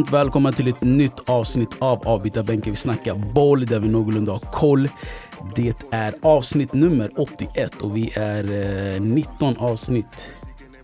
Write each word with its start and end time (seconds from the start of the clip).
Varmt 0.00 0.12
välkomna 0.12 0.52
till 0.52 0.68
ett 0.68 0.80
nytt 0.80 1.28
avsnitt 1.30 1.68
av 1.78 2.08
Avbytarbänken. 2.08 2.72
Vi 2.72 2.76
snackar 2.76 3.14
boll 3.34 3.66
där 3.66 3.80
vi 3.80 3.88
någorlunda 3.88 4.32
har 4.32 4.38
koll. 4.38 4.88
Det 5.56 5.74
är 5.90 6.14
avsnitt 6.22 6.72
nummer 6.72 7.10
81 7.16 7.82
och 7.82 7.96
vi 7.96 8.12
är 8.14 8.44
eh, 8.94 9.00
19 9.00 9.56
avsnitt 9.56 10.28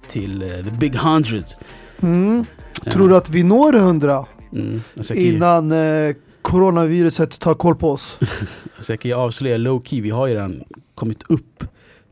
till 0.09 0.43
eh, 0.43 0.49
the 0.49 0.71
big 0.71 0.97
hundred. 0.97 1.45
Mm. 2.03 2.45
Tror 2.85 3.09
du 3.09 3.17
att 3.17 3.31
vi 3.31 3.43
når 3.43 3.77
100 3.77 4.27
Mm. 4.53 4.81
Innan 5.15 5.73
eh, 5.73 6.15
coronaviruset 6.43 7.41
tar 7.41 7.55
koll 7.55 7.77
på 7.77 7.91
oss? 7.91 8.19
jag 8.89 9.01
kan 9.01 9.13
avslöja 9.13 9.57
low 9.57 9.83
key, 9.85 10.01
vi 10.01 10.11
har 10.11 10.27
ju 10.27 10.35
redan 10.35 10.63
kommit 10.95 11.23
upp 11.29 11.65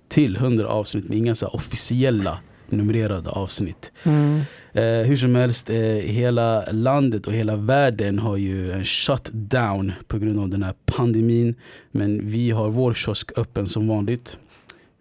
till 0.08 0.36
100 0.36 0.68
avsnitt 0.68 1.08
med 1.08 1.18
inga 1.18 1.34
så 1.34 1.46
officiella 1.46 2.38
numrerade 2.68 3.30
avsnitt. 3.30 3.92
Mm. 4.04 4.40
Eh, 4.76 5.06
hur 5.06 5.16
som 5.16 5.34
helst, 5.34 5.70
eh, 5.70 5.76
hela 5.96 6.64
landet 6.72 7.26
och 7.26 7.32
hela 7.32 7.56
världen 7.56 8.18
har 8.18 8.36
ju 8.36 8.72
en 8.72 8.84
shutdown 8.84 9.92
på 10.06 10.18
grund 10.18 10.40
av 10.40 10.48
den 10.48 10.62
här 10.62 10.74
pandemin. 10.86 11.54
Men 11.90 12.28
vi 12.28 12.50
har 12.50 12.68
vår 12.70 12.94
kiosk 12.94 13.38
öppen 13.38 13.66
som 13.68 13.88
vanligt. 13.88 14.38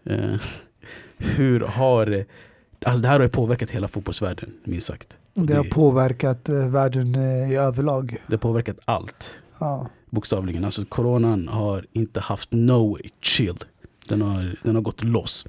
Eh, 0.05 0.35
hur 1.17 1.59
har... 1.59 2.25
Alltså 2.85 3.01
det 3.01 3.07
här 3.07 3.19
har 3.19 3.27
påverkat 3.27 3.71
hela 3.71 3.87
fotbollsvärlden, 3.87 4.53
minst 4.63 4.87
sagt. 4.87 5.17
Det 5.33 5.53
har 5.55 5.63
påverkat 5.63 6.49
eh, 6.49 6.67
världen 6.67 7.15
eh, 7.15 7.51
i 7.51 7.55
överlag. 7.55 8.17
Det 8.27 8.33
har 8.33 8.39
påverkat 8.39 8.79
allt, 8.85 9.33
Ja. 9.59 9.89
bokstavligen. 10.09 10.65
Alltså 10.65 10.85
coronan 10.85 11.47
har 11.47 11.85
inte 11.91 12.19
haft 12.19 12.49
no 12.51 12.97
chill. 13.21 13.57
Den 14.09 14.21
har, 14.21 14.55
den 14.63 14.75
har 14.75 14.81
gått 14.81 15.03
loss. 15.03 15.45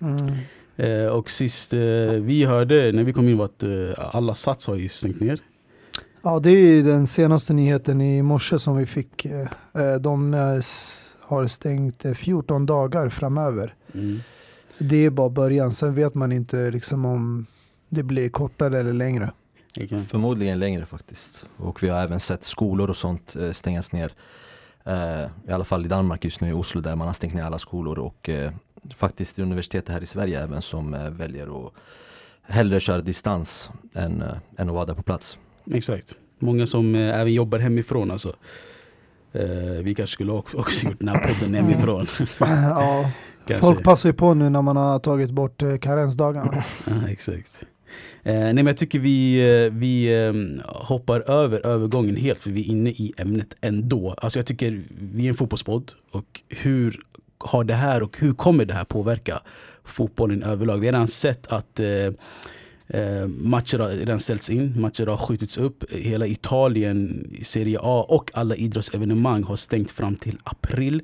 Mm. 0.00 0.36
Eh, 0.76 1.06
och 1.06 1.30
sist 1.30 1.72
eh, 1.72 1.80
vi 2.20 2.44
hörde, 2.44 2.92
när 2.92 3.04
vi 3.04 3.12
kom 3.12 3.28
in 3.28 3.38
var 3.38 3.44
att 3.44 3.62
eh, 3.62 3.70
alla 4.16 4.34
Sats 4.34 4.66
har 4.66 4.76
ju 4.76 4.88
stängt 4.88 5.20
ner. 5.20 5.40
ja, 6.22 6.38
det 6.38 6.50
är 6.50 6.82
den 6.82 7.06
senaste 7.06 7.52
nyheten 7.52 8.00
i 8.00 8.22
morse 8.22 8.58
som 8.58 8.76
vi 8.76 8.86
fick. 8.86 9.24
eh, 9.24 9.40
eh, 9.74 9.94
De 10.00 10.34
eh, 10.34 10.40
har 11.20 11.46
stängt 11.46 12.04
eh, 12.04 12.12
14 12.14 12.66
dagar 12.66 13.08
framöver. 13.08 13.74
Mm. 13.94 14.20
Det 14.78 14.96
är 15.06 15.10
bara 15.10 15.30
början, 15.30 15.72
sen 15.72 15.94
vet 15.94 16.14
man 16.14 16.32
inte 16.32 16.70
liksom 16.70 17.04
om 17.04 17.46
det 17.88 18.02
blir 18.02 18.28
kortare 18.28 18.80
eller 18.80 18.92
längre. 18.92 19.30
Okej. 19.80 20.02
Förmodligen 20.10 20.58
längre 20.58 20.86
faktiskt. 20.86 21.46
Och 21.56 21.82
vi 21.82 21.88
har 21.88 22.00
även 22.02 22.20
sett 22.20 22.44
skolor 22.44 22.90
och 22.90 22.96
sånt 22.96 23.36
stängas 23.52 23.92
ner. 23.92 24.12
Eh, 24.84 25.26
I 25.48 25.52
alla 25.52 25.64
fall 25.64 25.84
i 25.84 25.88
Danmark 25.88 26.24
just 26.24 26.40
nu, 26.40 26.48
i 26.48 26.52
Oslo, 26.52 26.80
där 26.80 26.96
man 26.96 27.06
har 27.06 27.14
stängt 27.14 27.34
ner 27.34 27.44
alla 27.44 27.58
skolor. 27.58 27.98
Och 27.98 28.28
eh, 28.28 28.52
faktiskt 28.94 29.38
universitetet 29.38 29.88
här 29.88 30.02
i 30.02 30.06
Sverige 30.06 30.42
även 30.42 30.62
som 30.62 30.94
eh, 30.94 31.10
väljer 31.10 31.66
att 31.66 31.72
hellre 32.42 32.80
köra 32.80 33.00
distans 33.00 33.70
än, 33.94 34.22
eh, 34.22 34.34
än 34.56 34.68
att 34.68 34.74
vara 34.74 34.84
där 34.84 34.94
på 34.94 35.02
plats. 35.02 35.38
Exakt. 35.70 36.14
Många 36.38 36.66
som 36.66 36.94
eh, 36.94 37.20
även 37.20 37.32
jobbar 37.32 37.58
hemifrån 37.58 38.10
alltså. 38.10 38.32
Eh, 39.32 39.82
vi 39.82 39.94
kanske 39.94 40.12
skulle 40.12 40.32
också, 40.32 40.58
också 40.58 40.86
gjort 40.86 40.98
den 40.98 41.08
här 41.08 41.18
podden 41.28 41.54
hemifrån. 41.54 42.06
ja, 42.38 43.10
folk 43.60 43.84
passar 43.84 44.08
ju 44.08 44.12
på 44.12 44.34
nu 44.34 44.50
när 44.50 44.62
man 44.62 44.76
har 44.76 44.98
tagit 44.98 45.30
bort 45.30 45.62
eh, 45.62 45.76
karensdagarna. 45.76 46.64
Ja, 46.86 47.08
exakt. 47.08 47.66
Eh, 48.22 48.34
nej 48.34 48.54
men 48.54 48.66
jag 48.66 48.76
tycker 48.76 48.98
vi, 48.98 49.38
eh, 49.64 49.72
vi 49.72 50.24
eh, 50.24 50.64
hoppar 50.66 51.20
över 51.30 51.66
övergången 51.66 52.16
helt 52.16 52.38
för 52.38 52.50
vi 52.50 52.60
är 52.60 52.64
inne 52.64 52.90
i 52.90 53.12
ämnet 53.16 53.54
ändå. 53.60 54.14
Alltså 54.18 54.38
jag 54.38 54.46
tycker 54.46 54.82
vi 55.12 55.24
är 55.24 55.28
en 55.28 55.34
fotbollspodd 55.34 55.92
och 56.10 56.42
hur 56.48 57.00
har 57.38 57.64
det 57.64 57.74
här 57.74 58.02
och 58.02 58.16
hur 58.18 58.34
kommer 58.34 58.64
det 58.64 58.74
här 58.74 58.84
påverka 58.84 59.42
fotbollen 59.84 60.42
överlag? 60.42 60.78
Vi 60.78 60.86
har 60.86 60.92
redan 60.92 61.08
sett 61.08 61.46
att 61.46 61.80
eh, 61.80 61.86
Eh, 62.94 63.26
matcher 63.26 63.78
har 63.78 63.88
redan 63.88 64.20
ställts 64.20 64.50
in, 64.50 64.80
matcher 64.80 65.06
har 65.06 65.16
skjutits 65.16 65.58
upp. 65.58 65.84
Hela 65.90 66.26
Italien, 66.26 67.30
Serie 67.42 67.78
A 67.82 68.06
och 68.08 68.30
alla 68.34 68.56
idrottsevenemang 68.56 69.42
har 69.42 69.56
stängt 69.56 69.90
fram 69.90 70.16
till 70.16 70.38
april. 70.44 71.02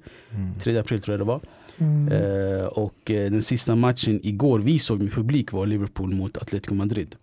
3 0.60 0.78
april 0.78 1.02
tror 1.02 1.12
jag 1.12 1.20
det 1.20 1.24
var. 1.24 1.40
Mm. 1.78 2.08
Eh, 2.12 2.66
och 2.66 3.10
eh, 3.10 3.30
den 3.30 3.42
sista 3.42 3.76
matchen 3.76 4.20
igår 4.22 4.58
vi 4.58 4.78
såg 4.78 5.02
med 5.02 5.12
publik 5.12 5.52
var 5.52 5.66
Liverpool 5.66 6.14
mot 6.14 6.36
Atletico 6.36 6.74
Madrid. 6.74 7.16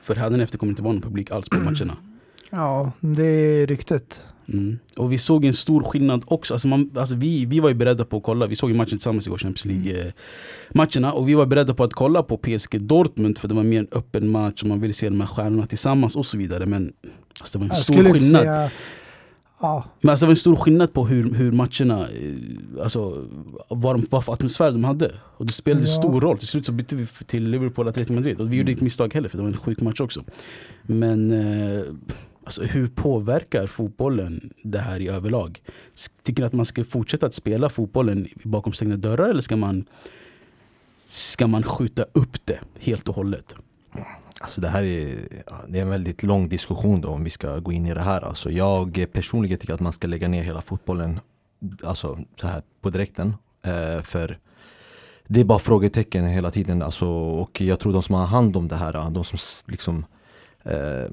För 0.00 0.14
hädanefter 0.14 0.58
kommer 0.58 0.70
det 0.70 0.72
inte 0.72 0.82
vara 0.82 0.92
någon 0.92 1.02
publik 1.02 1.30
alls 1.30 1.48
på 1.48 1.56
matcherna. 1.56 1.96
Ja, 2.50 2.92
det 3.00 3.24
är 3.24 3.66
ryktet. 3.66 4.22
Mm. 4.48 4.78
Och 4.96 5.12
vi 5.12 5.18
såg 5.18 5.44
en 5.44 5.52
stor 5.52 5.82
skillnad 5.82 6.24
också. 6.26 6.54
Alltså 6.54 6.68
man, 6.68 6.90
alltså 6.96 7.14
vi, 7.16 7.44
vi 7.44 7.60
var 7.60 7.68
ju 7.68 7.74
beredda 7.74 8.04
på 8.04 8.16
att 8.16 8.22
kolla, 8.22 8.46
vi 8.46 8.56
såg 8.56 8.70
ju 8.70 8.76
matchen 8.76 8.90
tillsammans 8.90 9.26
igår, 9.26 9.38
Champions 9.38 9.64
League-matcherna. 9.64 11.12
Och 11.12 11.28
vi 11.28 11.34
var 11.34 11.46
beredda 11.46 11.74
på 11.74 11.84
att 11.84 11.92
kolla 11.92 12.22
på 12.22 12.36
PSG 12.36 12.80
Dortmund 12.80 13.38
för 13.38 13.48
det 13.48 13.54
var 13.54 13.62
mer 13.62 13.78
en 13.78 13.88
öppen 13.92 14.30
match 14.30 14.62
och 14.62 14.68
man 14.68 14.80
ville 14.80 14.94
se 14.94 15.08
de 15.08 15.20
här 15.20 15.28
stjärnorna 15.28 15.66
tillsammans 15.66 16.16
och 16.16 16.26
så 16.26 16.38
vidare. 16.38 16.66
Men 16.66 16.92
alltså, 17.40 17.58
det 17.58 17.64
var 17.64 17.70
en 17.70 17.76
Jag 17.76 17.84
stor 17.84 18.12
skillnad. 18.12 18.42
säga... 18.42 18.70
Ja, 19.60 19.84
Men 20.00 20.10
alltså, 20.10 20.26
det 20.26 20.28
var 20.28 20.32
en 20.32 20.36
stor 20.36 20.56
skillnad 20.56 20.92
på 20.92 21.06
hur, 21.06 21.34
hur 21.34 21.52
matcherna, 21.52 22.08
eh, 22.08 22.82
alltså 22.82 23.26
vad, 23.68 23.94
de, 24.00 24.06
vad 24.10 24.24
för 24.24 24.32
atmosfär 24.32 24.70
de 24.72 24.84
hade. 24.84 25.12
Och 25.36 25.46
det 25.46 25.52
spelade 25.52 25.86
Ja. 25.86 25.92
stor 25.92 26.20
roll. 26.20 26.38
Till 26.38 26.48
slut 26.48 26.66
så 26.66 26.72
bytte 26.72 26.96
vi 26.96 27.06
till 27.06 27.48
Liverpool 27.50 27.88
Atletico 27.88 28.12
Madrid. 28.14 28.40
Och 28.40 28.52
vi 28.52 28.56
gjorde 28.56 28.66
Mm. 28.70 28.72
inte 28.72 28.84
misstag 28.84 29.14
heller 29.14 29.28
för 29.28 29.36
det 29.38 29.42
var 29.42 29.50
en 29.50 29.56
sjuk 29.56 29.80
match 29.80 30.00
också. 30.00 30.24
Men 30.82 31.30
eh, 31.30 31.84
alltså, 32.44 32.62
hur 32.62 32.88
påverkar 32.88 33.66
fotbollen 33.66 34.50
det 34.62 34.78
här 34.78 35.00
i 35.00 35.08
överlag? 35.08 35.62
Tycker 36.22 36.42
ni 36.42 36.46
att 36.46 36.52
man 36.52 36.64
ska 36.64 36.84
fortsätta 36.84 37.26
att 37.26 37.34
spela 37.34 37.68
fotbollen 37.68 38.26
bakom 38.44 38.72
stängda 38.72 38.96
dörrar 38.96 39.28
eller 39.28 39.42
ska 39.42 39.56
man, 39.56 39.84
ska 41.08 41.46
man 41.46 41.62
skjuta 41.62 42.04
upp 42.12 42.36
det 42.46 42.60
helt 42.80 43.08
och 43.08 43.14
hållet? 43.14 43.54
Alltså 44.40 44.60
det 44.60 44.68
här 44.68 44.82
är, 44.82 45.28
det 45.68 45.78
är 45.78 45.82
en 45.82 45.90
väldigt 45.90 46.22
lång 46.22 46.48
diskussion 46.48 47.00
då 47.00 47.08
om 47.08 47.24
vi 47.24 47.30
ska 47.30 47.58
gå 47.58 47.72
in 47.72 47.86
i 47.86 47.94
det 47.94 48.00
här. 48.02 48.20
Alltså 48.20 48.50
jag 48.50 49.06
personligen 49.12 49.58
tycker 49.58 49.74
att 49.74 49.80
man 49.80 49.92
ska 49.92 50.06
lägga 50.06 50.28
ner 50.28 50.42
hela 50.42 50.62
fotbollen 50.62 51.20
alltså 51.82 52.18
så 52.36 52.46
här 52.46 52.62
på 52.80 52.90
direkten. 52.90 53.34
Eh, 53.62 54.02
för 54.02 54.38
det 55.26 55.40
är 55.40 55.44
bara 55.44 55.58
frågetecken 55.58 56.26
hela 56.26 56.50
tiden. 56.50 56.82
Alltså, 56.82 57.06
och 57.06 57.60
jag 57.60 57.80
tror 57.80 57.92
de 57.92 58.02
som 58.02 58.14
har 58.14 58.26
hand 58.26 58.56
om 58.56 58.68
det 58.68 58.76
här, 58.76 59.10
de 59.10 59.24
som 59.24 59.38
liksom 59.66 60.06
eh, 60.62 61.10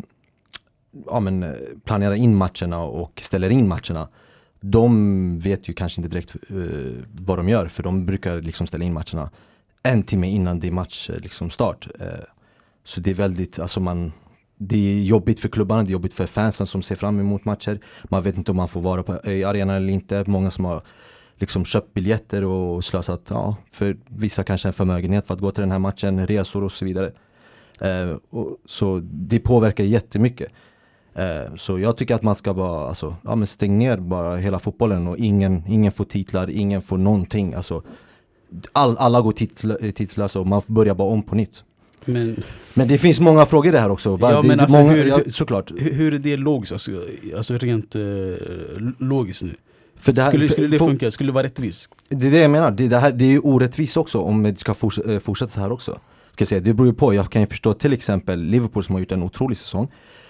ja, 1.05 1.19
men, 1.19 1.55
planerar 1.83 2.15
in 2.15 2.35
matcherna 2.35 2.83
och 2.83 3.21
ställer 3.21 3.49
in 3.49 3.67
matcherna. 3.67 4.07
De 4.59 5.39
vet 5.39 5.69
ju 5.69 5.73
kanske 5.73 6.01
inte 6.01 6.15
direkt 6.15 6.35
eh, 6.49 7.03
vad 7.11 7.39
de 7.39 7.49
gör 7.49 7.65
för 7.65 7.83
de 7.83 8.05
brukar 8.05 8.41
liksom 8.41 8.67
ställa 8.67 8.83
in 8.83 8.93
matcherna 8.93 9.29
en 9.83 10.03
timme 10.03 10.27
innan 10.27 10.59
det 10.59 10.67
är 10.67 10.71
match 10.71 11.09
liksom 11.17 11.49
start. 11.49 11.87
Eh, 11.99 12.07
så 12.83 13.01
det 13.01 13.09
är 13.09 13.15
väldigt, 13.15 13.59
alltså 13.59 13.79
man 13.79 14.11
det 14.63 14.75
är 14.75 15.03
jobbigt 15.03 15.39
för 15.39 15.49
klubbarna, 15.49 15.83
det 15.83 15.89
är 15.89 15.91
jobbigt 15.91 16.13
för 16.13 16.25
fansen 16.25 16.67
som 16.67 16.81
ser 16.81 16.95
fram 16.95 17.19
emot 17.19 17.45
matcher. 17.45 17.79
Man 18.03 18.23
vet 18.23 18.37
inte 18.37 18.51
om 18.51 18.57
man 18.57 18.67
får 18.67 18.81
vara 18.81 19.03
på, 19.03 19.31
i 19.31 19.43
arenan 19.43 19.75
eller 19.75 19.93
inte. 19.93 20.23
Många 20.27 20.51
som 20.51 20.65
har 20.65 20.81
liksom 21.35 21.65
köpt 21.65 21.93
biljetter 21.93 22.45
och 22.45 22.83
slösat, 22.83 23.21
ja, 23.29 23.55
för 23.71 23.97
vissa 24.07 24.43
kanske 24.43 24.67
en 24.67 24.73
förmögenhet 24.73 25.27
för 25.27 25.33
att 25.33 25.39
gå 25.39 25.51
till 25.51 25.61
den 25.61 25.71
här 25.71 25.79
matchen, 25.79 26.27
resor 26.27 26.63
och 26.63 26.71
så 26.71 26.85
vidare. 26.85 27.11
Eh, 27.81 28.17
och, 28.29 28.57
så 28.65 29.01
det 29.03 29.39
påverkar 29.39 29.83
jättemycket. 29.83 30.51
Eh, 31.13 31.55
så 31.55 31.79
jag 31.79 31.97
tycker 31.97 32.15
att 32.15 32.23
man 32.23 32.35
ska 32.35 32.53
bara, 32.53 32.87
alltså, 32.87 33.15
ja 33.23 33.35
men 33.35 33.47
stäng 33.47 33.77
ner 33.77 33.97
bara 33.97 34.35
hela 34.35 34.59
fotbollen 34.59 35.07
och 35.07 35.17
ingen, 35.17 35.63
ingen 35.67 35.91
får 35.91 36.05
titlar, 36.05 36.49
ingen 36.49 36.81
får 36.81 36.97
någonting. 36.97 37.53
Alltså, 37.53 37.83
all, 38.71 38.97
alla 38.97 39.21
går 39.21 39.31
titl, 39.31 39.71
eh, 39.71 39.91
titlösa 39.91 40.39
och 40.39 40.47
man 40.47 40.61
börjar 40.67 40.95
bara 40.95 41.07
om 41.07 41.23
på 41.23 41.35
nytt. 41.35 41.63
Men 42.05 42.43
Men 42.73 42.87
det 42.87 42.97
finns 42.97 43.19
många 43.19 43.45
frågor 43.45 43.67
i 43.67 43.71
det 43.71 43.79
här 43.79 43.91
också. 43.91 44.15
Va? 44.15 44.31
Ja, 44.31 44.41
det, 44.41 44.47
men 44.47 44.59
alltså 44.59 44.77
många, 44.77 44.91
hur- 44.91 45.05
ja, 45.05 45.19
såklart. 45.31 45.71
hur, 45.77 45.93
hur 45.93 46.13
är 46.13 46.17
det 46.17 46.37
logiskt? 46.37 46.71
Alltså, 46.73 46.91
alltså 47.37 47.57
rent 47.57 47.95
eh, 47.95 48.01
logiskt 48.97 49.43
nu? 49.43 49.55
För 49.99 50.11
det 50.13 50.21
här- 50.21 50.29
skulle, 50.29 50.47
skulle 50.49 50.67
det 50.67 50.77
funka? 50.79 51.11
Skulle 51.11 51.29
det 51.29 51.33
vara 51.33 51.43
rättvist? 51.43 51.91
Det 52.09 52.27
är 52.27 52.31
det 52.31 52.37
jag 52.39 52.51
menar, 52.51 52.71
det, 52.71 52.87
det, 52.87 52.97
här, 52.97 53.11
det 53.11 53.25
är 53.35 53.45
orättvist 53.45 53.97
också 53.97 54.19
om 54.19 54.43
det 54.43 54.59
ska 54.59 54.71
eh, 55.07 55.19
fortsätta 55.19 55.51
så 55.51 55.59
här 55.59 55.71
också. 55.71 55.99
Ska 56.31 56.45
säga. 56.45 56.61
Det 56.61 56.73
beror 56.73 56.87
ju 56.87 56.93
på, 56.93 57.13
jag 57.13 57.29
kan 57.31 57.41
ju 57.41 57.47
förstå 57.47 57.73
till 57.73 57.93
exempel 57.93 58.39
Liverpool 58.43 58.83
som 58.83 58.95
har 58.95 58.99
gjort 58.99 59.11
en 59.11 59.23
otrolig 59.23 59.57
säsong 59.57 59.87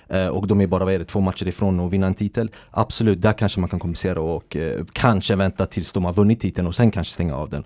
eh, 0.07 0.27
och 0.27 0.47
de 0.47 0.62
är 0.62 0.68
bara 0.68 0.85
vad 0.85 0.94
är 0.94 1.00
det, 1.00 1.06
två 1.06 1.19
matcher 1.19 1.47
ifrån 1.47 1.79
att 1.79 1.91
vinna 1.94 2.07
en 2.07 2.13
titel. 2.15 2.50
Absolut, 2.71 3.21
där 3.21 3.33
kanske 3.33 3.59
man 3.59 3.69
kan 3.69 3.79
kompensera 3.79 4.21
och 4.21 4.56
eh, 4.56 4.85
kanske 4.94 5.35
vänta 5.35 5.65
tills 5.65 5.94
de 5.94 6.06
har 6.06 6.13
vunnit 6.13 6.39
titeln 6.39 6.68
och 6.68 6.75
sen 6.75 6.91
kanske 6.91 7.13
stänga 7.13 7.35
av 7.35 7.50
den. 7.50 7.63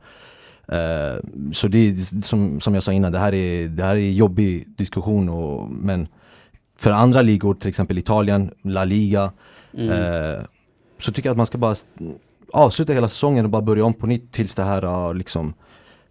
Eh, 0.67 1.19
så 1.51 1.67
det 1.67 1.77
är 1.77 2.21
som, 2.21 2.59
som 2.59 2.73
jag 2.73 2.83
sa 2.83 2.94
innan, 2.94 3.12
det 3.12 3.19
här 3.19 3.33
är, 3.33 3.67
det 3.67 3.83
här 3.83 3.95
är 3.95 4.12
jobbig 4.12 4.67
diskussion 4.77 5.29
och, 5.29 5.71
men 5.71 6.07
för 6.77 6.91
andra 6.91 7.21
ligor, 7.21 7.53
till 7.53 7.69
exempel 7.69 7.97
Italien, 7.97 8.51
La 8.63 8.85
Liga, 8.85 9.31
Mm. 9.77 9.89
Eh, 9.89 10.41
så 11.00 11.12
tycker 11.12 11.29
jag 11.29 11.31
att 11.33 11.38
man 11.38 11.45
ska 11.45 11.57
bara 11.57 11.75
avsluta 12.53 12.94
hela 12.94 13.07
säsongen 13.07 13.45
och 13.45 13.51
bara 13.51 13.62
börja 13.62 13.85
om 13.85 13.94
på 13.94 14.07
nytt 14.07 14.31
tills 14.31 14.56
det 14.56 14.63
här 14.63 14.81
har 14.81 15.13
liksom 15.13 15.53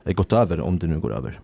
eh, 0.04 0.12
gått 0.12 0.32
över, 0.32 0.60
om 0.60 0.78
det 0.78 0.86
nu 0.86 1.00
går 1.00 1.12
över. 1.12 1.40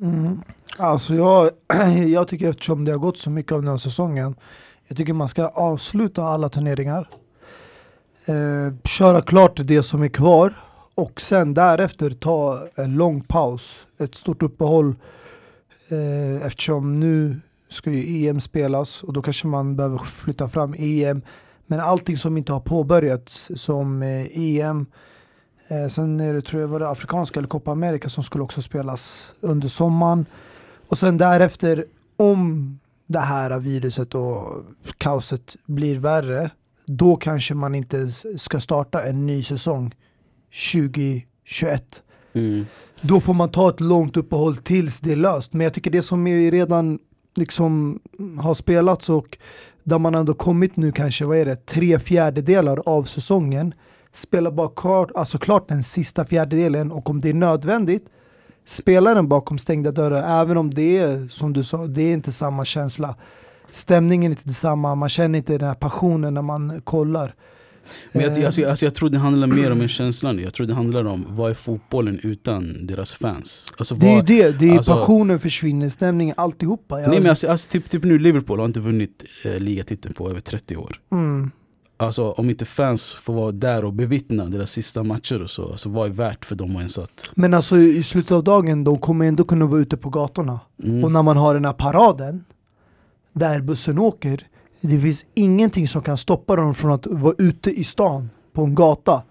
Mm. 0.00 0.40
Alltså 0.76 1.14
jag, 1.14 1.50
jag 2.08 2.28
tycker 2.28 2.50
eftersom 2.50 2.84
det 2.84 2.92
har 2.92 2.98
gått 2.98 3.18
så 3.18 3.30
mycket 3.30 3.52
av 3.52 3.62
den 3.62 3.70
här 3.70 3.76
säsongen. 3.76 4.34
Jag 4.88 4.96
tycker 4.96 5.12
man 5.12 5.28
ska 5.28 5.48
avsluta 5.48 6.24
alla 6.24 6.48
turneringar. 6.48 7.08
Eh, 8.24 8.74
köra 8.84 9.22
klart 9.22 9.60
det 9.64 9.82
som 9.82 10.02
är 10.02 10.08
kvar. 10.08 10.54
Och 11.00 11.20
sen 11.20 11.54
därefter 11.54 12.10
ta 12.10 12.66
en 12.74 12.94
lång 12.94 13.20
paus. 13.20 13.86
Ett 13.98 14.14
stort 14.14 14.42
uppehåll. 14.42 14.94
Eh, 15.88 16.46
eftersom 16.46 17.00
nu 17.00 17.40
ska 17.68 17.90
ju 17.90 18.28
EM 18.28 18.40
spelas 18.40 19.02
och 19.02 19.12
då 19.12 19.22
kanske 19.22 19.46
man 19.46 19.76
behöver 19.76 19.98
flytta 19.98 20.48
fram 20.48 20.74
EM. 20.78 21.22
Men 21.66 21.80
allting 21.80 22.16
som 22.16 22.36
inte 22.36 22.52
har 22.52 22.60
påbörjats 22.60 23.50
som 23.56 24.02
eh, 24.02 24.26
EM, 24.38 24.86
eh, 25.68 25.88
sen 25.88 26.20
är 26.20 26.34
det, 26.34 26.42
tror 26.42 26.60
jag 26.60 26.68
var 26.68 26.80
det 26.80 26.88
Afrikanska 26.88 27.40
eller 27.40 27.48
Copa 27.48 27.70
America 27.70 28.08
som 28.08 28.22
skulle 28.22 28.44
också 28.44 28.62
spelas 28.62 29.32
under 29.40 29.68
sommaren. 29.68 30.26
Och 30.88 30.98
sen 30.98 31.18
därefter, 31.18 31.84
om 32.16 32.78
det 33.06 33.20
här 33.20 33.58
viruset 33.58 34.14
och 34.14 34.64
kaoset 34.98 35.56
blir 35.66 35.98
värre, 35.98 36.50
då 36.86 37.16
kanske 37.16 37.54
man 37.54 37.74
inte 37.74 38.10
ska 38.36 38.60
starta 38.60 39.04
en 39.04 39.26
ny 39.26 39.42
säsong 39.42 39.94
2021. 40.72 42.02
Mm. 42.32 42.66
Då 43.00 43.20
får 43.20 43.34
man 43.34 43.50
ta 43.50 43.68
ett 43.68 43.80
långt 43.80 44.16
uppehåll 44.16 44.56
tills 44.56 45.00
det 45.00 45.12
är 45.12 45.16
löst. 45.16 45.52
Men 45.52 45.64
jag 45.64 45.74
tycker 45.74 45.90
det 45.90 46.02
som 46.02 46.26
redan 46.26 46.98
liksom 47.34 48.00
har 48.38 48.54
spelats 48.54 49.08
och 49.08 49.38
där 49.84 49.98
man 49.98 50.14
ändå 50.14 50.34
kommit 50.34 50.76
nu 50.76 50.92
kanske, 50.92 51.24
vad 51.24 51.36
är 51.36 51.44
det, 51.44 51.66
tre 51.66 51.98
fjärdedelar 51.98 52.82
av 52.86 53.04
säsongen. 53.04 53.74
Spela 54.12 54.50
bara 54.50 54.68
klart, 54.68 55.10
alltså 55.14 55.38
klart 55.38 55.68
den 55.68 55.82
sista 55.82 56.24
fjärdedelen 56.24 56.92
och 56.92 57.10
om 57.10 57.20
det 57.20 57.30
är 57.30 57.34
nödvändigt, 57.34 58.06
spela 58.66 59.14
den 59.14 59.28
bakom 59.28 59.58
stängda 59.58 59.92
dörrar. 59.92 60.42
Även 60.42 60.56
om 60.56 60.74
det 60.74 60.98
är, 60.98 61.28
som 61.28 61.52
du 61.52 61.64
sa, 61.64 61.86
det 61.86 62.02
är 62.02 62.12
inte 62.12 62.32
samma 62.32 62.64
känsla. 62.64 63.16
Stämningen 63.70 64.32
är 64.32 64.36
inte 64.36 64.48
detsamma, 64.48 64.94
man 64.94 65.08
känner 65.08 65.38
inte 65.38 65.58
den 65.58 65.68
här 65.68 65.74
passionen 65.74 66.34
när 66.34 66.42
man 66.42 66.80
kollar. 66.84 67.34
Men 68.12 68.22
jag, 68.22 68.38
Eh, 68.38 68.46
alltså, 68.46 68.68
alltså, 68.68 68.86
jag 68.86 68.94
tror 68.94 69.08
det 69.08 69.18
handlar 69.18 69.46
mer 69.46 69.72
om 69.72 69.80
en 69.80 69.88
känsla 69.88 70.32
nu. 70.32 70.42
Jag 70.42 70.54
tror 70.54 70.66
det 70.66 70.74
handlar 70.74 71.04
om 71.04 71.26
vad 71.28 71.50
är 71.50 71.54
fotbollen 71.54 72.20
utan 72.22 72.86
deras 72.86 73.14
fans? 73.14 73.72
Alltså, 73.78 73.94
det 73.94 74.06
är 74.06 74.10
ju 74.10 74.16
vad, 74.16 74.26
det, 74.26 74.58
det 74.58 74.70
är 74.70 74.76
alltså- 74.76 74.92
passionen 74.92 75.40
försvinner, 75.40 75.88
stämningen, 75.88 76.34
alltihopa. 76.38 77.00
Jag- 77.00 77.10
nej, 77.10 77.20
men 77.20 77.30
alltså, 77.30 77.48
alltså, 77.48 77.70
typ, 77.70 77.90
typ 77.90 78.04
nu 78.04 78.18
Liverpool 78.18 78.58
har 78.58 78.66
inte 78.66 78.80
vunnit 78.80 79.24
eh, 79.44 79.58
ligatiteln 79.58 80.14
på 80.14 80.30
över 80.30 80.40
30 80.40 80.76
år. 80.76 80.96
mm. 81.12 81.50
Alltså 81.96 82.30
om 82.30 82.50
inte 82.50 82.64
fans 82.64 83.12
får 83.12 83.34
vara 83.34 83.52
där 83.52 83.84
och 83.84 83.92
bevittna 83.92 84.44
deras 84.44 84.70
sista 84.70 85.02
matcher 85.02 85.42
och 85.42 85.50
så, 85.50 85.70
alltså 85.70 85.88
vad 85.88 86.08
är 86.10 86.12
värt 86.14 86.44
för 86.44 86.54
dem 86.54 86.76
ens 86.76 86.98
att... 86.98 87.32
Men 87.34 87.54
alltså 87.54 87.78
i 87.78 88.02
slutet 88.02 88.32
av 88.32 88.44
dagen, 88.44 88.84
de 88.84 88.98
kommer 88.98 89.26
ändå 89.26 89.44
kunna 89.44 89.66
vara 89.66 89.80
ute 89.80 89.96
på 89.96 90.10
gatorna. 90.10 90.60
Mm. 90.82 91.04
Och 91.04 91.12
när 91.12 91.22
man 91.22 91.36
har 91.36 91.54
den 91.54 91.64
här 91.64 91.72
paraden, 91.72 92.44
där 93.32 93.60
bussen 93.60 93.98
åker, 93.98 94.46
det 94.80 95.00
finns 95.00 95.26
ingenting 95.34 95.88
som 95.88 96.02
kan 96.02 96.16
stoppa 96.16 96.56
dem 96.56 96.74
från 96.74 96.90
att 96.92 97.06
vara 97.06 97.34
ute 97.38 97.70
i 97.70 97.84
stan, 97.84 98.30
på 98.52 98.62
en 98.64 98.74
gata. 98.74 99.22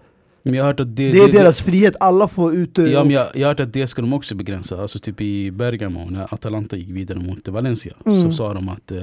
Men 0.42 0.54
jag 0.54 0.62
har 0.64 0.68
hört 0.68 0.80
att 0.80 0.96
det, 0.96 1.12
Det 1.12 1.18
är 1.18 1.32
deras 1.32 1.60
frihet, 1.60 1.94
alla 2.00 2.28
får 2.28 2.54
ute. 2.54 2.82
Ja, 2.82 3.04
men 3.04 3.12
jag, 3.12 3.26
jag 3.34 3.40
har 3.40 3.48
hört 3.48 3.60
att 3.60 3.72
det 3.72 3.86
ska 3.86 4.02
de 4.02 4.12
också 4.12 4.34
begränsa. 4.34 4.80
Alltså 4.82 4.98
typ 4.98 5.20
i 5.20 5.50
Bergamo, 5.50 6.10
när 6.10 6.34
Atalanta 6.34 6.76
gick 6.76 6.88
vidare 6.90 7.18
mot 7.18 7.48
Valencia, 7.48 7.94
Mm. 8.06 8.22
så 8.22 8.32
sa 8.32 8.54
de 8.54 8.68
att, 8.68 8.90
eh, 8.90 8.98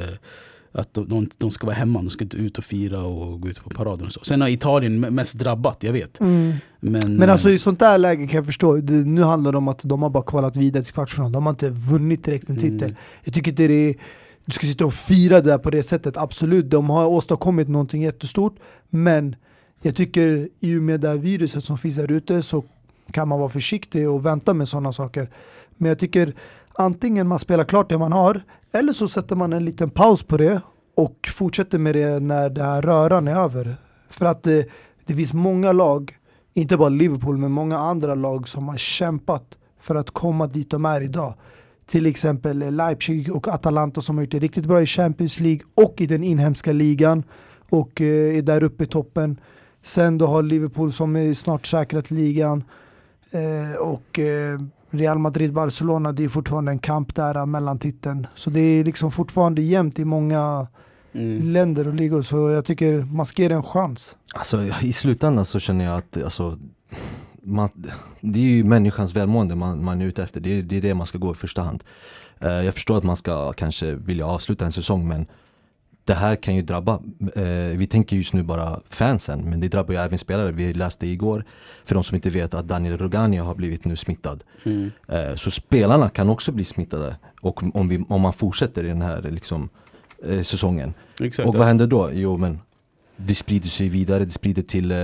att 0.71 0.93
de, 0.93 1.29
de, 1.37 1.51
ska 1.51 1.65
vara 1.67 1.75
hemma, 1.75 1.99
de 2.01 2.09
ska 2.09 2.23
inte 2.23 2.37
ut 2.37 2.57
och 2.57 2.63
fira 2.63 3.03
och 3.03 3.41
gå 3.41 3.47
ut 3.49 3.63
på 3.63 3.69
paraden 3.69 4.05
och 4.05 4.13
så. 4.13 4.19
Sen 4.23 4.41
har 4.41 4.47
Italien 4.49 5.05
me- 5.05 5.09
mest 5.11 5.33
drabbat, 5.39 5.83
jag 5.83 5.93
vet. 5.93 6.19
Mm. 6.19 6.53
Men, 6.79 7.15
Men 7.15 7.29
alltså 7.29 7.49
eh, 7.49 7.55
i 7.55 7.57
sånt 7.59 7.79
där 7.79 7.97
läge 7.97 8.27
kan 8.27 8.35
jag 8.37 8.45
förstå, 8.45 8.75
det, 8.77 8.93
nu 8.93 9.21
handlar 9.21 9.51
det 9.51 9.57
om 9.57 9.67
att 9.67 9.81
de 9.83 10.01
har 10.01 10.09
bara 10.09 10.23
kvalat 10.23 10.55
vidare 10.55 10.83
till 10.83 10.93
kvartsfinal, 10.93 11.31
de 11.31 11.43
har 11.45 11.49
inte 11.53 11.69
vunnit 11.69 12.23
direkt 12.23 12.49
en 12.49 12.57
titel. 12.57 12.83
Mm. 12.83 12.95
Jag 13.23 13.33
tycker 13.33 13.51
inte 13.51 13.67
det 13.67 13.89
är, 13.89 13.95
du 14.47 14.53
ska 14.53 14.67
sitta 14.67 14.85
och 14.85 14.93
fira 14.93 15.41
det 15.41 15.59
på 15.59 15.69
det 15.69 15.83
sättet, 15.83 16.17
absolut, 16.17 16.69
de 16.69 16.89
har 16.89 17.05
åstadkommit 17.05 17.67
någonting 17.67 18.01
jättestort, 18.01 18.55
men 18.89 19.35
jag 19.81 19.95
tycker 19.95 20.49
i 20.59 20.77
och 20.77 20.81
med 20.81 20.99
det 20.99 21.07
här 21.07 21.17
viruset 21.17 21.63
som 21.63 21.77
finns 21.77 21.95
där 21.95 22.11
ute 22.11 22.41
så 22.41 22.63
kan 23.11 23.27
man 23.27 23.39
vara 23.39 23.49
försiktig 23.49 24.09
och 24.09 24.25
vänta 24.25 24.53
med 24.53 24.67
sådana 24.67 24.91
saker. 24.91 25.29
Men 25.77 25.89
jag 25.89 25.99
tycker 25.99 26.33
antingen 26.73 27.27
man 27.27 27.39
spelar 27.39 27.63
klart 27.63 27.89
det 27.89 27.97
man 27.97 28.13
har, 28.13 28.41
eller 28.71 28.93
så 28.93 29.07
sätter 29.07 29.35
man 29.35 29.53
en 29.53 29.65
liten 29.65 29.89
paus 29.89 30.23
på 30.23 30.37
det 30.37 30.61
och 30.95 31.29
fortsätter 31.33 31.77
med 31.77 31.95
det 31.95 32.19
när 32.19 32.49
den 32.49 32.65
här 32.65 32.81
röran 32.81 33.27
är 33.27 33.35
över. 33.35 33.75
För 34.09 34.25
att 34.25 34.43
det, 34.43 34.67
det 35.05 35.15
finns 35.15 35.33
många 35.33 35.71
lag, 35.71 36.17
inte 36.53 36.77
bara 36.77 36.89
Liverpool, 36.89 37.37
men 37.37 37.51
många 37.51 37.77
andra 37.77 38.15
lag 38.15 38.49
som 38.49 38.67
har 38.67 38.77
kämpat 38.77 39.57
för 39.79 39.95
att 39.95 40.11
komma 40.11 40.47
dit 40.47 40.69
de 40.69 40.85
är 40.85 41.01
idag. 41.01 41.33
Till 41.87 42.05
exempel 42.05 42.75
Leipzig 42.75 43.35
och 43.35 43.47
Atalanta 43.47 44.01
som 44.01 44.17
har 44.17 44.23
gjort 44.23 44.31
det 44.31 44.39
riktigt 44.39 44.65
bra 44.65 44.81
i 44.81 44.85
Champions 44.85 45.39
League 45.39 45.61
och 45.75 46.01
i 46.01 46.05
den 46.05 46.23
inhemska 46.23 46.71
ligan 46.71 47.23
och 47.69 48.01
eh, 48.01 48.37
är 48.37 48.41
där 48.41 48.63
uppe 48.63 48.83
i 48.83 48.87
toppen. 48.87 49.39
Sen 49.83 50.17
då 50.17 50.27
har 50.27 50.43
Liverpool 50.43 50.93
som 50.93 51.15
är 51.15 51.33
snart 51.33 51.65
säkrat 51.65 52.11
ligan 52.11 52.63
eh, 53.31 53.77
och 53.79 54.19
eh, 54.19 54.59
Real 54.89 55.19
Madrid-Barcelona, 55.19 56.11
det 56.11 56.23
är 56.23 56.29
fortfarande 56.29 56.71
en 56.71 56.79
kamp 56.79 57.15
där 57.15 57.45
mellan 57.45 57.79
titeln. 57.79 58.27
Så 58.35 58.49
det 58.49 58.59
är 58.59 58.83
liksom 58.83 59.11
fortfarande 59.11 59.61
jämnt 59.61 59.99
i 59.99 60.05
många 60.05 60.67
mm. 61.13 61.51
länder 61.51 61.87
och 61.87 61.93
ligor, 61.93 62.21
så 62.21 62.49
jag 62.49 62.65
tycker 62.65 63.01
man 63.01 63.25
ska 63.25 63.41
ge 63.41 63.47
det 63.47 63.55
en 63.55 63.63
chans. 63.63 64.15
Alltså 64.35 64.63
i 64.81 64.93
slutändan 64.93 65.45
så 65.45 65.59
känner 65.59 65.85
jag 65.85 65.97
att 65.97 66.23
alltså, 66.23 66.57
man, 67.47 67.69
det 68.21 68.39
är 68.39 68.43
ju 68.43 68.63
människans 68.63 69.15
välmående 69.15 69.55
man, 69.55 69.83
man 69.83 70.01
är 70.01 70.05
ute 70.05 70.23
efter. 70.23 70.39
Det 70.39 70.59
är, 70.59 70.61
det 70.61 70.77
är 70.77 70.81
det 70.81 70.93
man 70.93 71.07
ska 71.07 71.17
gå 71.17 71.31
i 71.31 71.35
första 71.35 71.61
hand. 71.61 71.83
Eh, 72.39 72.49
jag 72.51 72.73
förstår 72.73 72.97
att 72.97 73.03
man 73.03 73.15
ska 73.15 73.53
kanske 73.53 73.95
vilja 73.95 74.25
avsluta 74.25 74.65
en 74.65 74.71
säsong 74.71 75.07
men 75.07 75.25
det 76.03 76.13
här 76.13 76.35
kan 76.35 76.55
ju 76.55 76.61
drabba, 76.61 76.93
eh, 77.35 77.77
vi 77.77 77.87
tänker 77.87 78.15
just 78.15 78.33
nu 78.33 78.43
bara 78.43 78.79
fansen 78.89 79.49
men 79.49 79.59
det 79.59 79.67
drabbar 79.67 79.93
ju 79.93 79.99
även 79.99 80.17
spelare. 80.17 80.51
Vi 80.51 80.73
läste 80.73 81.07
igår, 81.07 81.45
för 81.85 81.95
de 81.95 82.03
som 82.03 82.15
inte 82.15 82.29
vet, 82.29 82.53
att 82.53 82.67
Daniel 82.67 82.97
Rugani 82.97 83.37
har 83.37 83.55
blivit 83.55 83.85
nu 83.85 83.95
smittad. 83.95 84.43
Mm. 84.63 84.91
Eh, 85.07 85.35
Så 85.35 85.51
spelarna 85.51 86.09
kan 86.09 86.29
också 86.29 86.51
bli 86.51 86.63
smittade 86.63 87.15
och 87.41 87.75
om, 87.75 87.87
vi, 87.87 88.05
om 88.09 88.21
man 88.21 88.33
fortsätter 88.33 88.83
i 88.83 88.87
den 88.87 89.01
här 89.01 89.21
liksom, 89.21 89.69
eh, 90.25 90.41
säsongen. 90.41 90.93
Exakt. 91.21 91.47
Och 91.49 91.55
vad 91.55 91.67
händer 91.67 91.87
då? 91.87 92.09
Jo 92.13 92.37
men 92.37 92.59
det 93.17 93.35
sprider 93.35 93.69
sig 93.69 93.89
vidare, 93.89 94.25
det 94.25 94.31
sprider 94.31 94.61
till, 94.61 94.91
eh, 94.91 94.97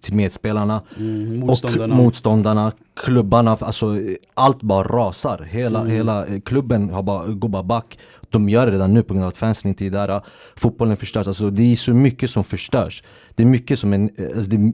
till 0.00 0.14
medspelarna 0.14 0.82
mm. 0.98 1.42
och 1.42 1.48
Motståndarna. 1.48 1.94
motståndarna, 1.96 2.72
klubbarna, 2.96 3.56
alltså 3.60 3.86
eh, 4.00 4.14
allt 4.34 4.62
bara 4.62 4.88
rasar. 4.88 5.46
Hela, 5.50 5.80
Mm. 5.80 5.92
hela 5.92 6.26
eh, 6.26 6.40
klubben 6.40 6.90
har 6.90 7.02
bara, 7.02 7.26
går 7.26 7.48
bara 7.48 7.62
back. 7.62 7.98
De 8.30 8.48
gör 8.48 8.66
det 8.66 8.72
redan 8.72 8.94
nu 8.94 9.02
på 9.02 9.14
grund 9.14 9.24
av 9.24 9.28
att 9.28 9.36
fansen 9.36 9.68
inte 9.68 9.86
är 9.86 9.90
där. 9.90 10.22
Fotbollen 10.56 10.96
förstörs, 10.96 11.26
alltså 11.26 11.50
det 11.50 11.72
är 11.72 11.76
så 11.76 11.94
mycket 11.94 12.30
som 12.30 12.44
förstörs. 12.44 13.02
Det 13.34 13.42
är 13.42 13.46
mycket 13.46 13.78
som 13.78 13.92
en, 13.92 14.10
eh, 14.16 14.24
alltså 14.36 14.50
det 14.50 14.56
är 14.56 14.72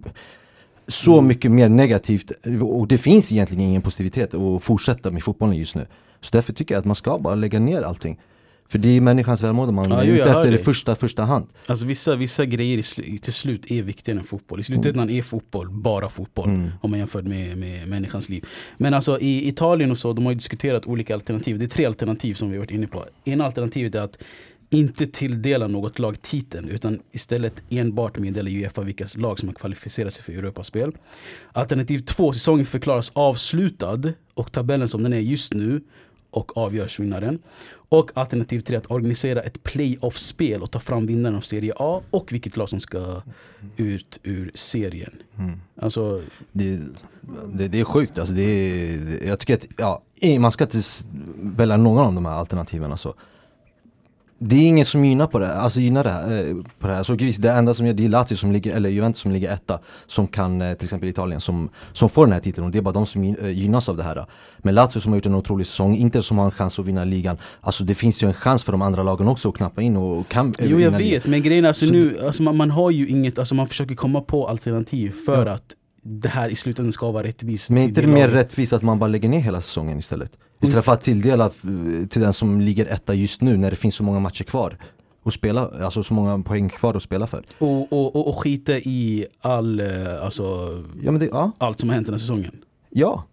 så 0.88 1.12
Mm. 1.12 1.26
mycket 1.26 1.50
mer 1.50 1.68
negativt 1.68 2.32
och 2.62 2.88
det 2.88 2.98
finns 2.98 3.32
egentligen 3.32 3.62
ingen 3.62 3.82
positivitet 3.82 4.34
att 4.34 4.62
fortsätta 4.62 5.10
med 5.10 5.22
fotbollen 5.22 5.56
just 5.56 5.74
nu. 5.74 5.86
Så 6.20 6.28
därför 6.32 6.52
tycker 6.52 6.74
jag 6.74 6.78
att 6.80 6.84
man 6.84 6.94
ska 6.94 7.18
bara 7.18 7.34
lägga 7.34 7.58
ner 7.58 7.82
allting. 7.82 8.18
För 8.68 8.78
det 8.78 8.88
är 8.88 9.00
människans 9.00 9.42
välmående 9.42 9.74
man 9.74 9.86
Ja, 9.90 10.02
är 10.02 10.06
jo, 10.06 10.14
ute 10.14 10.30
efter 10.30 10.52
i 10.52 10.58
första, 10.58 10.94
första 10.94 11.24
hand. 11.24 11.46
Alltså 11.66 11.86
vissa, 11.86 12.16
vissa 12.16 12.44
grejer 12.44 12.78
sl- 12.78 13.18
till 13.18 13.32
slut 13.32 13.70
är 13.70 13.82
viktigare 13.82 14.18
än 14.18 14.24
fotboll. 14.24 14.60
I 14.60 14.62
slutändan 14.62 15.10
är 15.10 15.22
fotboll 15.22 15.70
bara 15.70 16.08
fotboll. 16.08 16.48
Mm. 16.48 16.70
Om 16.80 16.90
man 16.90 16.98
jämför 16.98 17.22
med, 17.22 17.58
med 17.58 17.88
människans 17.88 18.28
liv. 18.28 18.44
Men 18.76 18.94
alltså 18.94 19.20
i 19.20 19.48
Italien 19.48 19.90
och 19.90 19.98
så, 19.98 20.12
de 20.12 20.24
har 20.24 20.32
ju 20.32 20.36
diskuterat 20.36 20.86
olika 20.86 21.14
alternativ. 21.14 21.58
Det 21.58 21.64
är 21.64 21.68
tre 21.68 21.84
alternativ 21.84 22.34
som 22.34 22.50
vi 22.50 22.56
har 22.56 22.60
varit 22.60 22.70
inne 22.70 22.86
på. 22.86 23.04
Ena 23.24 23.44
alternativet 23.44 23.94
är 23.94 24.00
att 24.00 24.16
inte 24.70 25.06
tilldela 25.06 25.66
något 25.66 25.98
lag 25.98 26.22
titeln 26.22 26.68
utan 26.68 26.98
istället 27.12 27.54
enbart 27.70 28.18
meddela 28.18 28.50
Uefa 28.50 28.82
vilka 28.82 29.06
lag 29.16 29.38
som 29.38 29.48
har 29.48 29.54
kvalificerat 29.54 30.12
sig 30.14 30.24
för 30.24 30.32
Europaspel. 30.32 30.92
Alternativ 31.52 31.98
två, 31.98 32.32
säsongen 32.32 32.66
förklaras 32.66 33.12
avslutad 33.14 34.02
och 34.34 34.52
tabellen 34.52 34.88
som 34.88 35.02
den 35.02 35.12
är 35.12 35.20
just 35.20 35.54
nu 35.54 35.80
och 36.36 36.56
avgörs 36.56 37.00
vinnaren. 37.00 37.38
Och 37.88 38.10
alternativ 38.14 38.60
tre 38.60 38.76
att 38.76 38.90
organisera 38.90 39.40
ett 39.42 39.62
playoff-spel 39.62 40.62
och 40.62 40.70
ta 40.70 40.80
fram 40.80 41.06
vinnaren 41.06 41.36
av 41.36 41.40
Serie 41.40 41.72
A 41.76 42.00
och 42.10 42.32
vilket 42.32 42.56
lag 42.56 42.68
som 42.68 42.80
ska 42.80 43.22
ut 43.76 44.20
ur 44.22 44.50
serien. 44.54 45.12
Mm. 45.38 45.60
Alltså, 45.80 46.22
Det, 46.52 46.80
det, 47.46 47.68
det 47.68 47.80
är 47.80 47.84
sjukt 47.84 48.18
alltså, 48.18 48.34
det 48.34 48.42
är, 48.42 49.26
jag 49.26 49.38
tycker 49.38 49.54
att, 49.54 49.66
ja, 49.76 50.02
man 50.38 50.52
ska 50.52 50.64
inte 50.64 50.80
välja 51.36 51.76
någon 51.76 52.06
av 52.06 52.14
de 52.14 52.26
här 52.26 52.32
alternativen 52.32 52.90
alltså. 52.90 53.14
Det 54.46 54.56
är 54.56 54.68
ingen 54.68 54.84
som 54.84 55.04
gynnar 55.04 55.26
på 55.26 55.38
det, 55.38 55.54
alltså 55.54 55.80
gynnar 55.80 56.04
det 56.04 56.10
här, 56.10 56.46
eh, 56.48 56.54
på 56.78 56.86
det 56.86 56.94
här. 56.94 57.02
Så 57.02 57.14
visst, 57.14 57.42
det 57.42 57.50
enda 57.52 57.74
som 57.74 57.86
gör, 57.86 57.94
det 57.94 58.04
är 58.04 58.08
Lazio 58.08 58.36
som 58.36 58.52
ligger, 58.52 58.76
eller 58.76 58.90
Juventus 58.90 59.22
som 59.22 59.32
ligger 59.32 59.52
etta, 59.52 59.78
som 60.06 60.26
kan, 60.26 60.62
eh, 60.62 60.74
till 60.74 60.84
exempel 60.84 61.08
Italien, 61.08 61.40
som, 61.40 61.68
som 61.92 62.08
får 62.08 62.26
den 62.26 62.32
här 62.32 62.40
titeln 62.40 62.66
och 62.66 62.72
det 62.72 62.78
är 62.78 62.82
bara 62.82 62.94
de 62.94 63.06
som 63.06 63.22
eh, 63.24 63.48
gynnas 63.48 63.88
av 63.88 63.96
det 63.96 64.02
här. 64.02 64.26
Men 64.58 64.74
Lazio 64.74 65.00
som 65.00 65.12
har 65.12 65.16
gjort 65.16 65.26
en 65.26 65.34
otrolig 65.34 65.66
säsong, 65.66 65.96
inte 65.96 66.22
som 66.22 66.38
har 66.38 66.44
en 66.44 66.50
chans 66.50 66.78
att 66.78 66.86
vinna 66.86 67.04
ligan, 67.04 67.36
alltså 67.60 67.84
det 67.84 67.94
finns 67.94 68.22
ju 68.22 68.26
en 68.28 68.34
chans 68.34 68.64
för 68.64 68.72
de 68.72 68.82
andra 68.82 69.02
lagen 69.02 69.28
också 69.28 69.48
att 69.48 69.54
knappa 69.56 69.82
in 69.82 69.96
och 69.96 70.28
kan 70.28 70.52
jo 70.58 70.68
jag 70.70 70.76
vinna 70.76 70.98
ligan. 70.98 71.10
vet, 71.20 71.26
men 71.26 71.42
grejen 71.42 71.64
är 71.64 71.68
alltså 71.68 71.86
Så 71.86 71.92
nu, 71.92 72.18
alltså 72.26 72.42
man, 72.42 72.56
man 72.56 72.70
har 72.70 72.90
ju 72.90 73.08
inget, 73.08 73.38
alltså 73.38 73.54
man 73.54 73.66
försöker 73.68 73.94
komma 73.94 74.20
på 74.20 74.48
alternativ 74.48 75.12
för 75.26 75.46
Ja. 75.46 75.52
att 75.52 75.74
det 76.06 76.28
här 76.28 76.48
i 76.48 76.54
slutändan 76.54 76.92
ska 76.92 77.10
vara 77.10 77.26
rättvist. 77.26 77.70
Men 77.70 77.82
är 77.82 77.84
inte 77.84 78.00
det 78.00 78.06
mer 78.06 78.28
rättvist 78.28 78.72
att 78.72 78.82
man 78.82 78.98
bara 78.98 79.08
lägger 79.08 79.28
ner 79.28 79.40
hela 79.40 79.60
säsongen 79.60 79.98
istället? 79.98 80.32
Istället 80.62 80.84
för 80.84 80.92
att 80.92 81.00
tilldela 81.00 81.44
eh, 81.44 82.06
till 82.08 82.22
den 82.22 82.32
som 82.32 82.60
ligger 82.60 82.86
etta 82.86 83.14
just 83.14 83.40
nu 83.40 83.56
när 83.56 83.70
det 83.70 83.76
finns 83.76 83.94
så 83.94 84.02
många 84.04 84.20
matcher 84.20 84.44
kvar 84.44 84.78
och 85.22 85.32
spela, 85.32 85.70
alltså 85.82 86.02
så 86.02 86.14
många 86.14 86.38
poäng 86.38 86.68
kvar 86.68 86.94
att 86.94 87.02
spela 87.02 87.26
för. 87.26 87.44
Och, 87.58 87.92
och, 87.92 88.16
och, 88.16 88.28
och 88.28 88.38
skita 88.42 88.72
i 88.72 89.26
all, 89.40 89.80
eh, 89.80 89.86
alltså, 90.24 90.42
Ja 91.02 91.12
det, 91.12 91.26
ja, 91.26 91.52
allt 91.58 91.80
som 91.80 91.88
har 91.88 91.94
hänt 91.94 92.06
den 92.06 92.14
här 92.14 92.18
säsongen. 92.18 92.52
ja. 92.90 93.24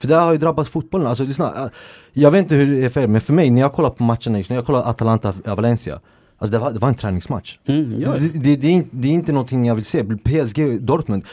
För 0.00 0.08
det 0.08 0.14
har 0.14 0.32
ju 0.32 0.38
drabbat 0.38 0.68
fotbollen, 0.68 1.06
alltså 1.06 1.24
lyssna, 1.24 1.64
äh, 1.64 1.70
jag 2.12 2.30
vet 2.30 2.42
inte 2.42 2.54
hur 2.54 2.80
det 2.80 2.84
är 2.84 2.88
för 2.88 3.00
er, 3.00 3.06
men 3.06 3.20
för 3.20 3.32
mig 3.32 3.50
när 3.50 3.60
jag 3.60 3.72
kollar 3.72 3.90
på 3.90 4.02
matcherna 4.02 4.38
just 4.38 4.50
nu, 4.50 4.56
jag 4.56 4.66
kollar 4.66 4.82
Atalanta-Valencia 4.82 6.00
Alltså 6.38 6.52
det 6.52 6.58
var, 6.58 6.72
det 6.72 6.78
var 6.78 6.88
en 6.88 6.94
träningsmatch. 6.94 7.58
Mm, 7.66 8.00
ja. 8.00 8.12
Det, 8.18 8.28
det, 8.28 8.56
det, 8.56 8.76
är 8.76 8.84
det 8.90 9.08
är 9.08 9.12
inte 9.12 9.32
någonting 9.32 9.66
jag 9.66 9.74
vill 9.74 9.84
se, 9.84 10.04
PSG 10.04 10.80
Dortmund 10.80 11.24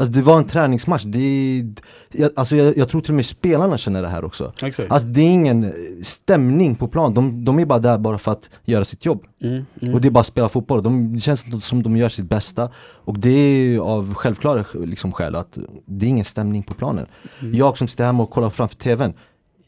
Alltså 0.00 0.12
det 0.12 0.22
var 0.22 0.38
en 0.38 0.46
träningsmatch, 0.46 1.02
det, 1.04 1.64
jag, 2.10 2.30
alltså 2.36 2.56
jag, 2.56 2.76
jag 2.76 2.88
tror 2.88 3.00
till 3.00 3.10
och 3.10 3.16
med 3.16 3.26
spelarna 3.26 3.78
känner 3.78 4.02
det 4.02 4.08
här 4.08 4.24
också. 4.24 4.52
Exakt. 4.62 4.92
Alltså 4.92 5.08
det 5.08 5.20
är 5.20 5.28
ingen 5.28 5.74
stämning 6.02 6.74
på 6.74 6.88
plan, 6.88 7.14
de, 7.14 7.44
de 7.44 7.58
är 7.58 7.66
bara 7.66 7.78
där 7.78 7.98
bara 7.98 8.18
för 8.18 8.32
att 8.32 8.50
göra 8.64 8.84
sitt 8.84 9.04
jobb. 9.04 9.24
Mm, 9.42 9.64
mm. 9.82 9.94
Och 9.94 10.00
det 10.00 10.08
är 10.08 10.10
bara 10.10 10.20
att 10.20 10.26
spela 10.26 10.48
fotboll, 10.48 10.82
de, 10.82 11.12
det 11.12 11.20
känns 11.20 11.64
som 11.64 11.82
de 11.82 11.96
gör 11.96 12.08
sitt 12.08 12.24
bästa. 12.24 12.70
Och 12.78 13.18
det 13.18 13.30
är 13.30 13.78
av 13.78 14.14
självklara 14.14 14.64
liksom, 14.74 15.12
skäl 15.12 15.34
att 15.36 15.58
det 15.84 16.06
är 16.06 16.10
ingen 16.10 16.24
stämning 16.24 16.62
på 16.62 16.74
planen. 16.74 17.06
Mm. 17.40 17.54
Jag 17.54 17.78
som 17.78 17.88
sitter 17.88 18.04
hemma 18.04 18.22
och 18.22 18.30
kollar 18.30 18.50
framför 18.50 18.76
TVn 18.76 19.14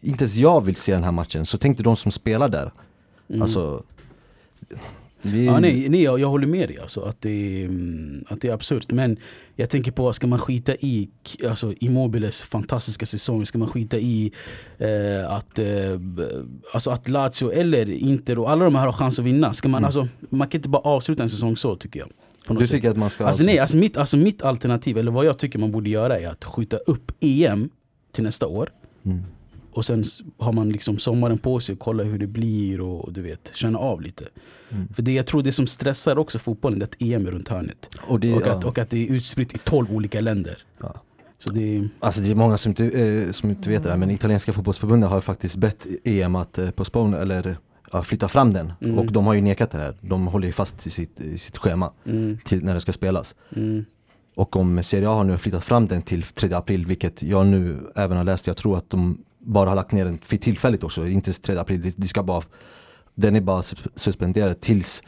Inte 0.00 0.25
ens 0.25 0.37
jag 0.37 0.64
vill 0.64 0.76
se 0.76 0.92
den 0.92 1.04
här 1.04 1.12
matchen, 1.12 1.46
så 1.46 1.58
tänkte 1.58 1.82
de 1.82 1.96
som 1.96 2.12
spelar 2.12 2.49
där. 2.49 2.72
Mm. 3.28 3.42
Alltså 3.42 3.82
det, 5.23 5.45
Ja, 5.45 5.61
nej, 5.61 5.89
nej 5.89 6.03
jag, 6.03 6.21
jag 6.21 6.29
håller 6.29 6.47
med 6.47 6.69
dig 6.69 6.79
alltså, 6.79 7.00
att, 7.00 7.21
det 7.21 7.65
mm, 7.65 8.25
att 8.29 8.41
det 8.41 8.49
är 8.49 8.53
absurt. 8.53 8.93
Men 8.93 9.17
jag 9.55 9.71
tänker 9.71 9.93
på, 9.93 10.12
ska 10.12 10.27
man 10.27 10.39
skita 10.39 10.75
i 10.75 11.09
alltså, 11.49 11.75
Immobiles 11.81 12.43
fantastiska 12.43 13.07
säsong? 13.07 13.47
Ska 13.47 13.59
man 13.59 13.69
skita 13.69 13.99
i 13.99 14.33
eh, 14.79 15.33
att, 15.33 15.59
eh, 15.59 15.67
alltså, 16.73 16.91
att 16.91 17.09
Lazio 17.09 17.53
eller 17.53 17.91
Inter 17.91 18.39
och 18.39 18.50
alla 18.50 18.65
de 18.65 18.75
här 18.75 18.87
har 18.87 18.93
chans 18.93 19.19
att 19.19 19.25
vinna? 19.25 19.55
Ska 19.55 19.69
man, 19.69 19.79
Mm. 19.79 19.85
alltså, 19.87 20.09
man 20.31 20.49
kan 20.49 20.59
inte 20.59 20.69
bara 20.69 20.83
avsluta 20.83 21.23
en 21.23 21.31
säsong 21.31 21.57
så 21.57 21.77
tycker 21.77 22.00
jag. 22.00 22.09
Du 22.49 22.67
sätt. 22.67 22.77
tycker 22.77 22.91
att 22.91 22.97
man 22.97 23.11
ska 23.11 23.27
Alltså 23.27 23.45
nej, 23.45 23.59
alltså 23.59 23.77
mitt, 23.77 23.97
alltså 23.97 24.17
mitt 24.17 24.43
alternativ, 24.43 24.99
eller 24.99 25.11
vad 25.11 25.25
jag 25.25 25.39
tycker 25.39 25.59
man 25.59 25.73
borde 25.73 25.91
göra 25.91 26.19
är 26.19 26.29
att 26.29 26.45
skjuta 26.45 26.77
upp 26.77 27.12
EM 27.21 27.71
till 28.12 28.25
nästa 28.25 28.47
år 28.47 28.71
mm. 29.05 29.21
Och 29.73 29.85
sen 29.85 30.05
har 30.39 30.53
man 30.53 30.69
liksom 30.71 30.99
sommaren 30.99 31.39
på 31.39 31.61
sig 31.61 31.73
och 31.73 31.79
kolla 31.79 32.03
hur 32.05 32.19
det 32.19 32.27
blir 32.27 32.81
och 32.81 33.12
du 33.12 33.23
vet, 33.23 33.53
känna 33.55 33.79
av 33.79 34.00
lite. 34.00 34.25
Mm. 34.71 34.89
För 34.95 35.03
det 35.03 35.12
jag 35.12 35.27
tror 35.27 35.43
det 35.43 35.53
som 35.53 35.67
stressar 35.67 36.19
också 36.19 36.39
fotbollen 36.39 36.79
det 36.79 36.85
är 36.85 36.87
att 36.87 37.03
EM 37.21 37.27
är 37.27 37.31
runt 37.31 37.49
hörnet. 37.49 37.89
Och, 38.09 38.21
det, 38.21 38.35
Och 38.35 38.43
ja. 38.47 38.53
att, 38.53 38.65
och 38.65 38.79
att 38.79 38.91
det 38.91 39.09
är 39.09 39.12
utspritt 39.15 39.55
i 39.55 39.59
12 39.59 39.93
olika 39.93 40.21
länder. 40.21 40.59
Ja. 40.81 40.95
Så 41.39 41.53
det 41.53 41.77
är, 41.77 41.89
Alltså 42.00 42.21
det 42.21 42.31
är 42.31 42.35
många 42.35 42.59
som 42.59 42.71
inte, 42.71 42.85
eh, 42.85 43.31
som 43.33 43.50
inte 43.50 43.69
vet 43.69 43.83
det 43.83 43.91
här 43.91 43.97
men 43.97 44.11
italienska 44.11 44.53
fotbollsförbundet 44.53 45.11
har 45.11 45.21
faktiskt 45.21 45.57
bett 45.57 45.87
EM 46.05 46.37
att 46.37 46.59
eh, 46.59 46.71
postpone 46.71 47.19
eller 47.19 47.57
ja, 47.93 48.03
flytta 48.03 48.29
fram 48.29 48.53
den 48.53 48.73
Mm. 48.81 48.99
och 48.99 49.12
de 49.12 49.27
har 49.27 49.35
ju 49.35 49.41
nekat 49.41 49.71
det 49.71 49.79
här. 49.79 49.97
De 50.00 50.27
håller 50.27 50.47
ju 50.47 50.53
fast 50.53 50.87
i 50.87 50.91
sitt, 50.91 51.21
i 51.21 51.39
sitt 51.39 51.57
schema 51.59 51.93
mm, 52.07 52.39
till 52.45 52.65
när 52.65 52.75
det 52.75 52.81
ska 52.81 52.93
spelas. 52.93 53.35
mm, 53.57 53.85
Och 54.37 54.57
om 54.57 54.83
Serie 54.83 55.09
A 55.09 55.15
har 55.15 55.25
nu 55.25 55.39
flyttat 55.39 55.65
fram 55.65 55.87
den 55.87 56.03
till 56.03 56.23
3 56.23 56.53
april, 56.53 56.87
vilket 56.87 57.23
jag 57.23 57.47
nu 57.47 57.79
även 57.95 58.17
har 58.17 58.25
läst, 58.25 58.47
jag 58.47 58.57
tror 58.57 58.77
att 58.77 58.91
de 58.91 59.19
bara 59.40 59.68
har 59.68 59.76
lagt 59.76 59.92
ner 59.92 60.04
den 60.04 60.18
för 60.18 60.37
tillfälligt 60.37 60.85
också, 60.85 61.06
inte 61.06 61.32
3 61.32 61.56
april, 61.56 61.92
det, 61.97 62.06
ska 62.09 62.23
bara, 62.23 62.42
den 63.14 63.37
är 63.37 63.40
bara 63.40 63.61
sus- 63.62 63.88
suspenderad 63.94 64.61
tills 64.61 65.02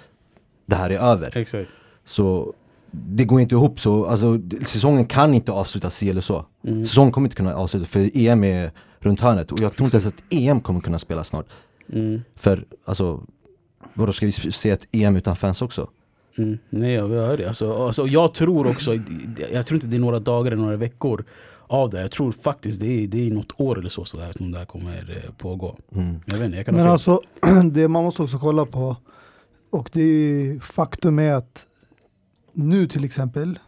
det 0.67 0.77
här 0.77 0.91
är 0.91 0.99
över. 0.99 1.37
exakt. 1.37 1.71
Så 2.05 2.55
det 2.91 3.25
går 3.25 3.41
inte 3.41 3.55
ihop 3.55 3.81
så, 3.81 4.05
alltså 4.07 4.39
säsongen 4.65 5.07
kan 5.07 5.35
inte 5.35 5.53
avslutas 5.53 5.97
si 5.97 6.11
eller 6.11 6.21
så. 6.21 6.47
Mm, 6.67 6.85
Säsongen 6.85 7.13
kommer 7.13 7.27
inte 7.27 7.37
kunna 7.37 7.55
avslutas 7.55 7.91
för 7.91 8.11
EM 8.17 8.45
är 8.45 8.71
runt 8.99 9.21
hörnet 9.21 9.53
och 9.53 9.61
jag 9.61 9.77
tror 9.77 9.85
inte 9.87 9.97
ens 9.97 10.07
att 10.07 10.23
EM 10.31 10.61
kommer 10.61 10.81
kunna 10.81 10.99
spelas 10.99 11.29
snart. 11.29 11.47
mm, 11.93 12.21
För 12.37 12.65
alltså, 12.85 13.21
vadå 13.95 14.13
ska 14.13 14.27
vi 14.27 14.33
se 14.33 14.71
ett 14.71 14.89
EM 14.93 15.17
utan 15.17 15.37
fans 15.37 15.63
också? 15.63 15.89
mm. 16.39 16.59
Nej 16.71 16.93
jag 16.93 17.09
hör 17.09 17.37
det. 17.37 17.49
Alltså, 17.49 17.73
alltså, 17.87 18.07
jag 18.07 18.35
tror 18.35 18.67
också, 18.67 18.95
jag 19.53 19.67
tror 19.67 19.77
inte 19.77 19.87
det 19.87 19.97
är 19.97 20.01
några 20.01 20.19
dagar 20.19 20.53
eller 20.53 20.63
några 20.63 20.77
veckor 20.77 21.25
av 21.73 21.91
det. 21.91 22.01
Jag 22.01 22.11
tror 22.11 22.33
faktiskt 22.33 22.81
det 22.81 22.87
är, 22.87 23.07
det 23.07 23.27
är 23.27 23.31
något 23.31 23.61
år 23.61 23.79
eller 23.79 23.89
så, 23.89 24.05
så 24.05 24.17
där, 24.17 24.33
som 24.33 24.53
det 24.53 24.59
här 24.59 24.65
kommer 24.65 25.23
eh, 25.25 25.33
pågå. 25.33 25.77
Mm. 25.95 26.21
Jag 26.27 26.39
vet 26.39 26.45
inte, 26.47 26.57
jag 26.57 26.67
kan 26.67 26.75
Men 26.75 26.89
alltså, 26.89 27.21
det 27.73 27.89
man 27.89 28.05
måste 28.05 28.23
också 28.23 28.39
kolla 28.39 28.67
på, 28.67 28.97
och 29.71 29.91
det 29.93 30.03
är 30.03 30.61
faktum 30.61 31.19
är 31.19 31.33
att 31.33 31.67
nu 32.53 32.89
till 32.89 33.05
exempel, 33.05 33.59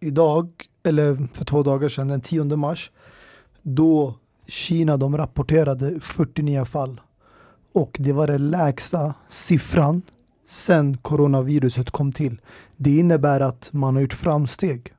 idag, 0.00 0.48
eller 0.82 1.28
för 1.32 1.44
två 1.44 1.62
dagar 1.62 1.88
sedan, 1.88 2.08
den 2.08 2.20
10 2.20 2.44
mars, 2.44 2.90
då 3.62 4.14
Kina 4.46 4.96
de 4.96 5.16
rapporterade 5.16 6.00
49 6.00 6.64
fall. 6.64 7.00
Och 7.72 7.96
det 8.00 8.12
var 8.12 8.26
den 8.26 8.50
lägsta 8.50 9.14
siffran 9.28 10.02
sen 10.48 10.96
coronaviruset 10.96 11.90
kom 11.90 12.12
till. 12.12 12.40
Det 12.76 12.96
innebär 12.96 13.40
att 13.40 13.72
man 13.72 13.94
har 13.94 14.02
gjort 14.02 14.12
framsteg. 14.12 14.92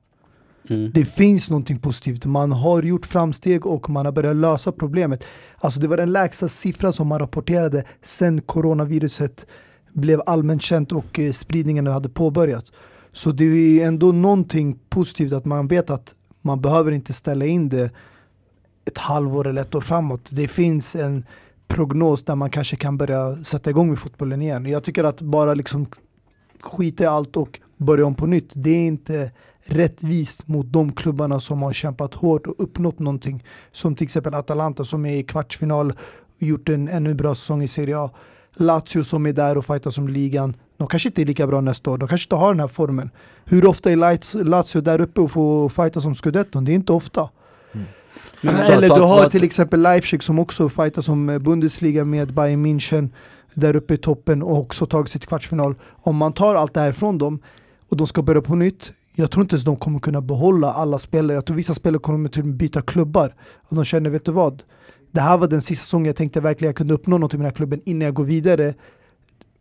Mm. 0.70 0.92
Det 0.94 1.06
finns 1.06 1.50
någonting 1.50 1.80
positivt. 1.80 2.26
Man 2.26 2.52
har 2.52 2.84
gjort 2.84 3.06
framsteg 3.06 3.66
och 3.66 3.90
man 3.90 4.06
har 4.06 4.12
börjat 4.12 4.36
lösa 4.36 4.72
problemet. 4.72 5.24
Alltså 5.58 5.80
det 5.80 5.88
var 5.88 5.98
den 5.98 6.12
lägsta 6.12 6.48
siffran 6.48 6.94
som 6.94 7.08
man 7.08 7.20
rapporterade 7.20 7.84
sen 8.02 8.42
coronaviruset 8.42 9.46
blev 9.94 10.22
allmänt 10.26 10.62
känt 10.62 10.92
och 10.92 11.20
eh, 11.20 11.32
spridningen 11.32 11.88
hade 11.88 12.10
påbörjats. 12.10 12.72
Så 13.12 13.32
det 13.32 13.44
är 13.46 13.88
ändå 13.88 14.12
någonting 14.12 14.80
positivt 14.90 15.34
att 15.34 15.46
man 15.46 15.68
vet 15.68 15.90
att 15.90 16.16
man 16.42 16.62
behöver 16.62 16.92
inte 16.92 17.14
ställa 17.14 17.46
in 17.46 17.70
det 17.70 17.92
ett 18.86 18.98
halvår 18.98 19.48
eller 19.48 19.62
ett 19.62 19.76
år 19.76 19.82
framåt. 19.82 20.30
Det 20.32 20.48
finns 20.48 20.96
en 20.96 21.26
prognos 21.68 22.24
där 22.24 22.36
man 22.36 22.50
kanske 22.50 22.76
kan 22.76 22.98
börja 22.98 23.44
sätta 23.44 23.70
igång 23.70 23.90
med 23.90 24.00
fotbollen 24.00 24.42
igen. 24.42 24.66
Jag 24.66 24.84
tycker 24.84 25.04
att 25.04 25.22
bara 25.22 25.54
liksom 25.54 25.88
skita 26.62 27.04
i 27.04 27.08
allt 27.08 27.38
och 27.38 27.60
börja 27.78 28.06
om 28.06 28.16
på 28.16 28.26
nytt, 28.26 28.52
det 28.54 28.70
är 28.70 28.88
inte 28.88 29.32
rättvist 29.66 30.48
mot 30.48 30.72
de 30.72 30.92
klubbarna 30.92 31.40
som 31.40 31.62
har 31.62 31.74
kämpat 31.74 32.14
hårt 32.14 32.48
och 32.48 32.56
uppnått 32.58 33.00
någonting. 33.00 33.44
Som 33.72 33.96
till 33.96 34.04
exempel 34.06 34.34
Atalanta 34.34 34.86
som 34.86 35.06
är 35.06 35.16
i 35.16 35.24
kvartsfinal 35.24 35.92
och 36.36 36.44
gjort 36.44 36.70
en 36.70 36.88
ännu 36.88 37.14
bra 37.14 37.36
säsong 37.36 37.64
i 37.64 37.68
Serie 37.68 37.98
A. 38.00 38.10
Lazio 38.54 39.04
som 39.04 39.26
är 39.26 39.34
där 39.34 39.58
och 39.58 39.66
fightar 39.66 39.90
som 39.90 40.08
ligan. 40.08 40.56
De 40.78 40.88
kanske 40.88 41.10
inte 41.10 41.22
är 41.22 41.26
lika 41.26 41.48
bra 41.48 41.62
nästa 41.62 41.92
år, 41.92 41.98
de 41.98 42.08
kanske 42.10 42.26
inte 42.26 42.36
har 42.36 42.54
den 42.54 42.60
här 42.60 42.68
formen. 42.68 43.10
Hur 43.46 43.66
ofta 43.66 43.92
är 43.92 43.96
Laz- 43.96 44.44
Lazio 44.44 44.82
där 44.82 45.02
uppe 45.02 45.22
och 45.22 45.32
får 45.32 45.70
fighta 45.70 46.02
som 46.02 46.16
scudetton? 46.16 46.66
Det 46.66 46.72
är 46.72 46.76
inte 46.76 46.94
ofta. 46.94 47.30
Så- 48.42 48.72
Eller 48.72 48.88
så 48.88 48.96
du 48.96 49.02
har 49.02 49.24
så 49.24 49.30
till 49.30 49.44
exempel 49.44 49.82
Leipzig 49.82 50.24
som 50.24 50.40
också 50.40 50.70
fightar 50.70 51.02
som 51.02 51.30
eh, 51.30 51.40
Bundesliga 51.40 52.06
med 52.06 52.34
Bayern 52.34 52.66
München 52.66 53.10
där 53.54 53.76
uppe 53.76 53.94
i 53.94 53.98
toppen 53.98 54.44
och 54.44 54.58
också 54.60 54.86
tagit 54.86 55.10
sig 55.12 55.22
till 55.22 55.28
kvartsfinal. 55.28 55.76
Om 56.02 56.16
man 56.18 56.34
tar 56.34 56.56
allt 56.56 56.74
det 56.74 56.80
här 56.80 56.92
från 56.92 57.18
dem 57.18 57.40
och 57.90 57.98
de 57.98 58.08
ska 58.08 58.22
börja 58.22 58.42
på 58.42 58.56
nytt, 58.56 58.92
jag 59.16 59.32
tror 59.32 59.42
inte 59.42 59.54
ens 59.54 59.64
de 59.64 59.76
kommer 59.76 60.00
kunna 60.00 60.22
behålla 60.22 60.74
alla 60.74 60.98
spelare. 60.98 61.38
Jag 61.38 61.46
tror 61.46 61.58
vissa 61.58 61.74
spelare 61.74 62.00
kommer 62.00 62.30
till 62.30 62.42
och 62.42 62.48
med 62.48 62.56
byta 62.56 62.82
klubbar. 62.82 63.36
Och 63.70 63.76
de 63.76 63.86
känner, 63.86 64.10
vet 64.10 64.26
du 64.26 64.32
vad? 64.32 64.64
Det 65.12 65.22
här 65.22 65.38
var 65.38 65.48
den 65.48 65.62
sista 65.62 65.84
säsongen 65.84 66.06
jag 66.06 66.16
tänkte 66.16 66.40
verkligen 66.40 66.70
jag 66.70 66.76
kunde 66.76 66.94
uppnå 66.94 67.18
något 67.18 67.34
med 67.34 67.40
den 67.40 67.46
här 67.46 67.52
klubben 67.56 67.82
innan 67.86 68.06
jag 68.06 68.14
går 68.14 68.24
vidare 68.24 68.74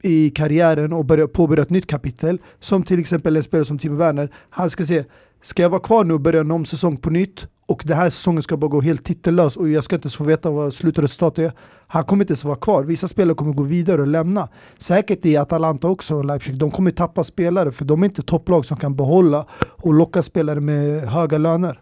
i 0.02 0.30
karriären 0.30 0.92
och 0.92 1.04
börja 1.04 1.28
påbörja 1.28 1.62
ett 1.62 1.70
nytt 1.70 1.86
kapitel. 1.86 2.38
Som 2.60 2.82
till 2.82 3.00
exempel 3.00 3.36
en 3.36 3.42
spelare 3.42 3.64
som 3.64 3.78
Timo 3.78 3.96
Werner. 3.96 4.32
Han 4.50 4.70
ska 4.70 4.84
se, 4.84 5.04
ska 5.42 5.62
jag 5.62 5.70
vara 5.70 5.80
kvar 5.80 6.04
nu 6.04 6.14
och 6.14 6.20
börja 6.20 6.40
en 6.40 6.50
omsäsong 6.50 6.96
på 6.96 7.10
nytt 7.10 7.46
och 7.66 7.82
den 7.86 7.96
här 7.96 8.10
säsongen 8.10 8.42
ska 8.42 8.56
bara 8.56 8.68
gå 8.68 8.80
helt 8.80 9.04
titellös 9.04 9.56
och 9.56 9.68
jag 9.68 9.84
ska 9.84 9.96
inte 9.96 10.06
ens 10.06 10.16
få 10.16 10.24
veta 10.24 10.50
vad 10.50 10.74
slutresultatet 10.74 11.38
är. 11.38 11.52
Han 11.86 12.04
kommer 12.04 12.24
inte 12.24 12.30
ens 12.30 12.44
vara 12.44 12.56
kvar. 12.56 12.82
Vissa 12.82 13.08
spelare 13.08 13.34
kommer 13.34 13.52
gå 13.52 13.62
vidare 13.62 14.00
och 14.00 14.06
lämna. 14.06 14.48
Säkert 14.78 15.26
i 15.26 15.36
Atalanta 15.36 15.88
också 15.88 16.14
och 16.14 16.24
Leipzig. 16.24 16.58
De 16.58 16.70
kommer 16.70 16.90
tappa 16.90 17.24
spelare 17.24 17.72
för 17.72 17.84
de 17.84 18.02
är 18.02 18.06
inte 18.06 18.22
topplag 18.22 18.66
som 18.66 18.76
kan 18.76 18.96
behålla 18.96 19.46
och 19.82 19.94
locka 19.94 20.22
spelare 20.22 20.60
med 20.60 21.08
höga 21.08 21.38
löner. 21.38 21.80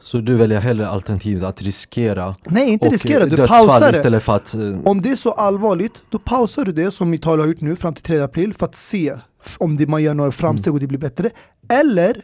Så 0.00 0.18
du 0.18 0.34
väljer 0.34 0.60
hellre 0.60 0.88
alternativet 0.88 1.44
att 1.44 1.62
riskera 1.62 2.34
Nej, 2.44 2.70
inte 2.70 2.88
riskera. 2.88 3.26
Du 3.26 3.36
pausar 3.36 3.92
istället 3.92 4.22
för 4.22 4.36
att 4.36 4.54
eh, 4.54 4.60
Om 4.84 5.02
det 5.02 5.10
är 5.10 5.16
så 5.16 5.30
allvarligt, 5.32 6.02
då 6.10 6.18
pausar 6.18 6.64
du 6.64 6.72
det 6.72 6.90
som 6.90 7.14
Italien 7.14 7.40
har 7.40 7.48
gjort 7.48 7.60
nu 7.60 7.76
fram 7.76 7.94
till 7.94 8.04
3 8.04 8.20
april 8.20 8.54
för 8.54 8.66
att 8.66 8.74
se 8.74 9.14
om 9.58 9.76
det, 9.76 9.86
man 9.86 10.02
gör 10.02 10.14
några 10.14 10.32
framsteg 10.32 10.74
och 10.74 10.80
det 10.80 10.86
blir 10.86 10.98
bättre. 10.98 11.30
Eller 11.68 12.22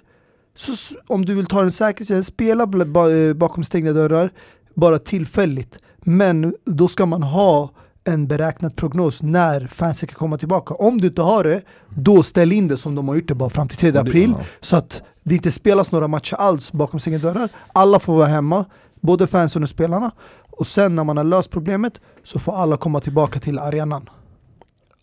så, 0.57 0.97
om 1.07 1.25
du 1.25 1.35
vill 1.35 1.47
ta 1.47 1.63
en 1.63 1.73
säkerhet, 1.73 2.27
spela 2.27 2.63
eh, 2.65 3.35
bakom 3.35 3.65
stängda 3.65 3.93
dörrar, 3.93 4.33
bara 4.75 4.99
tillfälligt. 4.99 5.79
Men 6.01 6.55
då 6.65 6.89
ska 6.89 7.07
man 7.07 7.23
ha 7.23 7.71
en 8.05 8.27
beräknad 8.27 8.77
prognos 8.77 9.23
när 9.23 9.67
fansen 9.67 10.09
kan 10.09 10.17
komma 10.19 10.39
tillbaka. 10.39 10.75
Om 10.75 11.01
du 11.01 11.07
inte 11.07 11.23
har 11.23 11.45
det, 11.45 11.63
då 11.89 12.23
ställ 12.23 12.53
in 12.53 12.69
det 12.69 12.77
som 12.77 12.95
de 12.95 13.09
har 13.09 13.15
gjort 13.15 13.29
det 13.29 13.35
bara 13.35 13.51
fram 13.51 13.69
till 13.69 13.79
3 13.79 13.89
Och 13.89 13.95
det- 13.95 14.01
april. 14.01 14.35
Så 14.61 14.77
att 14.77 15.03
det 15.23 15.35
inte 15.35 15.51
spelas 15.51 15.91
några 15.93 16.09
matcher 16.09 16.35
alls 16.37 16.73
bakom 16.73 17.01
stängda 17.01 17.19
dörrar. 17.19 17.49
Alla 17.73 17.99
får 18.01 18.17
vara 18.17 18.27
hemma, 18.27 18.65
både 19.01 19.27
fansen 19.27 19.63
och 19.63 19.69
spelarna. 19.69 20.11
Och 20.51 20.67
sen 20.67 20.95
när 20.97 21.05
man 21.05 21.17
har 21.17 21.25
löst 21.25 21.51
problemet 21.51 22.01
så 22.25 22.39
får 22.39 22.57
alla 22.57 22.77
komma 22.77 23.01
tillbaka 23.01 23.41
till 23.41 23.59
arenan. 23.59 24.09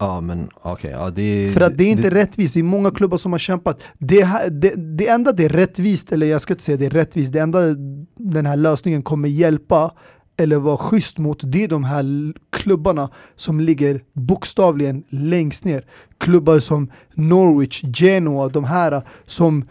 Ja 0.01 0.21
men 0.21 0.49
okej, 0.61 0.91
ja 0.91 1.09
det 1.09 1.49
För 1.53 1.61
att 1.61 1.77
det 1.77 1.83
är 1.83 1.91
inte 1.91 2.09
rättvist, 2.09 2.53
det 2.53 2.59
är 2.59 2.63
många 2.63 2.91
klubbar 2.91 3.17
som 3.17 3.31
har 3.31 3.39
kämpat. 3.39 3.83
Det, 3.97 4.49
det, 4.51 4.75
det 4.97 5.07
enda 5.07 5.31
det 5.31 5.45
är 5.45 5.49
rättvist, 5.49 6.11
eller 6.11 6.27
jag 6.27 6.41
ska 6.41 6.53
inte 6.53 6.63
säga 6.63 6.77
det 6.77 6.85
är 6.85 6.89
rättvist, 6.89 7.33
det 7.33 7.39
enda 7.39 7.59
den 8.15 8.45
här 8.45 8.57
lösningen 8.57 9.03
kommer 9.03 9.29
hjälpa 9.29 9.91
eller 10.37 10.57
vara 10.57 10.77
schysst 10.77 11.17
mot, 11.17 11.41
det 11.43 11.63
är 11.63 11.67
de 11.67 11.83
här 11.83 12.33
klubbarna 12.49 13.09
som 13.35 13.59
ligger 13.59 14.03
bokstavligen 14.13 15.03
längst 15.09 15.63
ner. 15.63 15.85
Klubbar 16.17 16.59
som 16.59 16.91
Norwich, 17.13 17.83
Genoa, 17.83 18.49
de 18.49 18.63
här 18.63 19.01
som 19.25 19.63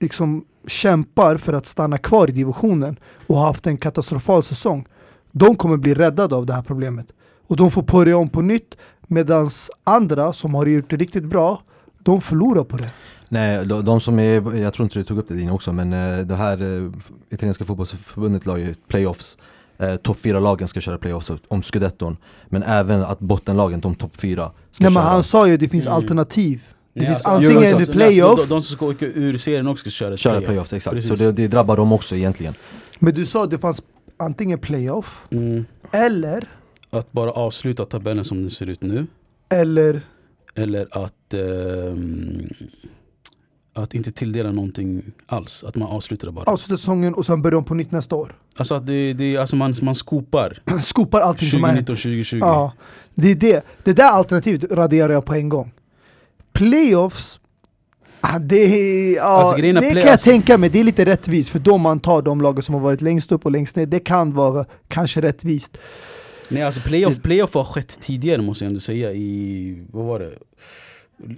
liksom 0.00 0.44
kämpar 0.66 1.36
för 1.36 1.52
att 1.52 1.66
stanna 1.66 1.98
kvar 1.98 2.30
i 2.30 2.32
divisionen 2.32 2.96
och 3.26 3.36
har 3.36 3.46
haft 3.46 3.66
en 3.66 3.76
katastrofal 3.76 4.42
säsong, 4.42 4.86
de 5.32 5.56
kommer 5.56 5.76
bli 5.76 5.94
räddade 5.94 6.34
av 6.34 6.46
det 6.46 6.52
här 6.52 6.62
problemet. 6.62 7.06
Och 7.46 7.56
de 7.56 7.70
får 7.70 7.82
börja 7.82 8.16
om 8.16 8.28
på 8.28 8.42
nytt 8.42 8.76
medan 9.06 9.48
andra 9.84 10.32
som 10.32 10.54
har 10.54 10.66
gjort 10.66 10.90
det 10.90 10.96
riktigt 10.96 11.24
bra, 11.24 11.62
de 12.02 12.20
förlorar 12.20 12.64
på 12.64 12.76
det. 12.76 12.90
Nej, 13.28 13.66
de, 13.66 13.84
de 13.84 14.00
som 14.00 14.18
är, 14.18 14.54
jag 14.56 14.74
tror 14.74 14.84
inte 14.84 14.98
du 14.98 15.04
tog 15.04 15.18
upp 15.18 15.28
det 15.28 15.34
din 15.34 15.50
också, 15.50 15.72
men 15.72 15.92
eh, 15.92 16.18
det 16.26 16.34
här 16.36 16.62
eh, 16.84 16.90
italienska 17.30 17.64
fotbollsförbundet 17.64 18.46
la 18.46 18.58
ju 18.58 18.74
playoffs. 18.88 19.38
Eh, 19.78 19.96
topp 19.96 20.16
fyra 20.20 20.40
lagen 20.40 20.68
ska 20.68 20.80
köra 20.80 20.98
playoffs 20.98 21.30
om 21.48 21.62
scudetton. 21.62 22.16
Men 22.48 22.62
även 22.62 23.02
att 23.02 23.18
bottenlagen, 23.18 23.80
de 23.80 23.94
topp 23.94 24.16
fyra, 24.20 24.50
ska 24.70 24.84
Nej, 24.84 24.92
men 24.94 25.02
köra. 25.02 25.10
han 25.12 25.22
sa 25.22 25.46
ju 25.48 25.54
att 25.54 25.60
det 25.60 25.68
finns 25.68 25.86
Mm. 25.86 25.96
alternativ. 25.96 26.60
Det 26.92 27.00
Nej, 27.00 27.06
finns 27.06 27.16
alltså, 27.24 27.28
antingen 27.50 27.70
jo, 27.72 27.78
en 27.78 27.86
så- 27.86 27.92
playoff, 27.92 28.40
De, 28.40 28.46
de 28.48 28.62
som 28.62 28.76
ska 28.76 28.86
åka 28.86 29.06
ur 29.06 29.38
serien 29.38 29.68
också 29.68 29.80
ska 29.82 29.90
köra, 29.90 30.16
köra 30.16 30.32
playoff. 30.32 30.46
playoffs, 30.46 30.72
exakt. 30.72 30.94
Precis. 30.96 31.08
Så 31.18 31.24
det, 31.24 31.32
det 31.32 31.48
drabbar 31.48 31.76
dem 31.76 31.92
också 31.92 32.16
egentligen. 32.16 32.54
men 32.98 33.14
du 33.14 33.26
sa 33.26 33.44
att 33.44 33.50
det 33.50 33.58
fanns 33.58 33.82
antingen 34.16 34.58
playoff 34.58 35.26
Mm. 35.30 35.64
eller, 35.92 36.48
Att 36.94 37.12
bara 37.12 37.30
avsluta 37.30 37.84
tabellen 37.84 38.24
som 38.24 38.40
den 38.42 38.50
ser 38.50 38.66
ut 38.70 38.82
nu. 38.82 39.06
eller 39.48 40.00
Eller 40.54 40.86
att, 41.04 41.34
ehm, 41.34 42.48
att 43.72 43.94
inte 43.94 44.12
tilldela 44.12 44.52
någonting 44.52 45.02
alls. 45.26 45.64
Att 45.64 45.76
man 45.76 45.88
avslutar 45.88 46.26
det 46.26 46.32
bara. 46.32 46.50
avsluta 46.50 46.76
säsongen 46.78 47.14
och 47.14 47.26
sen 47.26 47.42
börja 47.42 47.58
om 47.58 47.64
på 47.64 47.74
nytt 47.74 47.90
nästa 47.90 48.16
år. 48.16 48.36
Alltså 48.56 48.74
att 48.74 48.86
det, 48.86 49.12
det, 49.12 49.36
alltså 49.36 49.56
man, 49.56 49.74
man 49.82 49.94
skopar 49.94 50.58
Skopar 50.82 51.20
allting 51.20 51.48
som 51.48 51.64
har 51.64 51.70
hänt. 51.70 51.86
2019, 51.86 51.96
2020. 51.96 52.38
Ja, 52.38 52.72
det 53.14 53.30
är 53.30 53.34
det. 53.34 53.64
Det 53.84 53.92
där 53.92 54.04
alternativet 54.10 54.72
raderar 54.72 55.12
jag 55.12 55.24
på 55.24 55.34
en 55.34 55.48
gång. 55.48 55.72
Playoffs, 56.52 57.40
ah, 58.20 58.38
det, 58.38 58.56
är- 58.56 59.16
ja, 59.16 59.22
Alltså, 59.22 59.56
det 59.56 59.72
play- 59.72 59.90
kan 59.90 59.96
jag 60.00 60.08
alltså- 60.08 60.30
tänka 60.30 60.58
mig, 60.58 60.70
det 60.70 60.80
är 60.80 60.84
lite 60.84 61.04
rättvist 61.04 61.50
för 61.50 61.58
då 61.58 61.78
man 61.78 62.00
tar 62.00 62.22
de 62.22 62.40
lagen 62.40 62.62
som 62.62 62.74
har 62.74 62.82
varit 62.82 63.00
längst 63.00 63.32
upp 63.32 63.44
och 63.44 63.50
längst 63.50 63.76
ner, 63.76 63.86
det 63.86 64.00
kan 64.00 64.34
vara 64.34 64.64
kanske 64.88 65.20
rättvist. 65.20 65.78
Nej 66.48 66.62
alltså 66.62 66.80
playoff, 66.80 67.22
playoff 67.22 67.54
har 67.54 67.64
skett 67.64 67.98
tidigare 68.00 68.42
måste 68.42 68.64
jag 68.64 68.68
ändå 68.68 68.80
säga 68.80 69.12
i, 69.12 69.84
vad 69.90 70.04
var 70.04 70.20
det? 70.20 70.32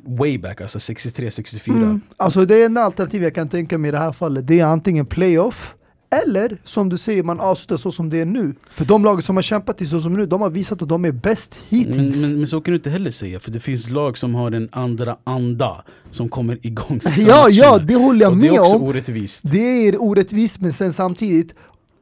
Way 0.05 0.39
back, 0.39 0.61
alltså 0.61 0.81
63, 0.81 1.31
64. 1.31 1.75
Mm. 1.77 2.01
Alltså 2.17 2.45
det 2.47 2.63
enda 2.63 2.83
alternativ 2.83 3.23
jag 3.23 3.35
kan 3.35 3.49
tänka 3.49 3.79
mig 3.79 3.89
i 3.89 3.93
det 3.93 3.99
här 3.99 4.13
fallet, 4.13 4.47
det 4.47 4.61
är 4.61 4.65
antingen 4.65 5.07
playoff 5.07 5.75
eller 6.11 6.59
som 6.65 6.89
du 6.89 6.99
säger, 6.99 7.23
man 7.23 7.41
avslutar 7.41 7.77
så 7.77 7.91
som 7.91 8.11
det 8.11 8.21
är 8.21 8.27
nu. 8.27 8.55
För 8.73 8.85
de 8.85 9.05
lagen 9.05 9.23
som 9.23 9.37
har 9.37 9.43
kämpat 9.43 9.79
till 9.79 9.89
så 9.89 10.01
som 10.01 10.15
nu, 10.15 10.27
de 10.27 10.41
har 10.41 10.51
visat 10.51 10.83
att 10.83 10.89
de 10.89 11.05
är 11.05 11.13
bäst 11.13 11.57
Men, 11.69 11.79
hittills. 11.81 12.23
men, 12.23 12.37
men 12.37 12.47
så 12.47 12.61
kan 12.61 12.73
du 12.73 12.77
inte 12.77 12.91
heller 12.91 13.11
säga, 13.11 13.41
för 13.41 13.51
det 13.51 13.61
finns 13.61 13.91
lag 13.91 14.19
som 14.19 14.35
har 14.35 14.53
en 14.53 14.69
andra 14.73 15.17
anda 15.25 15.85
som 16.11 16.29
kommer 16.29 16.67
igång 16.67 17.01
ja, 17.27 17.49
ja, 17.51 17.79
det 17.79 17.95
håller 17.95 18.21
jag 18.21 18.33
Och 18.33 18.39
det 18.39 18.47
med 18.51 18.57
är 18.57 18.61
också 18.61 18.77
om. 18.77 18.83
orättvist. 18.83 19.43
Det 19.53 19.89
är 19.89 20.03
orättvist, 20.03 20.61
men 20.61 20.73
sen 20.73 20.93
samtidigt 20.93 21.55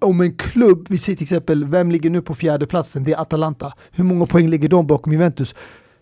om 0.05 0.21
en 0.21 0.37
klubb, 0.37 0.87
vi 0.91 0.99
ser 0.99 1.15
till 1.15 1.23
exempel, 1.23 1.65
vem 1.65 1.91
ligger 1.91 2.11
nu 2.11 2.23
på 2.23 2.35
fjärde 2.35 2.67
platsen? 2.67 3.05
Det 3.05 3.13
är 3.13 3.21
Atalanta. 3.21 3.73
Hur 3.93 4.05
många 4.05 4.27
poäng 4.27 4.49
ligger 4.49 4.69
de 4.69 4.87
bakom 4.87 5.13
Juventus? 5.13 5.55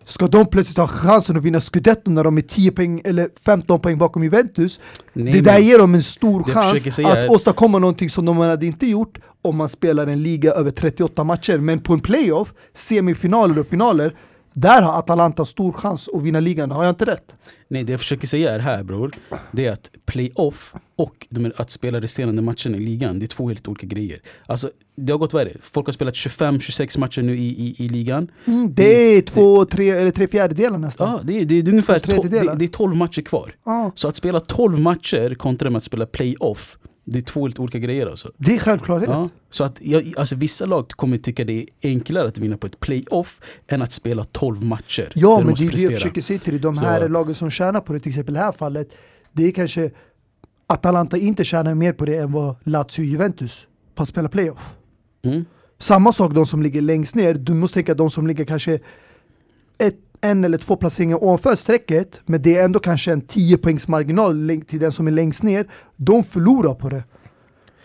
Ska 0.05 0.29
de 0.29 0.47
plötsligt 0.47 0.79
ha 0.79 0.87
chansen 0.87 1.37
att 1.37 1.43
vinna 1.43 1.61
scudetto 1.61 2.11
när 2.11 2.25
de 2.25 2.37
är 2.37 2.43
10 2.43 2.71
poäng 2.71 3.01
eller 3.05 3.29
15 3.45 3.81
poäng 3.81 3.99
bakom 3.99 4.25
Juventus? 4.25 4.81
Nej, 5.13 5.33
det 5.33 5.41
där 5.41 5.59
ger 5.59 5.79
dem 5.79 5.95
en 5.95 6.03
stor 6.03 6.43
chans 6.43 6.95
säga 6.95 7.09
att 7.09 7.31
åstadkomma 7.31 7.79
någonting 7.79 8.11
som 8.11 8.25
de 8.25 8.37
hade 8.37 8.67
inte 8.67 8.87
gjort 8.87 9.19
om 9.43 9.57
man 9.57 9.69
spelar 9.69 10.07
en 10.07 10.23
liga 10.23 10.53
över 10.53 10.71
38 10.71 11.25
matcher. 11.25 11.59
Men 11.59 11.81
på 11.81 11.93
en 11.93 12.01
playoff, 12.01 12.55
semifinaler 12.75 13.59
och 13.59 13.67
finaler, 13.67 14.15
där 14.53 14.83
har 14.83 14.99
Atalanta 14.99 15.45
stor 15.45 15.73
chans 15.73 16.09
att 16.15 16.23
vinna 16.23 16.41
ligan. 16.41 16.71
Har 16.71 16.85
jag 16.85 16.91
inte 16.93 17.05
rätt? 17.05 17.35
Nej, 17.69 17.85
det 17.85 17.93
jag 17.93 18.01
försöker 18.01 18.27
säga 18.27 18.55
är 18.55 18.59
här 18.59 18.83
bror, 18.83 19.13
det 19.53 19.67
är 19.67 19.73
att 19.73 19.91
playoff 20.07 20.75
och 20.97 21.27
att 21.57 21.71
spela 21.71 22.01
resterande 22.01 22.43
matcherna 22.43 22.77
i 22.77 22.81
ligan, 22.81 23.19
det 23.19 23.25
är 23.25 23.29
två 23.29 23.49
helt 23.49 23.69
olika 23.69 23.87
grejer. 23.87 24.21
Alltså, 24.47 24.71
det 24.97 25.13
har 25.13 25.19
gått 25.19 25.35
värre. 25.35 25.53
Folk 25.61 25.87
har 25.87 25.93
spelat 25.93 26.15
25-26 26.15 26.99
matcher 26.99 27.23
nu 27.23 27.39
i, 27.39 27.49
i, 27.49 27.85
i 27.85 27.89
ligan. 27.89 28.31
Mm, 28.45 28.75
det 28.75 29.17
är 29.17 29.21
två, 29.23 29.65
tre 29.65 29.91
eller 29.91 30.11
tre 30.11 30.27
fjärdedelar 30.29 30.79
nästan. 30.79 31.11
Ja, 31.11 31.21
det, 31.25 31.41
är, 31.41 31.45
det 31.45 31.59
är 31.59 31.69
ungefär 31.69 32.01
to- 32.01 32.29
det, 32.29 32.55
det 32.55 32.65
är 32.65 32.69
12 32.69 32.97
matcher 32.97 33.23
kvar. 33.23 33.55
Ja, 33.65 33.93
Så 33.95 34.09
att 34.09 34.17
spela 34.17 34.41
12 34.41 34.79
matcher 34.81 35.35
kontra 35.35 35.71
med 35.71 35.77
att 35.79 35.85
spela 35.85 36.07
playoff, 36.07 36.79
det 37.05 37.19
är 37.19 37.23
två 37.23 37.43
helt 37.47 37.59
olika 37.59 37.79
grejer 37.79 38.07
alltså. 38.07 38.33
det 38.37 38.55
är 38.55 38.59
självklarhet. 38.59 39.09
Ja, 39.11 39.29
så 39.51 39.65
att 39.65 39.79
jag, 39.81 40.15
alltså 40.17 40.37
vissa 40.37 40.67
lag 40.67 40.89
kommer 40.89 41.19
tycka 41.19 41.45
det 41.45 41.53
är 41.53 41.67
enklare 41.83 42.29
att 42.29 42.39
vinna 42.39 42.57
på 42.57 42.67
ett 42.67 42.81
playoff 42.81 43.41
än 43.69 43.83
att 43.83 43.93
spela 43.93 44.25
12 44.25 44.65
matcher. 44.65 45.13
Ja, 45.15 45.41
men 45.45 45.55
det 45.55 45.67
är 45.67 45.71
det 45.71 45.83
jag 45.83 45.93
försöker 45.93 46.21
säga 46.21 46.39
till 46.39 46.53
dig. 46.53 46.61
De 46.61 46.77
Så- 46.77 46.85
här 46.85 47.09
lagen 47.09 47.35
som 47.35 47.51
tjänar 47.51 47.81
på 47.81 47.93
det, 47.93 48.01
till 48.01 48.11
exempel 48.11 48.35
i 48.35 48.39
det 48.39 48.45
här 48.45 48.53
fallet, 48.53 48.89
det 49.33 49.45
är 49.47 49.51
kanske 49.53 49.91
Atalanta 50.67 51.17
inte 51.17 51.45
tjänar 51.45 51.75
mer 51.75 51.93
på 51.93 52.05
det 52.05 52.17
än 52.17 52.33
vad 52.33 52.57
Lazio 52.65 53.01
och 53.03 53.05
Juventus 53.05 53.67
på 53.95 54.03
att 54.03 54.09
spela 54.09 54.29
playoff. 54.29 54.75
Mm. 55.25 55.45
Samma 55.79 56.13
sak 56.13 56.35
de 56.35 56.47
som 56.47 56.63
ligger 56.63 56.83
längst 56.83 57.15
ner, 57.15 57.35
du 57.35 57.55
måste 57.55 57.75
tänka 57.75 57.95
de 57.95 58.11
som 58.11 58.27
ligger 58.27 58.45
kanske 58.45 58.79
ett, 59.79 59.97
en 60.23 60.45
eller 60.45 60.59
två 60.59 60.77
placeringar 60.77 61.25
ovanför 61.25 61.55
strecket, 61.55 62.21
men 62.27 62.43
det 62.43 62.57
är 62.57 62.65
ändå 62.65 62.79
kanske 62.79 63.13
en 63.13 63.21
10 63.21 63.59
poängs 63.59 63.89
marginal 63.89 64.63
till 64.69 64.79
den 64.81 64.93
som 64.93 65.07
är 65.07 65.11
längst 65.11 65.43
ner, 65.43 65.67
de 65.97 66.25
förlorar 66.25 66.75
på 66.75 66.89
det. 66.89 67.05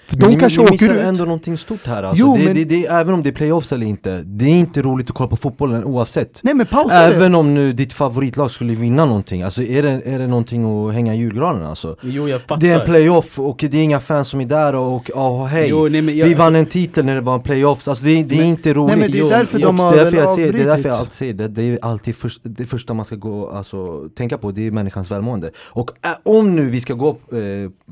De 0.10 0.30
ni, 0.30 0.40
kanske 0.40 0.62
ni 0.62 0.68
åker 0.68 0.94
ut. 0.94 1.00
ändå 1.02 1.24
någonting 1.26 1.58
stort 1.58 1.86
här 1.86 2.04
alltså. 2.04 2.24
Jo, 2.26 2.38
det, 2.38 2.44
men- 2.44 2.56
det, 2.56 2.64
det, 2.64 2.86
även 2.86 3.14
om 3.14 3.24
det 3.24 3.30
är 3.30 3.34
playoffs 3.34 3.74
eller 3.74 3.86
inte, 3.86 4.22
det 4.26 4.46
är 4.46 4.50
inte 4.50 4.82
roligt 4.82 5.10
att 5.10 5.16
kolla 5.16 5.30
på 5.30 5.36
fotbollen 5.38 5.84
oavsett. 5.84 6.40
Nej 6.44 6.54
men 6.54 6.66
pausa 6.66 6.96
det. 7.10 7.16
Även 7.16 7.36
om 7.36 7.54
nu 7.54 7.74
ditt 7.74 7.94
favoritlag 7.94 8.52
skulle 8.52 8.74
vinna 8.76 9.06
någonting, 9.06 9.42
alltså 9.44 9.62
är 9.64 9.84
det, 9.84 10.02
är 10.06 10.20
det 10.20 10.28
någonting 10.28 10.88
att 10.88 10.94
hänga 10.94 11.16
i 11.16 11.18
julgranen 11.18 11.64
alltså? 11.66 11.96
Jo, 12.02 12.28
jag 12.30 12.42
fattar. 12.42 12.58
Det 12.62 12.70
är 12.70 12.80
en 12.80 12.86
playoff 12.86 13.40
och 13.40 13.58
det 13.70 13.78
är 13.78 13.84
inga 13.84 14.00
fans 14.00 14.28
som 14.28 14.42
är 14.42 14.46
där 14.46 14.76
och, 14.76 15.10
och 15.10 15.10
oh, 15.42 15.46
hej, 15.46 15.68
Jo, 15.70 15.88
nej, 15.88 16.02
men 16.02 16.18
jag, 16.18 16.28
vi 16.28 16.34
vann 16.34 16.46
alltså, 16.48 16.60
en 16.60 16.66
titel 16.66 17.06
när 17.06 17.16
det 17.16 17.22
var 17.22 17.36
en 17.36 17.42
playoffs, 17.42 17.88
alltså 17.88 18.06
det, 18.06 18.24
det 18.24 18.36
är 18.36 18.38
Men- 18.38 18.48
inte 18.48 18.74
roligt. 18.74 18.88
Nej 18.98 18.98
men 18.98 19.12
det 19.12 19.20
är 19.20 19.30
därför 19.40 19.60
jo, 19.60 19.66
de 19.68 19.80
har 19.80 19.94
det 19.96 20.00
är 20.00 20.04
därför 20.04 20.18
jag 20.18 20.30
säger, 20.36 20.54
det 20.54 20.62
är 20.62 20.66
därför 20.66 20.90
jag 20.90 20.98
alltid 20.98 21.14
säger 21.14 21.34
det, 21.34 21.48
det 21.48 21.64
är 21.64 21.80
alltid 21.82 22.16
först, 22.16 22.40
det 22.44 22.66
första 22.66 22.94
man 22.94 23.06
ska 23.06 23.16
gå, 23.16 23.50
alltså, 23.50 24.10
tänka 24.18 24.38
på, 24.38 24.52
det 24.52 24.68
är 24.68 24.72
människans 24.72 25.12
välmående. 25.12 25.52
Och 25.58 25.92
äh, 26.06 26.12
om 26.24 26.56
nu 26.56 26.66
vi 26.70 26.82
ska 26.82 26.94
gå 26.94 27.10
eh, 27.10 27.16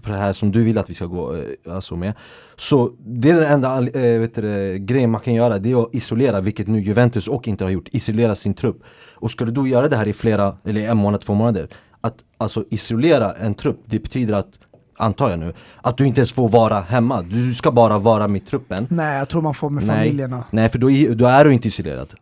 på 0.01 0.09
det 0.11 0.17
här 0.17 0.33
som 0.33 0.51
du 0.51 0.63
vill 0.63 0.77
att 0.77 0.89
vi 0.89 0.93
ska 0.93 1.05
gå 1.05 1.33
eh, 1.35 1.73
alltså 1.75 1.95
med, 2.05 2.13
så 2.55 2.91
det 2.99 3.29
är 3.29 3.35
den 3.35 3.51
enda 3.51 3.77
eh, 3.77 4.19
vet 4.19 4.35
du, 4.35 4.77
grejen 4.79 5.11
man 5.11 5.21
kan 5.21 5.33
göra, 5.33 5.59
det 5.59 5.71
är 5.71 5.83
att 5.83 5.95
isolera, 5.95 6.41
vilket 6.41 6.67
nu 6.67 6.79
Juventus 6.79 7.27
och 7.27 7.47
inte 7.47 7.63
har 7.63 7.71
gjort, 7.71 7.87
isolera 7.91 8.35
sin 8.35 8.53
trupp. 8.53 8.83
Och 9.13 9.31
ska 9.31 9.45
du 9.45 9.69
göra 9.69 9.87
det 9.87 9.97
här 9.97 10.07
i 10.07 10.13
flera, 10.13 10.57
eller 10.65 10.89
en 10.89 10.97
månad, 10.97 11.21
två 11.21 11.33
månader, 11.33 11.67
att 12.01 12.15
alltså 12.37 12.63
isolera 12.69 13.33
en 13.33 13.53
trupp, 13.53 13.83
det 13.85 13.99
betyder 13.99 14.33
att 14.33 14.59
antar 14.97 15.29
jag 15.29 15.39
nu, 15.39 15.53
att 15.81 15.97
du 15.97 16.07
inte 16.07 16.19
ens 16.19 16.31
får 16.31 16.49
vara 16.49 16.79
hemma. 16.79 17.21
Du 17.21 17.53
ska 17.53 17.71
bara 17.71 17.97
vara 17.97 18.27
med 18.27 18.47
truppen. 18.47 18.87
Nej 18.89 19.17
jag 19.17 19.29
tror 19.29 19.41
man 19.41 19.53
får 19.53 19.69
med 19.69 19.87
Nej. 19.87 19.95
familjerna. 19.95 20.43
Nej 20.51 20.69
för 20.69 20.79
då, 20.79 20.87
då 21.15 21.25
är 21.25 21.45
du 21.45 21.53
inte 21.53 21.67
isolerad 21.67 22.13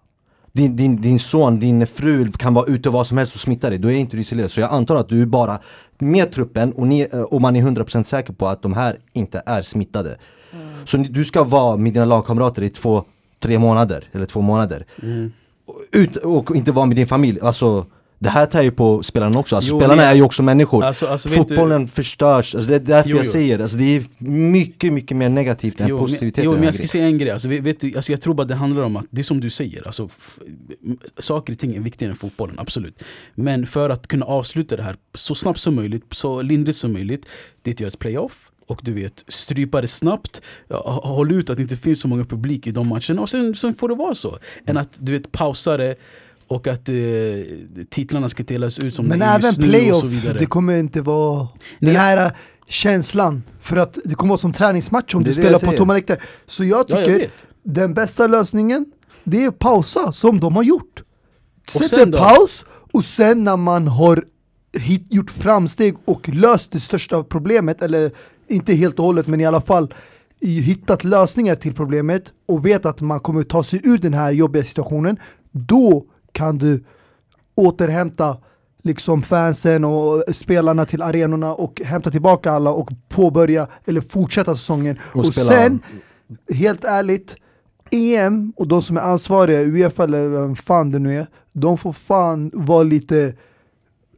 din, 0.54 0.76
din, 0.76 1.02
din 1.02 1.20
son, 1.20 1.60
din 1.60 1.88
fru 1.88 2.32
kan 2.32 2.54
vara 2.54 2.66
ute 2.66 2.90
vad 2.90 3.08
som 3.08 3.18
helst 3.18 3.36
och 3.36 3.42
smitta 3.42 3.70
dig, 3.70 3.80
då 3.80 3.92
är 3.92 3.96
inte 3.96 4.16
du 4.16 4.22
isolerad 4.22 4.52
Så 4.52 4.62
jag 4.62 4.72
antar 4.72 4.96
att 4.96 5.10
du 5.10 5.22
är 5.22 5.26
bara 5.26 5.60
med 6.00 6.32
truppen 6.32 6.74
och, 6.74 6.88
ni, 6.88 7.08
och 7.30 7.42
man 7.42 7.56
är 7.56 7.62
100% 7.62 8.04
säker 8.04 8.34
på 8.34 8.48
att 8.48 8.62
de 8.62 8.74
här 8.74 8.98
inte 9.14 9.44
är 9.46 9.62
smittade. 9.62 10.18
Så 10.86 10.98
ni, 10.98 11.08
du 11.08 11.26
ska 11.26 11.44
vara 11.44 11.78
med 11.78 11.94
dina 11.94 12.06
lagkamrater 12.06 12.62
i 12.62 12.70
två, 12.70 13.04
tre 13.40 13.60
månader, 13.60 14.10
eller 14.12 14.26
två 14.26 14.42
månader. 14.42 14.86
Mm. 15.02 15.32
Ut, 15.92 16.16
och 16.16 16.56
inte 16.56 16.72
vara 16.72 16.86
med 16.86 16.96
din 16.96 17.08
familj, 17.08 17.40
alltså 17.42 17.86
det 18.24 18.30
här 18.30 18.46
tar 18.46 18.62
ju 18.62 18.72
på 18.72 19.04
spelarna 19.04 19.40
också, 19.40 19.56
alltså 19.56 19.72
Jo, 19.72 19.80
spelarna 19.80 20.02
men- 20.02 20.12
är 20.12 20.16
ju 20.16 20.22
också 20.22 20.44
människor. 20.44 20.84
Alltså, 20.84 21.08
alltså, 21.08 21.30
vet 21.30 21.38
du- 21.38 21.56
Fotbollen 21.56 21.88
förstörs, 21.88 22.56
alltså 22.56 22.70
det 22.70 22.76
är 22.76 22.80
därför 22.80 23.10
Jo, 23.10 23.18
jag 23.18 23.26
jo. 23.26 23.32
säger 23.32 23.60
alltså 23.60 23.78
det 23.78 23.84
är 23.96 24.04
mycket, 24.28 24.94
mycket 24.94 25.18
mer 25.18 25.30
negativt 25.30 25.82
än 25.82 25.88
Jo, 25.88 25.98
positivitet 26.00 26.38
men, 26.38 26.46
jo, 26.46 26.52
men 26.52 26.64
jag 26.64 26.76
ska 26.76 26.88
säga 26.88 27.06
en 27.06 27.18
grej, 27.18 27.32
alltså, 27.32 27.50
vet, 27.50 27.80
du, 27.80 27.96
alltså, 27.96 28.12
jag 28.12 28.22
tror 28.22 28.34
bara 28.34 28.48
det 28.48 28.56
handlar 28.56 28.82
om 28.84 28.96
att, 28.96 29.06
det 29.10 29.22
är 29.22 29.24
som 29.24 29.40
du 29.40 29.50
säger, 29.50 29.88
alltså, 29.88 30.10
saker 31.20 31.54
och 31.54 31.60
ting 31.60 31.76
är 31.76 31.80
viktigare 31.80 32.12
än 32.12 32.18
fotbollen, 32.18 32.60
absolut. 32.60 33.04
Men 33.36 33.66
för 33.66 33.90
att 33.90 34.08
kunna 34.08 34.26
avsluta 34.26 34.76
det 34.76 34.84
här 34.84 34.96
så 35.14 35.36
snabbt 35.36 35.60
som 35.60 35.76
möjligt, 35.76 36.04
så 36.12 36.42
lindrigt 36.42 36.78
som 36.78 36.94
möjligt, 36.94 37.26
det 37.62 37.82
är 37.82 37.88
ett 37.88 38.00
playoff, 38.00 38.50
och 38.68 38.80
du 38.84 38.94
vet, 38.94 39.24
strypa 39.28 39.82
det 39.82 39.88
snabbt, 39.88 40.42
håll 40.86 41.32
ut 41.32 41.50
att 41.50 41.58
det 41.58 41.64
inte 41.64 41.76
finns 41.78 42.00
så 42.02 42.08
många 42.08 42.26
publik 42.26 42.68
i 42.68 42.72
de 42.72 42.88
matcherna, 42.88 43.22
och 43.22 43.30
sen, 43.30 43.56
sen 43.56 43.76
får 43.76 43.90
det 43.90 43.96
vara 43.96 44.16
så. 44.16 44.38
Än 44.66 44.78
att 44.78 44.98
du 45.00 45.12
vet, 45.12 45.32
pausa 45.32 45.78
det, 45.78 45.96
och 46.48 46.68
att 46.68 46.90
eh, 46.90 46.96
titlarna 47.90 48.30
ska 48.30 48.44
delas 48.44 48.80
ut 48.80 48.96
som 48.96 49.06
Men 49.08 49.20
det 49.20 49.26
är 49.26 49.30
även 49.36 49.42
just 49.46 49.60
nu 49.60 49.66
och 49.66 49.70
playoff, 49.72 50.00
så 50.00 50.08
vidare. 50.08 50.38
det 50.40 50.46
kommer 50.46 50.78
inte 50.78 51.02
vara 51.02 51.48
Nej, 51.80 51.94
den 51.94 51.96
här 51.96 52.32
känslan. 52.68 53.44
För 53.60 53.78
att 53.78 53.98
det 54.06 54.16
kommer 54.16 54.30
vara 54.30 54.38
som 54.38 54.54
träningsmatch 54.54 55.16
om 55.16 55.24
Det 55.24 55.30
du 55.30 55.30
det 55.30 55.34
spelar 55.34 55.52
jag 55.52 55.62
på 55.62 55.66
säger. 55.68 55.78
tomma 55.78 55.94
läktare. 55.94 56.18
Så 56.46 56.64
jag 56.64 56.80
ja, 56.80 56.84
tycker 56.98 57.12
jag 57.12 57.20
vet. 57.20 57.32
den 57.64 57.94
bästa 57.94 58.28
lösningen, 58.28 58.86
det 59.24 59.44
är 59.44 59.48
att 59.48 59.60
pausa 59.60 60.12
som 60.12 60.40
de 60.40 60.56
har 60.56 60.64
gjort. 60.64 61.04
Sätt 61.70 61.88
sen 61.90 62.00
en 62.00 62.12
då? 62.12 62.18
paus 62.18 62.66
och 62.94 63.04
sen 63.06 63.44
när 63.44 63.58
man 63.58 63.88
har 63.88 64.26
hit, 64.80 65.06
gjort 65.10 65.30
framsteg 65.32 65.96
och 66.06 66.30
löst 66.30 66.72
det 66.72 66.80
största 66.80 67.24
problemet, 67.24 67.82
eller 67.82 68.12
inte 68.50 68.74
helt 68.74 69.00
och 69.00 69.06
hållet 69.06 69.28
men 69.28 69.42
i 69.42 69.46
alla 69.46 69.62
fall 69.62 69.94
i- 70.40 70.60
hittat 70.62 71.04
lösningar 71.04 71.56
till 71.56 71.74
problemet 71.74 72.24
och 72.48 72.66
vet 72.66 72.86
att 72.86 73.02
man 73.02 73.20
kommer 73.20 73.44
ta 73.44 73.64
sig 73.64 73.82
ur 73.84 73.98
den 73.98 74.14
här 74.14 74.32
jobbiga 74.32 74.64
situationen, 74.64 75.18
då 75.52 76.06
kan 76.34 76.58
du 76.58 76.84
återhämta 77.56 78.38
liksom 78.84 79.22
fansen 79.22 79.86
och 79.86 80.24
spelarna 80.36 80.86
till 80.86 81.02
arenorna 81.02 81.54
och 81.54 81.82
hämta 81.86 82.12
tillbaka 82.12 82.52
alla 82.52 82.72
och 82.72 82.90
påbörja 83.10 83.68
eller 83.86 84.02
fortsätta 84.02 84.56
säsongen. 84.56 85.00
Och, 85.02 85.26
Och 85.26 85.34
sen, 85.34 85.80
helt 86.54 86.84
ärligt, 86.84 87.36
EM 87.92 88.54
och 88.56 88.68
de 88.68 88.82
som 88.82 88.98
är 88.98 89.02
ansvariga, 89.02 89.62
Uefa 89.62 90.04
eller 90.04 90.28
vem 90.28 90.56
fan 90.56 90.92
det 90.92 91.00
nu 91.00 91.20
är, 91.20 91.28
de 91.52 91.78
får 91.78 91.94
fan 91.94 92.52
vara 92.54 92.84
lite 92.84 93.34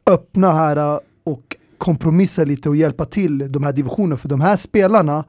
öppna 0.06 0.52
här 0.52 0.76
äh, 0.76 0.98
och 1.24 1.56
kompromissa 1.78 2.44
lite 2.44 2.68
och 2.68 2.76
hjälpa 2.76 3.04
till 3.04 3.52
de 3.52 3.62
här 3.62 3.72
divisionerna. 3.72 4.16
För 4.16 4.28
de 4.28 4.40
här 4.40 4.56
spelarna, 4.56 5.24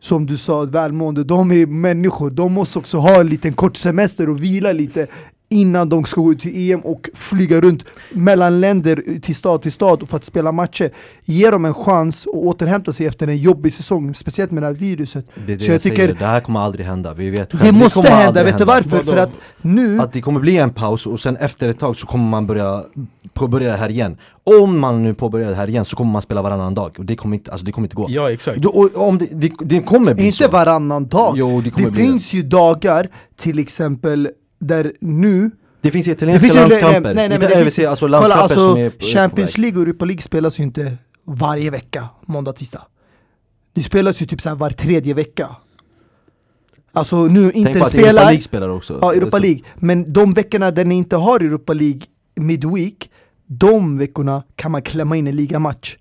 som 0.00 0.26
du 0.26 0.36
sa, 0.36 0.62
välmående, 0.62 1.24
de 1.24 1.52
är 1.52 1.66
människor. 1.66 2.30
De 2.30 2.52
måste 2.52 2.78
också 2.78 2.98
ha 2.98 3.20
en 3.20 3.28
liten 3.28 3.52
kort 3.52 3.76
semester 3.76 4.28
och 4.28 4.42
vila 4.42 4.72
lite 4.72 5.06
innan 5.48 5.88
de 5.88 6.04
ska 6.04 6.20
gå 6.20 6.32
ut 6.32 6.40
till 6.40 6.70
EM 6.70 6.80
och 6.80 7.10
flyga 7.14 7.60
runt 7.60 7.84
mellan 8.12 8.60
länder 8.60 9.02
till 9.22 9.34
stad 9.34 9.62
till 9.62 9.72
stad 9.72 10.08
för 10.08 10.16
att 10.16 10.24
spela 10.24 10.52
matcher. 10.52 10.90
Ge 11.24 11.50
dem 11.50 11.64
en 11.64 11.74
chans 11.74 12.26
att 12.26 12.34
återhämta 12.34 12.92
sig 12.92 13.06
efter 13.06 13.28
en 13.28 13.36
jobbig 13.36 13.72
säsong, 13.72 14.14
speciellt 14.14 14.50
med 14.50 14.62
det 14.62 14.66
här 14.66 14.74
viruset. 14.74 15.26
Det, 15.34 15.52
är 15.52 15.56
det 15.56 15.62
Så 15.62 15.70
jag 15.70 15.74
jag 15.74 15.82
tycker- 15.82 15.96
säger, 15.96 16.14
det 16.14 16.26
här 16.26 16.40
kommer 16.40 16.60
aldrig 16.60 16.86
hända, 16.86 17.14
vi 17.14 17.30
vet 17.30 17.50
Det 17.50 17.72
måste 17.72 18.02
kommer 18.02 18.16
hända, 18.16 18.44
vet 18.44 18.58
du 18.58 18.64
varför? 18.64 19.02
För 19.02 19.16
att 19.16 19.30
nu... 19.62 20.00
Att 20.00 20.12
det 20.12 20.20
kommer 20.20 20.40
bli 20.40 20.56
en 20.56 20.70
paus 20.70 21.06
och 21.06 21.20
sen 21.20 21.36
efter 21.36 21.68
ett 21.68 21.78
tag 21.78 21.96
så 21.96 22.06
kommer 22.06 22.28
man 22.28 22.46
börja 22.46 22.84
påbörja 23.32 23.70
det 23.70 23.76
här 23.76 23.88
igen 23.88 24.16
Om 24.44 24.78
man 24.80 25.02
nu 25.02 25.14
påbörjar 25.14 25.48
det 25.48 25.54
här 25.54 25.68
igen 25.68 25.84
så 25.84 25.96
kommer 25.96 26.12
man 26.12 26.22
spela 26.22 26.42
varannan 26.42 26.74
dag 26.74 26.96
och 26.98 27.04
det 27.04 27.16
kommer 27.16 27.36
inte, 27.36 27.50
alltså 27.50 27.66
det 27.66 27.72
kommer 27.72 27.86
inte 27.86 27.96
gå 27.96 28.06
Ja 28.08 28.30
exakt. 28.32 28.66
Och 28.66 28.96
om 28.96 29.18
det, 29.18 29.28
det, 29.32 29.52
det 29.60 29.80
kommer 29.80 30.14
bli 30.14 30.26
Inte 30.26 30.36
så 30.36 30.48
varannan 30.48 31.06
dag. 31.06 31.34
Jo, 31.36 31.60
det 31.60 31.70
kommer 31.70 31.86
det 31.86 31.92
bli 31.92 32.02
finns 32.02 32.32
ju 32.32 32.42
dagar, 32.42 33.08
till 33.36 33.58
exempel, 33.58 34.28
där 34.66 34.92
nu 35.00 35.50
Det 35.80 35.90
finns 35.90 36.06
Det 36.06 36.12
italienska 36.12 36.40
finns 36.48 36.54
ju- 36.56 36.60
landskamper, 36.60 37.14
nej, 37.14 37.28
nej, 37.28 37.34
Inte- 37.36 37.48
det 37.64 37.70
finns- 37.70 37.88
alltså 37.88 38.04
Kolla, 38.04 38.18
landskamper 38.20 38.42
alltså, 38.42 38.68
som 38.74 38.76
är 38.78 38.90
på, 38.90 39.04
Champions. 39.04 39.58
League 39.58 39.76
och 39.80 39.86
Europa 39.86 40.04
League 40.04 40.22
spelas 40.22 40.58
ju 40.58 40.62
inte 40.62 40.96
varje 41.24 41.70
vecka, 41.70 42.08
måndag, 42.26 42.52
tisdag. 42.52 42.82
Det 43.74 43.82
spelas 43.82 44.22
ju 44.22 44.26
typ 44.26 44.40
så 44.40 44.54
var 44.54 44.70
tredje 44.70 45.14
vecka. 45.14 45.56
Alltså 46.92 47.26
nu 47.26 47.40
Tänk 47.42 47.54
Inter 47.54 47.70
att 47.70 47.76
Europa 47.76 47.88
spelar, 47.88 48.22
League 48.24 48.40
spelar 48.40 48.68
också 48.68 48.98
ja 49.02 49.14
Europa 49.14 49.38
League, 49.38 49.60
men 49.76 50.12
de 50.12 50.34
veckorna 50.34 50.70
där 50.70 50.84
ni 50.84 50.94
inte 50.94 51.16
har 51.16 51.40
Europa 51.40 51.72
League 51.72 52.00
midweek, 52.36 53.10
de 53.46 53.98
veckorna 53.98 54.42
kan 54.56 54.70
man 54.72 54.82
klämma 54.82 55.16
in 55.16 55.26
en 55.26 55.36
ligamatch. 55.36 55.96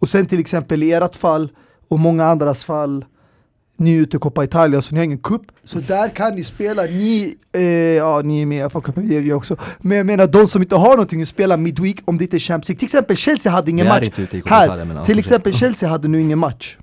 Och 0.00 0.08
sen 0.08 0.26
till 0.26 0.40
exempel 0.40 0.82
i 0.82 0.92
ert 0.92 1.16
fall, 1.16 1.50
och 1.88 1.98
många 1.98 2.24
andras 2.24 2.64
fall, 2.64 3.04
ni 3.76 3.96
är 3.96 4.00
ute 4.00 4.16
i 4.16 4.20
Coppa 4.20 4.44
Italia 4.44 4.82
så 4.82 4.94
ni 4.94 4.98
har 4.98 5.04
ingen 5.04 5.18
cup, 5.18 5.42
så 5.64 5.78
där 5.78 6.08
kan 6.08 6.34
ni 6.34 6.44
spela, 6.44 6.82
ni, 6.82 7.36
eh, 7.52 7.62
ja 7.62 8.20
ni 8.24 8.42
är 8.42 8.46
med 8.46 8.66
i 8.66 8.68
FA-cupen, 8.68 9.12
är 9.12 9.32
också. 9.32 9.56
Men 9.78 9.96
jag 9.96 10.06
menar 10.06 10.26
de 10.26 10.46
som 10.46 10.62
inte 10.62 10.76
har 10.76 10.90
någonting 10.90 11.22
att 11.22 11.28
spela 11.28 11.56
midweek, 11.56 11.96
om 12.04 12.18
det 12.18 12.24
inte 12.24 12.36
är 12.36 12.38
Champions 12.38 12.68
League, 12.68 12.78
till 12.78 12.86
exempel 12.86 13.16
Chelsea 13.16 13.52
hade 13.52 13.70
ingen 13.70 13.86
match. 13.86 14.08
Här, 14.46 15.04
till 15.04 15.18
exempel 15.18 15.52
Chelsea 15.54 15.88
hade 15.88 16.08
nu 16.08 16.20
ingen 16.20 16.38
match. 16.38 16.76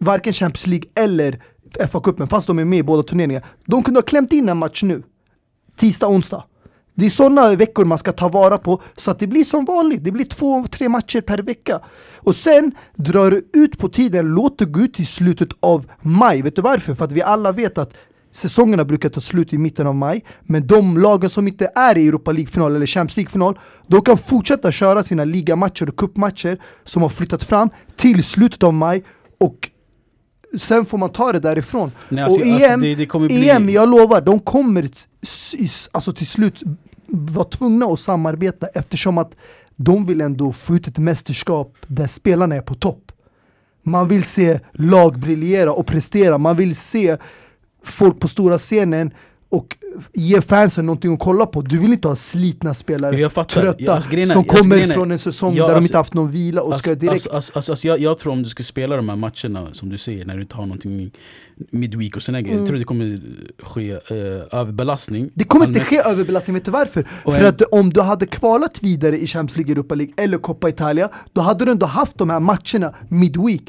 Varken 0.00 0.32
Champions 0.32 0.66
League 0.66 0.88
eller 0.94 1.42
FA-cupen, 1.88 2.26
fast 2.26 2.46
de 2.46 2.58
är 2.58 2.64
med 2.64 2.78
i 2.78 2.82
båda 2.82 3.02
turneringarna. 3.02 3.46
De 3.66 3.82
kunde 3.82 3.98
ha 3.98 4.04
klämt 4.04 4.32
in 4.32 4.48
en 4.48 4.56
match 4.56 4.82
nu. 4.82 5.02
Tisdag, 5.76 6.06
onsdag. 6.08 6.44
Det 6.94 7.06
är 7.06 7.10
sådana 7.10 7.54
veckor 7.54 7.84
man 7.84 7.98
ska 7.98 8.12
ta 8.12 8.28
vara 8.28 8.58
på 8.58 8.82
så 8.96 9.10
att 9.10 9.18
det 9.18 9.26
blir 9.26 9.44
som 9.44 9.64
vanligt. 9.64 10.04
Det 10.04 10.10
blir 10.12 10.24
två, 10.24 10.66
tre 10.70 10.88
matcher 10.88 11.20
per 11.20 11.38
vecka. 11.38 11.80
Och 12.16 12.36
sen 12.36 12.72
drar 12.96 13.30
du 13.30 13.50
ut 13.52 13.78
på 13.78 13.88
tiden, 13.88 14.26
låt 14.26 14.58
det 14.58 14.64
gå 14.64 14.80
ut 14.80 15.00
i 15.00 15.04
slutet 15.04 15.48
av 15.60 15.86
maj. 16.00 16.42
Vet 16.42 16.56
du 16.56 16.62
varför? 16.62 16.94
För 16.94 17.04
att 17.04 17.12
vi 17.12 17.22
alla 17.22 17.52
vet 17.52 17.78
att 17.78 17.94
säsongerna 18.32 18.84
brukar 18.84 19.08
ta 19.08 19.20
slut 19.20 19.52
i 19.52 19.58
mitten 19.58 19.86
av 19.86 19.94
maj. 19.94 20.24
Men 20.42 20.66
de 20.66 20.98
lagen 20.98 21.30
som 21.30 21.48
inte 21.48 21.70
är 21.74 21.98
i 21.98 22.08
Europa 22.08 22.32
League-final 22.32 22.76
eller 22.76 22.86
Champions 22.86 23.16
League-final, 23.16 23.58
de 23.86 24.02
kan 24.02 24.18
fortsätta 24.18 24.72
köra 24.72 25.02
sina 25.02 25.24
ligamatcher 25.24 25.88
och 25.88 25.96
cupmatcher 25.96 26.58
som 26.84 27.02
har 27.02 27.08
flyttat 27.08 27.42
fram 27.42 27.70
till 27.96 28.24
slutet 28.24 28.62
av 28.62 28.74
maj 28.74 29.04
och 29.40 29.70
sen 30.58 30.84
får 30.84 30.98
man 30.98 31.10
ta 31.10 31.32
det 31.32 31.40
därifrån. 31.40 31.92
Nej, 32.08 32.24
alltså, 32.24 32.40
och 32.40 32.46
alltså, 32.46 32.68
EM, 32.68 32.80
det, 32.80 32.94
det 32.94 33.06
kommer 33.06 33.26
bli... 33.26 33.48
EM, 33.48 33.70
jag 33.70 33.88
lovar, 33.88 34.20
de 34.20 34.40
kommer 34.40 34.88
alltså 35.92 36.12
till 36.12 36.26
slut 36.26 36.62
vara 37.06 37.44
tvungna 37.44 37.86
att 37.86 38.00
samarbeta 38.00 38.66
eftersom 38.66 39.18
att 39.18 39.36
de 39.76 40.06
vill 40.06 40.20
ändå 40.20 40.52
få 40.52 40.74
ut 40.74 40.86
ett 40.86 40.98
mästerskap 40.98 41.76
där 41.86 42.06
spelarna 42.06 42.54
är 42.54 42.60
på 42.60 42.74
topp. 42.74 43.12
Man 43.82 44.08
vill 44.08 44.24
se 44.24 44.60
lag 44.72 45.18
briljera 45.18 45.72
och 45.72 45.86
prestera, 45.86 46.38
man 46.38 46.56
vill 46.56 46.76
se 46.76 47.16
folk 47.84 48.20
på 48.20 48.28
stora 48.28 48.58
scenen 48.58 49.10
och 49.54 49.76
ge 50.12 50.40
fansen 50.40 50.86
någonting 50.86 51.12
att 51.14 51.18
kolla 51.18 51.46
på. 51.46 51.62
Du 51.62 51.78
vill 51.78 51.92
inte 51.92 52.08
ha 52.08 52.16
slitna 52.16 52.74
spelare, 52.74 53.20
Jag 53.20 53.32
fattar. 53.32 53.60
trötta, 53.60 53.76
Ja, 53.84 53.92
alltså, 53.92 54.10
grejen 54.10 54.28
är- 54.28 54.32
som 54.32 54.38
alltså, 54.40 54.56
kommer 54.56 54.76
grejen 54.76 54.90
är- 54.90 54.94
från 54.94 55.10
en 55.12 55.18
säsong 55.18 55.54
Ja, 55.54 55.62
där 55.62 55.68
de 55.70 55.74
alltså- 55.76 55.88
inte 55.88 55.96
haft 55.98 56.14
någon 56.14 56.30
vila 56.30 56.62
och 56.62 56.68
ska 56.80 56.90
Alltså, 56.90 56.94
direkt... 56.94 57.12
alltså, 57.12 57.54
alltså, 57.56 57.72
alltså, 57.72 57.86
jag, 57.88 57.98
jag 57.98 58.18
tror 58.18 58.32
om 58.32 58.42
du 58.42 58.48
ska 58.48 58.62
spela 58.62 58.96
de 58.96 59.08
här 59.08 59.16
matcherna 59.16 59.68
som 59.72 59.88
du 59.88 59.98
säger 59.98 60.24
när 60.26 60.34
du 60.36 60.42
inte 60.42 60.56
har 60.56 60.66
någonting 60.66 61.10
midweek 61.70 62.16
och 62.16 62.22
sådana 62.22 62.42
grejer, 62.42 62.58
jag 62.58 62.66
tror 62.66 62.78
det 62.78 62.84
kommer 62.84 63.20
ske 63.62 63.90
eh, 63.90 63.98
överbelastning. 64.60 65.30
Det 65.34 65.44
kommer 65.44 65.66
inte 65.68 65.80
Allmänt. 65.80 66.02
ske 66.04 66.10
överbelastning, 66.10 66.54
vet 66.54 66.64
du 66.64 66.70
varför? 66.70 67.08
Och 67.24 67.34
För 67.34 67.40
en- 67.42 67.48
att 67.48 67.62
om 67.62 67.90
du 67.92 68.00
hade 68.00 68.26
kvalat 68.26 68.82
vidare 68.82 69.18
i 69.18 69.26
Champions 69.26 69.56
League, 69.56 69.72
Europa 69.72 69.94
League 69.94 70.14
eller 70.16 70.38
Coppa 70.38 70.68
Italia, 70.68 71.08
då 71.32 71.40
hade 71.40 71.64
du 71.64 71.70
ändå 71.70 71.86
haft 71.86 72.18
de 72.18 72.30
här 72.30 72.40
matcherna 72.40 72.94
midweek. 73.08 73.62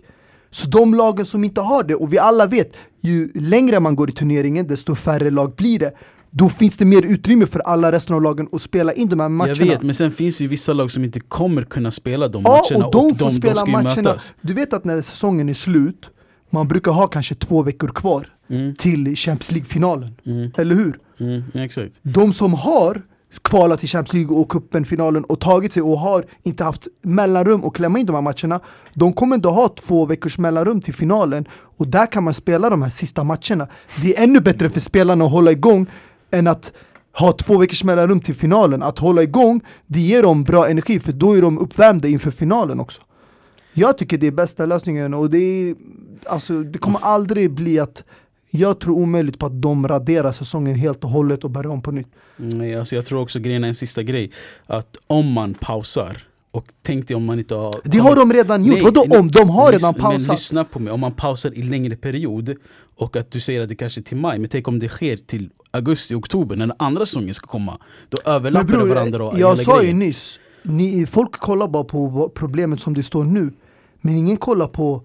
Så 0.55 0.69
de 0.69 0.93
lagen 0.95 1.25
som 1.25 1.43
inte 1.43 1.61
har 1.61 1.83
det, 1.83 1.95
och 1.95 2.13
vi 2.13 2.17
alla 2.17 2.45
vet, 2.47 2.77
ju 3.01 3.31
längre 3.35 3.79
man 3.79 3.95
går 3.95 4.09
i 4.09 4.13
turneringen, 4.13 4.67
desto 4.67 4.95
färre 4.95 5.31
lag 5.31 5.55
blir 5.55 5.79
det. 5.79 5.93
Då 6.31 6.49
finns 6.49 6.77
det 6.77 6.85
mer 6.85 7.01
utrymme 7.05 7.45
för 7.45 7.59
alla 7.59 7.91
resten 7.91 8.15
av 8.15 8.21
lagen 8.21 8.47
att 8.51 8.61
spela 8.61 8.93
in 8.93 9.09
de 9.09 9.19
här 9.19 9.29
matcherna. 9.29 9.55
Jag 9.59 9.65
vet, 9.65 9.81
men 9.81 9.95
sen 9.95 10.11
finns 10.11 10.37
det 10.37 10.43
ju 10.43 10.47
vissa 10.47 10.73
lag 10.73 10.91
som 10.91 11.03
inte 11.03 11.19
kommer 11.19 11.61
kunna 11.61 11.91
spela 11.91 12.27
de 12.27 12.41
Ja, 12.45 12.61
matcherna 12.69 12.85
och 12.85 12.91
de 12.91 13.15
får 13.15 13.25
de, 13.25 13.33
spela 13.33 13.63
ju 13.65 13.71
matcherna. 13.71 13.95
mötas. 13.95 14.33
Du 14.41 14.53
vet 14.53 14.73
att 14.73 14.85
när 14.85 15.01
säsongen 15.01 15.49
är 15.49 15.53
slut, 15.53 16.09
man 16.49 16.67
brukar 16.67 16.91
ha 16.91 17.07
kanske 17.07 17.35
två 17.35 17.61
veckor 17.63 17.87
kvar 17.87 18.31
Mm, 18.49 18.75
till 18.75 19.15
Champions 19.15 19.51
League-finalen. 19.51 20.15
mm, 20.25 20.51
Eller 20.57 20.75
hur? 20.75 20.99
mm, 21.19 21.43
exakt. 21.53 21.93
de 22.01 22.33
som 22.33 22.53
har 22.53 23.01
kvalat 23.41 23.79
till 23.79 23.89
Champions 23.89 24.13
League 24.13 24.37
och 24.37 24.51
cupen-finalen 24.51 25.23
och 25.23 25.39
tagit 25.39 25.73
sig 25.73 25.81
och 25.81 25.99
har 25.99 26.25
inte 26.43 26.63
haft 26.63 26.87
mellanrum 27.01 27.65
att 27.65 27.73
klämma 27.73 27.99
in 27.99 28.05
de 28.05 28.15
här 28.15 28.21
matcherna, 28.21 28.59
de 28.93 29.13
kommer 29.13 29.35
inte 29.35 29.47
ha 29.47 29.67
två 29.69 30.05
veckors 30.05 30.37
mellanrum 30.37 30.81
till 30.81 30.93
finalen 30.93 31.45
och 31.77 31.87
där 31.87 32.05
kan 32.05 32.23
man 32.23 32.33
spela 32.33 32.69
de 32.69 32.81
här 32.81 32.89
sista 32.89 33.23
matcherna. 33.23 33.67
Det 34.01 34.17
är 34.17 34.23
ännu 34.23 34.39
bättre 34.39 34.69
för 34.69 34.79
spelarna 34.79 35.25
att 35.25 35.31
hålla 35.31 35.51
igång 35.51 35.87
än 36.31 36.47
att 36.47 36.73
ha 37.17 37.31
två 37.31 37.57
veckors 37.57 37.83
mellanrum 37.83 38.19
till 38.19 38.35
finalen. 38.35 38.83
Att 38.83 38.99
hålla 38.99 39.23
igång, 39.23 39.61
det 39.87 39.99
ger 39.99 40.23
dem 40.23 40.43
bra 40.43 40.67
energi 40.69 40.99
för 40.99 41.11
då 41.11 41.37
är 41.37 41.41
de 41.41 41.59
uppvärmda 41.59 42.07
inför 42.07 42.31
finalen 42.31 42.79
också. 42.79 43.01
Jag 43.73 43.97
tycker 43.97 44.17
det 44.17 44.27
är 44.27 44.31
bästa 44.31 44.65
lösningen 44.65 45.13
och 45.13 45.29
det, 45.29 45.37
är, 45.37 45.75
alltså, 46.25 46.63
det 46.63 46.79
kommer 46.79 46.99
aldrig 47.03 47.51
bli 47.51 47.79
att 47.79 48.03
jag 48.55 48.79
tror 48.79 48.95
omöjligt 48.95 49.39
på 49.39 49.45
att 49.45 49.61
de 49.61 49.87
raderar 49.87 50.31
säsongen 50.31 50.75
helt 50.75 51.03
och 51.03 51.09
hållet 51.09 51.43
och 51.43 51.49
börjar 51.51 51.71
om 51.71 51.81
på 51.81 51.91
nytt. 51.91 52.07
Nej, 52.37 52.75
alltså 52.75 52.95
jag 52.95 53.05
tror 53.05 53.21
också 53.21 53.39
grejen 53.39 53.63
är 53.63 53.67
en 53.67 53.75
sista 53.75 54.03
grej, 54.03 54.31
att 54.65 54.97
om 55.07 55.31
man 55.31 55.53
pausar, 55.53 56.17
och 56.51 56.65
tänk 56.81 57.07
dig 57.07 57.15
om 57.17 57.25
man 57.25 57.39
inte 57.39 57.55
har... 57.55 57.73
Det 57.83 57.97
har 57.97 58.15
de 58.15 58.33
redan 58.33 58.65
gjort, 58.65 58.75
Nej, 58.75 58.83
vadå 58.83 59.05
nej, 59.09 59.19
om? 59.19 59.27
De 59.27 59.49
har 59.49 59.71
redan 59.71 59.93
lys- 59.93 60.01
Men 60.01 60.11
pausat. 60.11 60.31
lyssna 60.31 60.63
på 60.65 60.79
mig, 60.79 60.93
om 60.93 60.99
man 60.99 61.11
pausar 61.13 61.53
i 61.57 61.61
längre 61.61 61.95
period 61.95 62.55
och 62.97 63.15
att 63.15 63.31
du 63.31 63.39
säger 63.39 63.61
att 63.61 63.69
det 63.69 63.75
kanske 63.75 64.01
är 64.01 64.03
till 64.03 64.17
maj, 64.17 64.39
men 64.39 64.49
tänk 64.49 64.67
om 64.67 64.79
det 64.79 64.89
sker 64.89 65.17
till 65.17 65.49
augusti, 65.71 66.15
oktober 66.15 66.55
när 66.55 66.67
den 66.67 66.75
andra 66.79 67.05
säsongen 67.05 67.33
ska 67.33 67.47
komma. 67.47 67.77
Då 68.09 68.17
överlappar 68.31 68.77
det 68.77 68.85
varandra 68.85 69.23
och 69.23 69.39
jag 69.39 69.59
sa 69.59 69.75
ju 69.75 69.81
grejen. 69.81 69.99
nyss, 69.99 70.39
ni, 70.63 71.05
folk 71.05 71.31
kollar 71.31 71.67
bara 71.67 71.83
på 71.83 72.31
problemet 72.35 72.79
som 72.79 72.93
det 72.93 73.03
står 73.03 73.23
nu, 73.23 73.51
men 74.01 74.17
ingen 74.17 74.37
kollar 74.37 74.67
på 74.67 75.03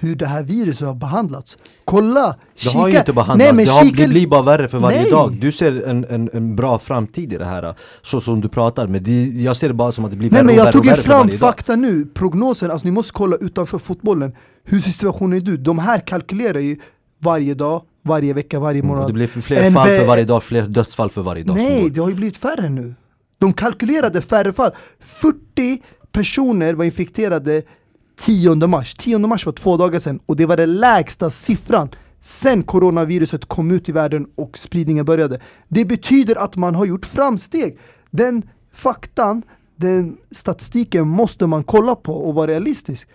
hur 0.00 0.16
det 0.16 0.26
här 0.26 0.42
viruset 0.42 0.86
har 0.86 0.94
behandlats. 0.94 1.58
Kolla! 1.84 2.36
Det 2.62 2.70
har 2.78 2.88
ju 2.88 2.98
inte 2.98 3.12
behandlats, 3.12 3.56
men 3.56 3.64
det, 3.64 3.70
har, 3.70 3.84
kika- 3.84 3.96
det 4.02 4.08
blir 4.08 4.26
bara 4.26 4.42
värre 4.42 4.68
för 4.68 4.78
varje 4.78 5.02
Nej. 5.02 5.10
dag 5.10 5.36
Du 5.40 5.52
ser 5.52 5.88
en, 5.88 6.04
en, 6.04 6.30
en 6.32 6.56
bra 6.56 6.78
framtid 6.78 7.32
i 7.32 7.36
det 7.36 7.44
här, 7.44 7.74
så 8.02 8.20
som 8.20 8.40
du 8.40 8.48
pratar 8.48 8.86
Men 8.86 9.02
det, 9.02 9.24
jag 9.24 9.56
ser 9.56 9.68
det 9.68 9.74
bara 9.74 9.92
som 9.92 10.04
att 10.04 10.10
det 10.10 10.16
blir 10.16 10.30
Nej 10.30 10.42
värre 10.42 10.44
men 10.44 10.54
och 10.54 10.58
jag 10.58 10.64
värre 10.64 10.72
tog 10.72 10.80
och 10.80 10.86
ju 10.86 10.94
fram 11.02 11.26
dag 11.26 11.38
fakta 11.38 11.76
nu, 11.76 12.06
prognosen, 12.06 12.70
alltså 12.70 12.86
ni 12.86 12.92
måste 12.92 13.12
kolla 13.12 13.36
utanför 13.36 13.78
fotbollen. 13.78 14.32
Hur 14.64 14.80
ser 14.80 14.90
situationen 14.90 15.48
ut? 15.48 15.64
De 15.64 15.78
här 15.78 16.00
kalkylerar 16.00 16.58
ju 16.60 16.76
varje 17.18 17.54
dag, 17.54 17.82
varje 18.04 18.32
vecka, 18.32 18.60
varje 18.60 18.78
Mm, 18.78 18.90
och 18.90 18.96
månad. 18.96 19.08
Det 19.10 19.14
blir 19.14 19.26
fler 19.26 19.70
fall 19.70 19.88
för 19.88 20.06
varje 20.06 20.24
dag, 20.24 20.42
fler 20.42 20.62
dödsfall 20.62 21.10
för 21.10 21.22
varje 21.22 21.44
dag 21.44 21.56
Nej, 21.56 21.90
det 21.90 22.00
har 22.00 22.08
ju 22.08 22.14
blivit 22.14 22.36
färre 22.36 22.68
nu. 22.68 22.94
De 23.38 23.52
kalkylerade 23.52 24.22
färre 24.22 24.52
fall. 24.52 24.72
40 25.00 25.82
personer 26.12 26.74
var 26.74 26.84
infekterade 26.84 27.62
10 28.20 28.66
mars. 28.66 28.94
10 28.94 29.18
mars 29.18 29.46
var 29.46 29.52
två 29.52 29.76
dagar 29.76 29.98
sedan 29.98 30.20
och 30.26 30.36
det 30.36 30.46
var 30.46 30.56
den 30.56 30.76
lägsta 30.76 31.30
siffran 31.30 31.88
sen 32.20 32.62
coronaviruset 32.62 33.44
kom 33.44 33.70
ut 33.70 33.88
i 33.88 33.92
världen 33.92 34.26
och 34.34 34.58
spridningen 34.58 35.04
började. 35.04 35.40
Det 35.68 35.84
betyder 35.84 36.36
att 36.36 36.56
man 36.56 36.74
har 36.74 36.86
gjort 36.86 37.06
framsteg. 37.06 37.78
Den 38.10 38.42
faktan, 38.72 39.42
den 39.76 40.16
statistiken 40.30 41.08
måste 41.08 41.46
man 41.46 41.64
kolla 41.64 41.94
på 41.94 42.14
och 42.14 42.34
vara 42.34 42.46
realistisk. 42.46 43.08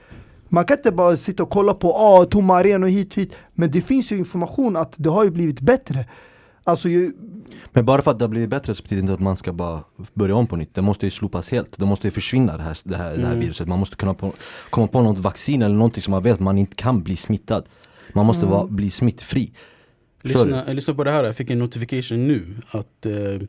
Man 0.50 0.66
kan 0.66 0.78
inte 0.78 0.92
bara 0.92 1.18
sitta 1.18 1.44
och 1.44 1.50
kolla 1.50 1.74
på 1.74 1.94
ah, 1.94 2.26
tomma 2.26 2.58
arenor 2.58 2.88
hit 2.88 3.12
och 3.12 3.18
hit, 3.18 3.34
men 3.54 3.72
det 3.72 3.82
finns 3.82 4.12
ju 4.12 4.18
information 4.18 4.76
att 4.76 4.96
det 4.98 5.10
har 5.10 5.24
ju 5.24 5.30
blivit 5.30 5.60
bättre. 5.60 6.06
Alltså 6.68 6.90
ju, 6.90 7.12
Men 7.72 7.86
bara 7.86 8.02
för 8.02 8.12
att 8.12 8.20
det 8.20 8.24
har 8.26 8.30
blivit 8.30 8.50
bättre 8.50 8.76
så 8.76 8.84
betyder 8.84 9.02
det 9.02 9.06
inte 9.06 9.14
att 9.14 9.20
man 9.20 9.38
ska 9.38 9.54
bara 9.54 9.84
börja 10.14 10.36
om 10.36 10.48
på 10.48 10.56
nytt. 10.56 10.76
Det 10.76 10.82
måste 10.82 11.06
ju 11.06 11.10
slopas 11.10 11.52
helt. 11.52 11.80
Det 11.80 11.86
måste 11.86 12.08
ju 12.08 12.12
försvinna 12.12 12.58
det 12.58 12.64
här, 12.64 12.78
det 12.84 12.98
här, 12.98 13.12
det 13.18 13.22
här 13.22 13.28
Mm. 13.32 13.40
viruset. 13.40 13.68
Man 13.68 13.80
måste 13.80 13.96
kunna 13.96 14.14
på, 14.14 14.34
komma 14.70 14.88
på 14.88 15.02
något 15.02 15.20
vaccin 15.20 15.62
eller 15.62 15.76
någonting 15.76 16.02
som 16.04 16.12
man 16.12 16.24
vet 16.24 16.34
att 16.34 16.40
man 16.40 16.58
inte 16.58 16.76
kan 16.76 17.04
bli 17.04 17.16
smittad. 17.16 17.64
Man 18.14 18.26
måste 18.26 18.46
vara, 18.46 18.68
bli 18.68 18.90
smittfri. 18.90 19.52
Lyssna, 20.22 20.64
lyssna 20.66 20.94
på 20.94 21.04
det 21.04 21.12
här, 21.12 21.24
jag 21.24 21.36
fick 21.36 21.50
en 21.50 21.60
notification 21.60 22.28
nu 22.28 22.56
att 22.72 23.06
eh, 23.06 23.48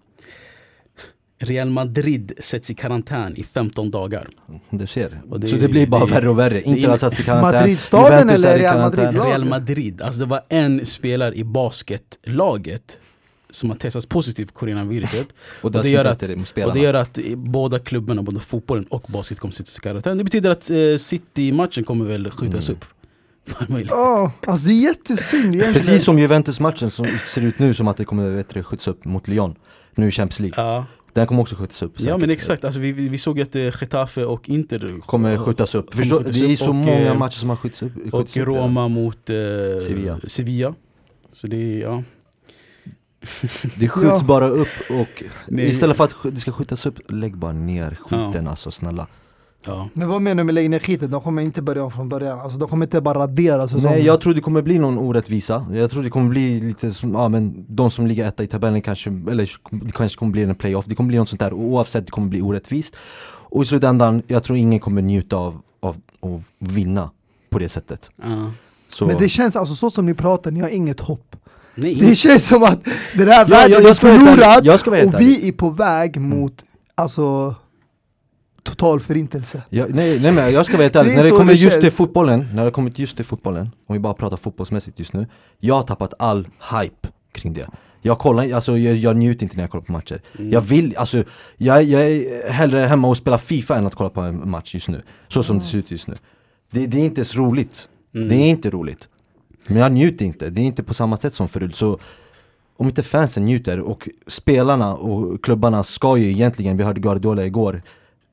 Real 1.39 1.71
Madrid 1.71 2.33
sätts 2.39 2.71
i 2.71 2.75
karantän 2.75 3.37
i 3.37 3.43
15 3.43 3.91
dagar. 3.91 4.29
Du 4.71 4.87
ser. 4.87 5.21
Det- 5.37 5.49
så 5.49 5.57
det 5.57 5.69
blir 5.69 5.87
bara 5.87 6.05
det- 6.07 6.13
värre 6.15 6.29
och 6.31 6.39
värre. 6.39 6.63
Inter 6.63 6.89
har 6.89 6.97
satts 6.97 7.21
i 7.21 7.23
karantän. 7.23 7.53
Madridstaden 7.61 8.31
eller 8.31 8.59
Real 8.59 8.75
karantän. 8.75 9.05
Madrid? 9.05 9.23
Real 9.25 9.45
Madrid, 9.45 10.03
alltså 10.03 10.21
det 10.21 10.27
var 10.27 10.41
en 10.49 10.87
spelare 10.87 11.35
i 11.35 11.45
basketlaget 11.45 12.99
som 13.57 13.71
har 13.71 13.77
testats 13.77 14.07
positivt 14.07 14.49
för 14.49 14.55
coronaviruset. 14.55 15.29
Och 15.63 15.71
det 15.73 15.89
gör 15.89 16.05
att- 16.05 16.23
Och 16.23 16.49
spelarna. 16.49 16.73
det 16.75 16.81
gör 16.81 16.95
att 16.95 17.19
eh, 17.19 17.25
båda 17.37 17.79
klubbarna, 17.79 18.23
både 18.23 18.41
fotbollen 18.41 18.85
och 18.85 19.05
basket 19.09 19.39
kommer 19.41 19.53
sitta 19.55 19.71
i 19.79 19.81
karantän. 19.83 20.19
Det 20.19 20.25
betyder 20.25 20.51
att 20.51 20.71
eh, 20.71 20.77
City-matchen 20.99 21.85
kommer 21.85 22.05
väl 22.05 22.31
skjutas 22.31 22.69
Mm. 22.69 22.79
upp. 22.81 22.85
Ja, 23.89 24.33
alltså 24.47 24.67
det 24.69 24.73
är 24.73 24.83
jättesynd 24.83 25.45
egentligen. 25.45 25.75
Precis 25.75 26.05
som 26.05 26.19
Juventus-matchen 26.19 26.91
som 26.91 27.07
ser 27.25 27.43
ut 27.43 27.59
nu 27.59 27.75
som 27.75 27.89
att 27.89 27.97
det 27.97 28.05
kommer 28.05 28.31
vet 28.31 28.49
du, 28.55 28.63
skjuts 28.63 28.89
upp 28.89 29.05
mot 29.05 29.29
Lyon. 29.29 29.55
Nu 29.95 30.09
i 30.09 30.11
Champions 30.11 30.41
League. 30.41 30.65
Ja, 30.65 30.87
Den 31.13 31.27
kommer 31.27 31.43
också 31.43 31.57
skjutas 31.57 31.83
upp. 31.83 31.93
ja 31.97 32.03
säkert. 32.05 32.21
men 32.21 32.31
exakt, 32.31 32.65
alltså, 32.65 32.81
vi, 32.81 32.93
vi 32.93 33.19
såg 33.19 33.41
att 33.41 33.55
eh, 33.57 33.63
Getafe 33.81 34.25
och 34.25 34.49
Inter 34.49 35.01
Kommer 35.01 35.39
skjutas 35.39 35.75
upp. 35.75 35.91
Kommer 35.91 36.05
skjutas 36.05 36.37
det 36.37 36.45
är 36.47 36.53
upp 36.53 36.59
så 36.59 36.69
och, 36.69 36.75
många 36.75 36.99
eh, 37.13 37.19
matcher 37.19 37.39
som 37.39 37.49
har 37.51 37.57
skjutits 37.57 37.83
upp. 37.83 37.93
Och 37.97 38.13
skjutits 38.19 38.37
upp. 38.37 38.47
Roma 38.47 38.89
mot 38.89 39.31
eh, 39.31 39.37
Sevilla. 39.87 40.21
Sevilla. 40.29 40.75
Så 41.33 41.47
det 41.47 41.57
är, 41.57 41.81
ja. 41.81 42.03
Det 43.77 43.89
skjuts 43.89 44.07
Ja. 44.21 44.25
bara 44.27 44.49
upp 44.49 44.69
och 44.91 45.23
Nej. 45.49 45.69
istället 45.69 45.97
för 45.97 46.05
att 46.05 46.15
det 46.23 46.37
ska 46.37 46.53
skjutas 46.53 46.87
upp, 46.87 46.99
lägg 47.09 47.37
bara 47.37 47.53
ner 47.53 47.99
skiten 48.01 48.49
alltså 48.49 48.71
snälla. 48.71 49.07
ja. 49.67 49.89
Men 49.93 50.09
vad 50.09 50.23
menar 50.23 50.37
du 50.41 50.45
med 50.45 50.55
lägga 50.55 50.69
ner 50.69 50.79
skiten? 50.79 51.11
De 51.11 51.21
kommer 51.21 51.43
inte 51.43 51.63
börja 51.63 51.85
om 51.85 51.91
från 51.93 52.09
början. 52.09 52.41
Alltså 52.41 52.59
de 52.59 52.69
kommer 52.69 52.87
inte 52.87 53.01
bara 53.01 53.19
radera 53.19 53.69
säsongen. 53.69 53.99
Nej 53.99 54.07
jag 54.07 54.21
tror 54.21 54.35
det 54.35 54.41
kommer 54.41 54.63
bli 54.63 54.79
någon 54.79 54.99
orättvisa, 54.99 55.67
jag 55.73 55.91
tror 55.91 56.03
det 56.03 56.11
kommer 56.11 56.29
bli 56.29 56.61
lite 56.61 56.91
som, 56.91 57.15
ja 57.15 57.29
men 57.29 57.65
de 57.69 57.91
som 57.91 58.07
ligger 58.07 58.27
etta 58.29 58.43
i 58.43 58.47
tabellen 58.47 58.83
kanske, 58.83 59.11
eller 59.11 59.51
det 59.71 59.93
kanske 59.93 60.19
kommer 60.19 60.33
bli 60.33 60.43
en 60.43 60.55
playoff, 60.55 60.85
det 60.87 60.95
kommer 60.95 61.09
bli 61.09 61.19
något 61.19 61.29
sånt 61.29 61.41
där 61.41 61.53
oavsett 61.53 62.05
det 62.07 62.11
kommer 62.11 62.29
bli 62.29 62.43
orättvist. 62.43 62.97
Och 63.49 63.63
i 63.63 63.67
slutändan, 63.67 64.23
jag 64.27 64.43
tror 64.43 64.59
ingen 64.59 64.81
kommer 64.81 65.03
njuta 65.03 65.37
av, 65.37 65.61
av, 65.81 65.97
av 66.21 66.35
att 66.61 66.69
vinna 66.73 67.11
på 67.51 67.59
det 67.59 67.69
sättet. 67.69 68.11
ja. 68.23 68.51
Så, 68.89 69.07
Men 69.07 69.17
det 69.19 69.29
känns 69.29 69.57
alltså 69.57 69.75
så 69.75 69.91
som 69.91 70.07
ni 70.07 70.15
pratar, 70.15 70.51
ni 70.51 70.61
har 70.61 70.69
inget 70.69 71.01
hopp. 71.01 71.37
Nej, 71.77 71.95
Det 71.95 72.15
känns 72.15 72.47
som 72.47 72.63
att 72.63 72.85
den 73.15 73.29
här 73.29 73.45
världen 73.47 73.51
jag- 73.51 73.65
är 73.65 73.69
jag 73.71 73.83
helt 73.83 74.05
ärlig. 74.05 74.21
förlorad 74.21 74.67
Jag 74.67 75.15
och 75.15 75.21
vi 75.21 75.49
är 75.49 75.53
på 75.53 75.71
väg 75.71 76.21
mot 76.21 76.65
alltså 76.95 77.55
total 78.63 79.01
förintelse. 79.01 79.63
Ja, 79.71 79.87
nej, 79.89 80.21
nej 80.21 80.33
men 80.33 80.53
jag 80.53 80.67
ska 80.67 80.77
vara 80.77 80.83
helt 80.83 80.97
ärlig, 80.97 81.13
är 81.13 81.17
när 81.17 81.23
det 81.23 81.31
kommer 81.31 81.45
det 81.53 81.59
just 81.59 81.81
till 81.81 81.91
fotbollen, 81.91 82.47
när 82.55 82.65
det 82.65 82.71
kommer 82.71 82.93
just 82.95 83.17
till 83.17 83.25
fotbollen, 83.25 83.71
om 83.87 83.93
vi 83.93 83.99
bara 83.99 84.15
pratar 84.15 84.37
fotbollsmässigt 84.37 84.99
just 84.99 85.13
nu 85.13 85.27
Jag 85.61 85.75
har 85.75 85.83
tappat 85.83 86.15
all 86.19 86.49
hype 86.81 87.09
kring 87.33 87.53
det. 87.53 87.69
Jag 88.03 88.19
kollar, 88.19 88.53
alltså 88.53 88.79
jag, 88.79 88.97
jag 88.97 89.17
njuter 89.17 89.43
inte 89.43 89.57
när 89.57 89.63
jag 89.63 89.71
kollar 89.71 89.85
på 89.85 89.93
matcher. 89.93 90.23
Mm. 90.39 90.51
Jag 90.51 90.61
vill, 90.61 90.97
alltså 90.97 91.25
jag, 91.57 91.83
jag 91.85 92.03
är 92.03 92.51
hellre 92.53 92.79
hemma 92.81 93.09
och 93.09 93.17
spelar 93.17 93.39
FIFA 93.39 93.77
än 93.77 93.87
att 93.87 93.95
kolla 93.95 94.11
på 94.11 94.21
en 94.21 94.51
match 94.51 94.75
just 94.75 94.89
nu 94.89 95.03
Så 95.29 95.43
som 95.43 95.59
det 95.59 95.65
ser 95.65 95.79
ut 95.79 95.91
just 95.91 96.09
nu. 96.09 96.15
Det, 96.71 96.87
det 96.87 97.01
är 97.01 97.05
inte 97.05 97.25
så 97.25 97.39
roligt, 97.39 97.89
Mm. 98.15 98.29
det 98.29 98.35
är 98.35 98.49
inte 98.49 98.71
roligt 98.71 99.09
Men 99.69 99.83
jag 99.83 99.93
njuter 99.93 100.25
inte, 100.25 100.51
det 100.51 100.61
är 100.61 100.65
inte 100.65 100.83
på 100.83 100.95
samma 100.95 101.17
sätt 101.17 101.35
som 101.35 101.49
förut 101.49 101.77
så 101.77 101.99
om 102.77 102.87
inte 102.87 103.03
fansen 103.03 103.45
njuter 103.45 103.81
och 103.81 104.09
spelarna 104.27 104.95
och 104.95 105.45
klubbarna 105.45 105.83
ska 105.83 106.17
ju 106.17 106.31
egentligen, 106.31 106.77
vi 106.77 106.85
hörde 106.85 107.01
Guardiola 107.01 107.45
igår, 107.45 107.83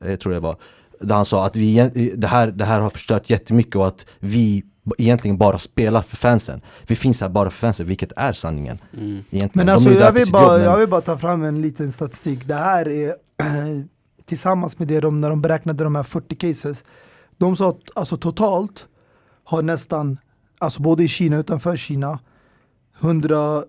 eh, 0.04 0.10
jag 0.10 0.20
tror 0.20 0.32
det 0.32 0.40
var 0.40 0.56
där 1.00 1.14
han 1.14 1.24
sa 1.24 1.46
att 1.46 1.56
vi, 1.56 1.74
egent- 1.78 2.14
det, 2.16 2.26
här, 2.26 2.46
det 2.46 2.64
här 2.64 2.80
har 2.80 2.90
förstört 2.90 3.30
jättemycket 3.30 3.76
och 3.76 3.86
att 3.86 4.06
vi 4.18 4.64
egentligen 4.98 5.38
bara 5.38 5.58
spelar 5.58 6.02
för 6.02 6.16
fansen 6.16 6.60
Vi 6.86 6.94
finns 6.94 7.20
här 7.20 7.28
bara 7.28 7.50
för 7.50 7.58
fansen, 7.58 7.86
vilket 7.86 8.12
är 8.16 8.32
sanningen 8.32 8.78
Mm. 8.98 9.22
Men 9.52 9.68
alltså 9.68 9.90
jag 9.90 10.12
vill, 10.12 10.32
bara, 10.32 10.42
jobb, 10.42 10.52
men- 10.52 10.62
jag 10.64 10.78
vill 10.78 10.88
bara 10.88 11.00
ta 11.00 11.18
fram 11.18 11.44
en 11.44 11.62
liten 11.62 11.92
statistik. 11.92 12.48
Det 12.48 12.54
här 12.54 12.88
är 12.88 13.14
tillsammans 14.24 14.78
med 14.78 14.88
det 14.88 15.00
de, 15.00 15.16
när 15.18 15.30
de 15.30 15.42
beräknade 15.42 15.84
de 15.84 15.94
här 15.94 16.02
40 16.02 16.34
cases. 16.36 16.84
De 17.38 17.56
sa 17.56 17.68
att 17.70 17.78
alltså, 17.94 18.16
totalt 18.16 18.86
har 19.44 19.62
nästan, 19.62 20.18
alltså 20.64 20.82
både 20.82 21.04
i 21.04 21.08
Kina 21.08 21.36
och 21.36 21.40
utanför 21.40 21.76
Kina, 21.76 22.18
100, 23.00 23.64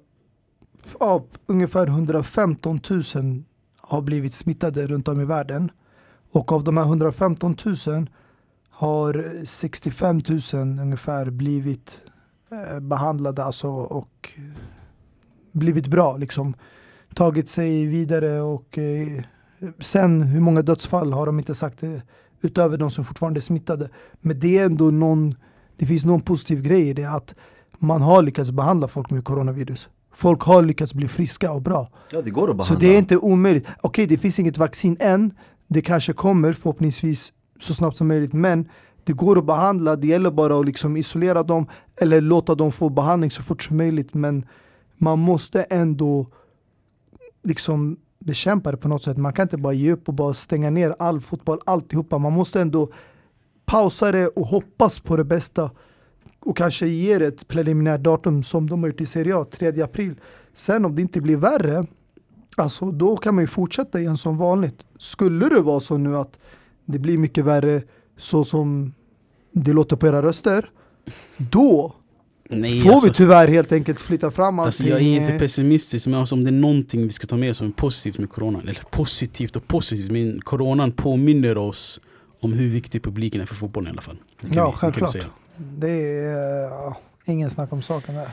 ja, 1.00 1.26
ungefär 1.46 1.88
115 1.88 2.80
000 2.90 3.44
har 3.78 4.02
blivit 4.02 4.34
smittade 4.34 4.88
runt 4.88 5.08
om 5.08 5.22
i 5.22 5.26
världen. 5.26 5.72
Och 6.32 6.52
av 6.52 6.64
de 6.64 6.78
här 6.78 6.84
115 6.86 7.56
000 7.88 8.10
har 8.70 9.46
65 9.46 10.20
000 10.54 10.80
ungefär 10.80 11.30
blivit 11.30 12.02
eh, 12.52 12.80
behandlade 12.80 13.44
alltså, 13.44 13.68
och 13.68 14.34
blivit 15.52 15.88
bra. 15.88 16.18
Liksom. 16.18 16.54
Tagit 17.14 17.50
sig 17.50 17.86
vidare 17.86 18.42
och 18.42 18.78
eh, 18.78 19.24
sen 19.80 20.22
hur 20.22 20.40
många 20.40 20.62
dödsfall 20.62 21.14
har 21.14 21.26
de 21.26 21.40
inte 21.40 21.56
sagt 21.56 21.84
eh, 21.84 22.00
utöver 22.42 22.78
de 22.78 22.92
som 22.92 23.06
fortfarande 23.06 23.38
är 23.38 23.42
smittade. 23.42 23.90
Men 24.22 24.40
det 24.40 24.58
är 24.58 24.66
ändå 24.66 24.92
någon, 24.92 25.36
det 25.78 25.86
finns 25.86 26.06
någon 26.06 26.22
positiv 26.22 26.62
grej 26.62 26.90
i 26.90 26.94
det 26.94 27.06
att 27.06 27.36
man 27.80 28.02
har 28.02 28.24
lyckats 28.24 28.52
behandla 28.52 28.88
folk 28.88 29.10
med 29.10 29.24
coronavirus. 29.24 29.90
Folk 30.14 30.42
har 30.42 30.62
lyckats 30.62 30.94
bli 30.94 31.08
friska 31.08 31.52
och 31.52 31.62
bra. 31.62 31.90
Ja 32.12 32.22
det 32.22 32.30
går 32.30 32.42
att 32.42 32.48
Så 32.48 32.74
behandla 32.74 32.80
det 32.80 32.96
är 32.96 32.98
inte 32.98 33.18
omöjligt. 33.18 33.68
Okej, 33.82 34.08
det 34.08 34.18
finns 34.18 34.40
inget 34.40 34.58
vaccin 34.58 34.98
än. 35.00 35.34
Det 35.68 35.82
kanske 35.82 36.14
kommer 36.14 36.54
förhoppningsvis 36.54 37.34
så 37.60 37.74
snabbt 37.74 37.98
som 37.98 38.08
möjligt. 38.08 38.34
Men 38.34 38.70
det 39.04 39.14
går 39.14 39.38
att 39.38 39.46
behandla. 39.46 39.96
Det 39.96 40.08
gäller 40.08 40.32
bara 40.32 40.60
att 40.60 40.66
liksom 40.66 40.98
isolera 40.98 41.44
dem 41.44 41.68
eller 42.02 42.22
låta 42.22 42.56
dem 42.56 42.72
få 42.72 42.90
behandling 42.90 43.32
så 43.32 43.42
fort 43.42 43.64
som 43.64 43.78
möjligt. 43.78 44.14
Men 44.14 44.46
man 44.98 45.20
måste 45.20 45.64
ändå 45.64 46.28
liksom 47.44 47.98
bekämpa 48.20 48.72
det 48.72 48.78
på 48.78 48.88
något 48.88 49.04
sätt. 49.04 49.18
Man 49.18 49.34
kan 49.34 49.44
inte 49.44 49.58
bara 49.58 49.74
ge 49.74 49.92
upp 49.92 50.08
och 50.08 50.14
bara 50.14 50.34
stänga 50.34 50.70
ner 50.70 50.96
all 51.00 51.22
fotboll, 51.22 51.60
alltihopa. 51.66 52.18
Man 52.18 52.34
måste 52.34 52.62
ändå 52.62 52.90
pausa 53.66 54.12
det 54.12 54.28
och 54.28 54.48
hoppas 54.48 55.00
på 55.00 55.18
det 55.18 55.24
bästa. 55.24 55.72
Och 56.40 56.58
kanske 56.58 56.88
ge 56.88 57.20
det 57.20 57.28
ett 57.28 57.48
preliminärt 57.48 58.02
datum 58.02 58.44
som 58.44 58.70
de 58.70 58.84
har 58.84 58.88
gjort 58.88 59.02
i 59.02 59.06
Serie 59.06 59.36
A, 59.38 59.46
3 59.52 59.82
april. 59.82 60.16
Sen 60.54 60.86
om 60.86 60.96
det 60.96 61.02
inte 61.02 61.22
blir 61.22 61.38
värre, 61.38 61.86
alltså 62.58 62.92
då 62.92 63.18
kan 63.18 63.36
man 63.36 63.44
ju 63.44 63.48
fortsätta 63.48 64.00
igen 64.00 64.18
som 64.18 64.38
vanligt. 64.38 64.76
Skulle 64.98 65.50
det 65.50 65.62
vara 65.62 65.80
så 65.80 65.98
nu 65.98 66.18
att 66.18 66.40
det 66.86 67.00
blir 67.00 67.18
mycket 67.18 67.46
värre 67.46 67.82
så 68.18 68.44
som 68.44 68.94
det 69.52 69.74
låter 69.74 69.96
på 69.96 70.08
era 70.08 70.22
röster, 70.22 70.70
då 71.38 71.96
Nej, 72.50 72.82
får 72.82 72.92
alltså, 72.94 73.08
vi 73.08 73.14
tyvärr 73.14 73.48
helt 73.48 73.72
enkelt 73.72 74.00
flytta 74.00 74.32
fram 74.32 74.60
allting. 74.60 74.66
alltså 74.66 74.84
jag 74.84 75.02
är 75.02 75.22
inte 75.22 75.40
pessimistisk 75.40 76.08
men 76.08 76.20
alltså, 76.20 76.36
om 76.36 76.44
det 76.44 76.50
är 76.50 76.52
någonting 76.52 77.04
vi 77.04 77.12
ska 77.12 77.28
ta 77.28 77.38
med 77.38 77.56
som 77.56 77.68
är 77.68 77.72
positivt 77.72 78.18
med 78.18 78.30
coronan, 78.30 78.62
eller 78.62 78.82
positivt 78.92 79.56
och 79.56 79.68
positivt, 79.68 80.12
men 80.12 80.42
coronan 80.42 80.92
påminner 80.92 81.58
oss 81.58 82.02
om 82.46 82.54
hur 82.54 82.70
viktig 82.70 83.04
publiken 83.04 83.42
är 83.42 83.46
för 83.46 83.56
fotbollen 83.56 83.88
i 83.88 83.92
alla 83.92 84.02
fall. 84.02 84.18
Ja, 84.54 84.72
vi- 84.72 84.78
självklart. 84.78 85.12
säga. 85.12 85.26
Det 85.58 85.90
är 85.90 86.62
ja, 86.70 86.98
ingen 87.26 87.50
snack 87.50 87.74
om 87.74 87.82
saken 87.82 88.16
där. 88.16 88.28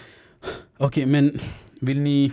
Okej, 0.78 1.06
men 1.06 1.38
vill 1.80 2.00
ni, 2.00 2.32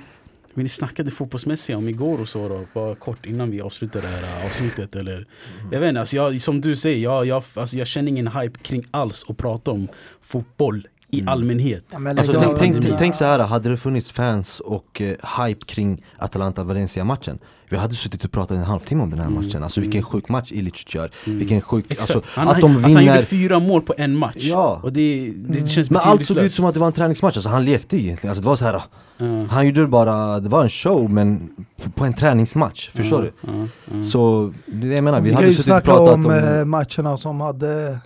vill 0.53 0.63
ni 0.63 0.69
snacka 0.69 1.03
det 1.03 1.11
fotbollsmässiga 1.11 1.77
om 1.77 1.87
igår 1.89 2.21
och 2.21 2.29
så 2.29 2.49
då? 2.49 2.65
Bara 2.73 2.95
kort 2.95 3.25
innan 3.25 3.51
vi 3.51 3.61
avslutar 3.61 4.01
det 4.01 4.07
här 4.07 4.45
avsnittet 4.45 4.95
eller? 4.95 5.27
Jag 5.71 5.79
vet 5.79 5.89
inte, 5.89 5.99
alltså 5.99 6.15
jag, 6.15 6.41
som 6.41 6.61
du 6.61 6.75
säger, 6.75 6.97
jag, 7.03 7.25
jag, 7.25 7.43
alltså 7.53 7.77
jag 7.77 7.87
känner 7.87 8.09
ingen 8.09 8.27
hype 8.27 8.59
kring 8.59 8.85
alls 8.91 9.25
att 9.29 9.37
prata 9.37 9.71
om 9.71 9.87
fotboll 10.21 10.87
i 11.11 11.19
Mm. 11.19 11.33
allmänhet. 11.33 11.83
Ja, 11.91 11.99
men 11.99 12.17
Alltså, 12.19 12.39
tänk, 12.57 12.81
tänk, 12.81 12.97
tänk, 12.97 13.15
så 13.15 13.25
här, 13.25 13.39
hade 13.39 13.69
det 13.69 13.77
funnits 13.77 14.11
fans 14.11 14.59
och 14.59 15.01
eh, 15.01 15.43
hype 15.45 15.65
kring 15.65 16.03
Atalanta-Valencia-matchen 16.17 17.39
Vi 17.71 17.77
hade 17.77 17.95
suttit 17.95 18.25
och 18.25 18.31
pratat 18.31 18.57
en 18.57 18.63
halvtimme 18.63 19.03
om 19.03 19.09
den 19.09 19.19
här 19.19 19.27
Mm, 19.27 19.43
matchen, 19.43 19.63
alltså 19.63 19.81
vilken 19.81 20.03
sjuk 20.03 20.29
match 20.29 20.51
Illich 20.51 20.95
gör 20.95 21.11
Mm. 21.27 21.39
Vilken 21.39 21.61
sjuk, 21.61 21.85
Exakt. 21.89 22.15
alltså 22.15 22.39
han, 22.39 22.47
att 22.47 22.59
de 22.61 22.65
alltså, 22.71 22.81
han 22.89 22.99
vinner 22.99 23.15
gjorde 23.15 23.25
fyra 23.25 23.59
mål 23.59 23.81
på 23.81 23.93
en 23.97 24.15
match. 24.17 24.35
Ja. 24.37 24.79
Och 24.83 24.93
det, 24.93 25.33
det 25.35 25.57
Mm. 25.57 25.67
känns 25.67 25.89
Men 25.91 26.01
allt 26.01 26.25
såg 26.25 26.37
ut 26.37 26.53
som 26.53 26.65
att 26.65 26.73
det 26.73 26.79
var 26.79 26.87
en 26.87 26.93
träningsmatch, 26.93 27.37
alltså 27.37 27.49
han 27.49 27.65
lekte 27.65 27.97
egentligen, 27.97 28.29
alltså 28.31 28.41
det 28.41 28.47
var 28.49 28.55
så 28.55 28.65
här. 28.65 28.81
Ja. 29.17 29.45
Han 29.49 29.65
gjorde 29.65 29.87
bara, 29.87 30.39
det 30.39 30.49
var 30.49 30.63
en 30.63 30.69
show 30.69 31.09
men 31.09 31.49
på- 31.95 32.05
en 32.05 32.13
träningsmatch, 32.13 32.89
förstår 32.93 33.21
du? 33.21 34.03
Så, 34.03 34.53
det 34.65 34.87
jag 34.87 35.03
menar, 35.03 35.19
vi 35.19 35.23
Vi 35.23 35.29
kan 35.29 35.35
hade 35.35 35.47
ju 35.47 35.53
suttit 35.53 35.59
och 35.59 35.81
snacka 35.81 35.85
pratat 35.85 36.13
om, 36.15 36.25
om, 36.25 36.31
eh, 36.31 36.65
matcherna 36.65 37.17
som 37.17 37.41
hade 37.41 37.99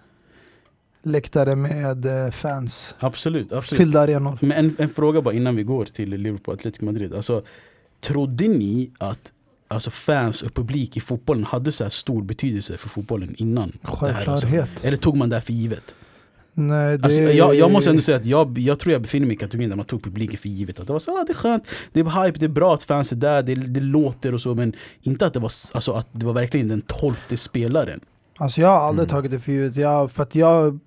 läktare 1.03 1.55
med 1.55 2.25
eh, 2.25 2.31
fans, 2.31 2.95
Absolut, 2.99 3.51
absolut. 3.51 3.77
fyllda 3.77 3.99
arenor. 4.01 4.37
Men 4.41 4.51
en, 4.51 4.75
en 4.79 4.89
fråga 4.89 5.21
bara 5.21 5.33
innan 5.33 5.55
vi 5.55 5.63
går 5.63 5.85
till 5.85 6.09
Liverpool 6.09 6.55
Atletico 6.55 6.85
Madrid. 6.85 7.13
Alltså, 7.13 7.41
trodde 8.01 8.47
ni 8.47 8.91
att 8.97 9.31
alltså, 9.67 9.89
fans 9.89 10.41
och 10.41 10.53
publik 10.53 10.97
i 10.97 10.99
fotbollen 10.99 11.43
hade 11.43 11.71
så 11.71 11.89
stor 11.89 12.21
betydelse 12.23 12.77
för 12.77 12.89
fotbollen 12.89 13.35
innan? 13.37 13.71
alltså? 13.83 14.05
Självklarhet. 14.05 14.83
Eller 14.83 14.97
tog 14.97 15.17
man 15.17 15.29
det 15.29 15.35
här 15.35 15.41
för 15.41 15.53
givet? 15.53 15.95
Nej, 16.55 16.97
det 16.97 17.05
Alltså, 17.05 17.21
jag, 17.21 17.55
jag 17.55 17.71
måste 17.71 17.89
ändå 17.89 18.01
säga 18.01 18.17
att 18.17 18.25
jag, 18.25 18.57
jag 18.57 18.79
tror 18.79 18.93
jag 18.93 19.01
befinner 19.01 19.27
mig 19.27 19.35
i 19.35 19.39
kategorin 19.39 19.69
där 19.69 19.75
man 19.75 19.85
tog 19.85 20.03
publiken 20.03 20.37
för 20.37 20.49
givet. 20.49 20.79
Att 20.79 20.87
det 20.87 20.93
var 20.93 20.99
så, 20.99 21.11
ah, 21.11 21.23
det 21.27 21.31
är 21.31 21.35
skönt, 21.35 21.63
det 21.93 21.99
är 21.99 22.25
hype, 22.25 22.39
det 22.39 22.45
är 22.45 22.49
bra 22.49 22.73
att 22.73 22.83
fans 22.83 23.11
är 23.11 23.15
där, 23.15 23.43
det, 23.43 23.55
det 23.55 23.79
låter 23.79 24.33
och 24.33 24.41
så. 24.41 24.55
Men 24.55 24.73
inte 25.01 25.25
att 25.25 25.33
det 25.33 25.39
var, 25.39 25.51
alltså, 25.73 25.91
att 25.91 26.07
det 26.11 26.25
var 26.25 26.33
verkligen 26.33 26.67
den 26.67 26.81
tolfte 26.81 27.37
spelaren. 27.37 27.99
Alltså 28.37 28.61
jag 28.61 28.67
har 28.67 28.79
aldrig 28.87 29.03
Mm. 29.03 29.09
tagit 29.09 29.31
det 29.31 29.39
för 29.39 29.51
givet. 29.51 29.75
Jag, 29.75 30.11
för 30.11 30.23
att 30.23 30.35
jag 30.35 30.79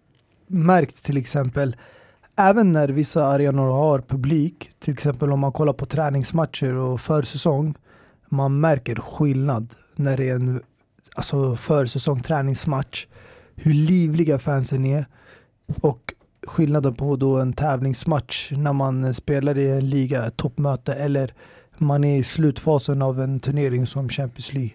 märkt 0.46 1.04
till 1.04 1.16
exempel, 1.16 1.76
även 2.36 2.72
när 2.72 2.88
vissa 2.88 3.26
arenor 3.26 3.72
har 3.72 3.98
publik, 4.00 4.70
till 4.78 4.94
exempel 4.94 5.32
om 5.32 5.40
man 5.40 5.52
kollar 5.52 5.72
på 5.72 5.86
träningsmatcher 5.86 6.74
och 6.74 7.00
försäsong, 7.00 7.74
man 8.28 8.60
märker 8.60 8.94
skillnad 8.94 9.74
när 9.96 10.16
det 10.16 10.28
är 10.28 10.34
en 10.34 10.62
alltså 11.14 11.56
försäsong 11.56 12.20
träningsmatch. 12.20 13.06
Hur 13.54 13.74
livliga 13.74 14.38
fansen 14.38 14.84
är 14.84 15.06
och 15.80 16.14
skillnaden 16.46 16.94
på 16.94 17.16
då 17.16 17.38
en 17.38 17.52
tävlingsmatch 17.52 18.52
när 18.52 18.72
man 18.72 19.14
spelar 19.14 19.58
i 19.58 19.70
en 19.70 19.90
liga, 19.90 20.26
ett 20.26 20.36
toppmöte 20.36 20.94
eller 20.94 21.34
man 21.78 22.04
är 22.04 22.16
i 22.16 22.24
slutfasen 22.24 23.02
av 23.02 23.20
en 23.20 23.40
turnering 23.40 23.86
som 23.86 24.08
Champions 24.08 24.52
League 24.52 24.74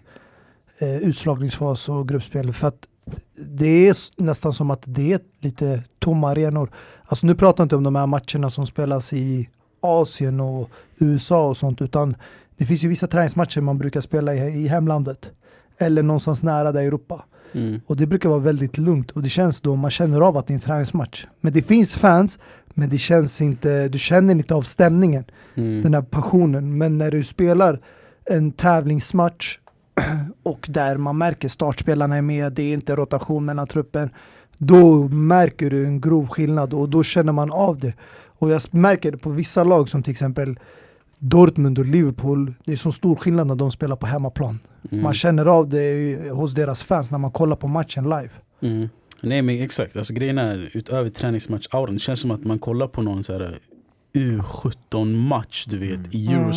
eh, 0.78 0.96
utslagningsfas 0.96 1.88
och 1.88 2.08
gruppspel. 2.08 2.52
För 2.52 2.68
att 2.68 2.88
det 3.36 3.88
är 3.88 4.22
nästan 4.22 4.52
som 4.52 4.70
att 4.70 4.82
det 4.86 5.12
är 5.12 5.20
lite 5.40 5.82
tomma 5.98 6.30
arenor. 6.30 6.70
Alltså 7.04 7.26
nu 7.26 7.34
pratar 7.34 7.62
jag 7.62 7.64
inte 7.64 7.76
om 7.76 7.82
de 7.82 7.96
här 7.96 8.06
matcherna 8.06 8.50
som 8.50 8.66
spelas 8.66 9.12
i 9.12 9.48
Asien 9.80 10.40
och 10.40 10.70
USA 10.98 11.48
och 11.48 11.56
sånt, 11.56 11.82
utan 11.82 12.16
det 12.56 12.66
finns 12.66 12.84
ju 12.84 12.88
vissa 12.88 13.06
träningsmatcher 13.06 13.60
man 13.60 13.78
brukar 13.78 14.00
spela 14.00 14.34
i, 14.34 14.38
i 14.38 14.68
hemlandet. 14.68 15.30
Eller 15.78 16.02
någonstans 16.02 16.42
nära 16.42 16.72
där 16.72 16.80
i 16.80 16.86
Europa. 16.86 17.24
Mm. 17.52 17.80
Och 17.86 17.96
det 17.96 18.06
brukar 18.06 18.28
vara 18.28 18.38
väldigt 18.38 18.78
lugnt 18.78 19.10
och 19.10 19.22
det 19.22 19.28
känns 19.28 19.60
då, 19.60 19.76
man 19.76 19.90
känner 19.90 20.20
av 20.20 20.36
att 20.36 20.46
det 20.46 20.52
är 20.52 20.54
en 20.54 20.60
träningsmatch. 20.60 21.26
Men 21.40 21.52
det 21.52 21.62
finns 21.62 21.94
fans, 21.94 22.38
men 22.68 22.88
det 22.90 22.98
känns 22.98 23.42
inte, 23.42 23.88
du 23.88 23.98
känner 23.98 24.34
inte 24.34 24.54
av 24.54 24.62
stämningen 24.62 25.24
Mm. 25.54 25.82
den 25.82 25.94
här 25.94 26.02
passionen. 26.02 26.78
Men 26.78 26.98
när 26.98 27.10
du 27.10 27.24
spelar 27.24 27.80
en 28.24 28.52
tävlingsmatch 28.52 29.58
och 30.42 30.66
där 30.70 30.96
man 30.96 31.18
märker 31.18 31.48
startspelarna 31.48 32.16
är 32.16 32.22
med, 32.22 32.52
det 32.52 32.62
är 32.62 32.74
inte 32.74 32.96
rotation 32.96 33.44
mellan 33.44 33.66
truppen. 33.66 34.10
Då 34.58 35.08
märker 35.08 35.70
du 35.70 35.86
en 35.86 36.00
grov 36.00 36.28
skillnad 36.28 36.74
och 36.74 36.88
då 36.88 37.02
känner 37.02 37.32
man 37.32 37.50
av 37.50 37.78
det. 37.78 37.92
Och 38.24 38.50
jag 38.50 38.62
märker 38.70 39.12
det 39.12 39.18
på 39.18 39.30
vissa 39.30 39.64
lag 39.64 39.88
som 39.88 40.02
till 40.02 40.10
exempel 40.10 40.58
Dortmund 41.18 41.78
och 41.78 41.86
Liverpool. 41.86 42.54
Det 42.64 42.72
är 42.72 42.76
så 42.76 42.92
stor 42.92 43.16
skillnad 43.16 43.46
när 43.46 43.54
de 43.54 43.72
spelar 43.72 43.96
på 43.96 44.06
hemmaplan. 44.06 44.58
Mm. 44.90 45.02
Man 45.02 45.14
känner 45.14 45.46
av 45.46 45.68
det 45.68 46.18
hos 46.30 46.54
deras 46.54 46.82
fans 46.82 47.10
när 47.10 47.18
man 47.18 47.30
kollar 47.30 47.56
på 47.56 47.68
matchen 47.68 48.04
live. 48.04 48.30
Mm. 48.62 48.88
Nej 49.20 49.42
men 49.42 49.62
exakt, 49.62 49.96
alltså, 49.96 50.14
grejen 50.14 50.38
är 50.38 50.70
utöver 50.72 51.10
träningsmatch-auran, 51.10 51.92
det 51.92 51.98
känns 51.98 52.20
som 52.20 52.30
att 52.30 52.44
man 52.44 52.58
kollar 52.58 52.86
på 52.86 53.02
någon 53.02 53.24
så 53.24 53.32
här 53.32 53.58
U17-match 54.14 55.64
du 55.68 55.78
vet 55.78 55.92
Mm. 55.92 56.10
i 56.10 56.26
Mm. 56.26 56.52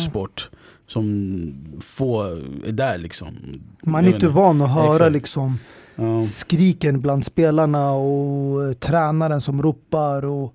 Som 0.86 1.78
få 1.80 2.22
är 2.66 2.72
där 2.72 2.98
liksom. 2.98 3.36
Man 3.82 4.04
är 4.04 4.14
inte 4.14 4.28
van 4.28 4.62
att 4.62 4.70
höra 4.70 4.92
Exakt. 4.92 5.12
liksom 5.12 5.58
Ja, 5.96 6.22
skriken 6.22 7.00
bland 7.00 7.24
spelarna 7.24 7.92
och 7.92 8.64
eh, 8.64 8.72
tränaren 8.72 9.40
som 9.40 9.62
ropar 9.62 10.24
och 10.24 10.54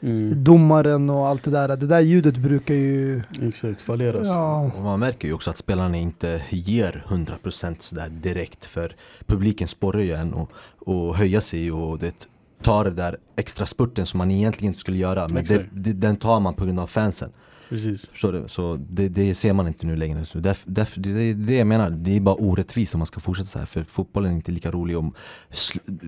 mm, 0.00 0.44
domaren 0.44 1.10
och 1.10 1.28
allt 1.28 1.42
det 1.42 1.50
där. 1.50 1.68
Det 1.68 1.86
där 1.86 2.00
ljudet 2.00 2.36
brukar 2.36 2.74
ju... 2.74 3.22
exakt, 3.42 3.80
falleras. 3.80 4.28
Ja, 4.28 4.70
Och 4.76 4.82
man 4.82 5.00
märker 5.00 5.28
ju 5.28 5.34
också 5.34 5.50
att 5.50 5.56
spelarna 5.56 5.96
inte 5.96 6.42
ger 6.50 7.04
100% 7.08 7.74
sådär 7.78 8.08
direkt 8.08 8.64
för 8.64 8.96
publiken 9.26 9.68
sporrar 9.68 10.00
ju 10.00 10.12
en 10.12 10.34
och, 10.34 10.50
och 10.78 11.16
höja 11.16 11.40
sig 11.40 11.72
och 11.72 11.98
det 11.98 12.28
tar 12.62 12.84
det 12.84 12.90
där 12.90 13.16
extra 13.36 13.66
spurten 13.66 14.06
som 14.06 14.18
man 14.18 14.30
egentligen 14.30 14.70
inte 14.70 14.80
skulle 14.80 14.98
göra 14.98 15.28
men 15.28 15.44
det, 15.44 15.66
det, 15.72 15.92
den 15.92 16.16
tar 16.16 16.40
man 16.40 16.54
på 16.54 16.64
grund 16.64 16.80
av 16.80 16.86
fansen. 16.86 17.30
Precis. 17.72 18.06
Förstår 18.06 18.32
du? 18.32 18.44
Så 18.48 18.76
det, 18.90 19.08
det 19.08 19.34
ser 19.34 19.52
man 19.52 19.66
inte 19.66 19.86
nu 19.86 19.96
längre. 19.96 20.24
Så 20.26 20.38
därf, 20.38 20.62
därf, 20.66 20.94
det 20.96 21.10
är 21.10 21.34
det 21.34 21.54
jag 21.54 21.66
menar, 21.66 21.90
det 21.90 22.16
är 22.16 22.20
bara 22.20 22.34
orättvist 22.34 22.94
om 22.94 22.98
man 22.98 23.06
ska 23.06 23.20
fortsätta 23.20 23.46
så 23.46 23.58
här 23.58 23.66
för 23.66 23.82
fotbollen 23.82 24.32
är 24.32 24.36
inte 24.36 24.52
lika 24.52 24.70
rolig 24.70 24.98
om 24.98 25.14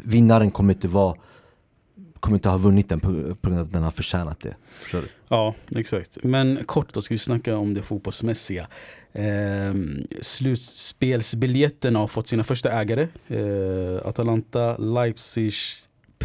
vinnaren 0.05 0.50
kommer 0.50 0.74
inte 0.74 0.88
vara 0.88 1.16
kommer 2.20 2.37
inte 2.37 2.48
ha 2.48 2.59
vunnit 2.59 2.88
den 2.88 3.00
på, 3.00 3.09
på 3.35 3.48
grund 3.48 3.61
av 3.61 3.66
att 3.66 3.72
den 3.72 3.83
har 3.83 3.90
förtjänat 3.90 4.40
det. 4.40 4.57
Förstår 4.81 5.00
du? 5.00 5.09
Ja, 5.29 5.55
exakt. 5.77 6.18
Men 6.22 6.64
kort 6.66 6.92
då 6.92 7.03
ska 7.03 7.14
vi 7.14 7.18
snacka 7.18 7.57
om 7.57 7.74
det 7.74 7.83
fotbollsmässiga. 7.83 8.68
Ehm, 9.12 10.07
slutspelsbiljetterna 10.20 11.98
har 11.98 12.07
fått 12.07 12.29
sina 12.29 12.44
första 12.44 12.72
ägare. 12.72 13.09
Ehm, 13.29 13.98
Atalanta, 14.05 14.77
Leipzig, 14.77 15.53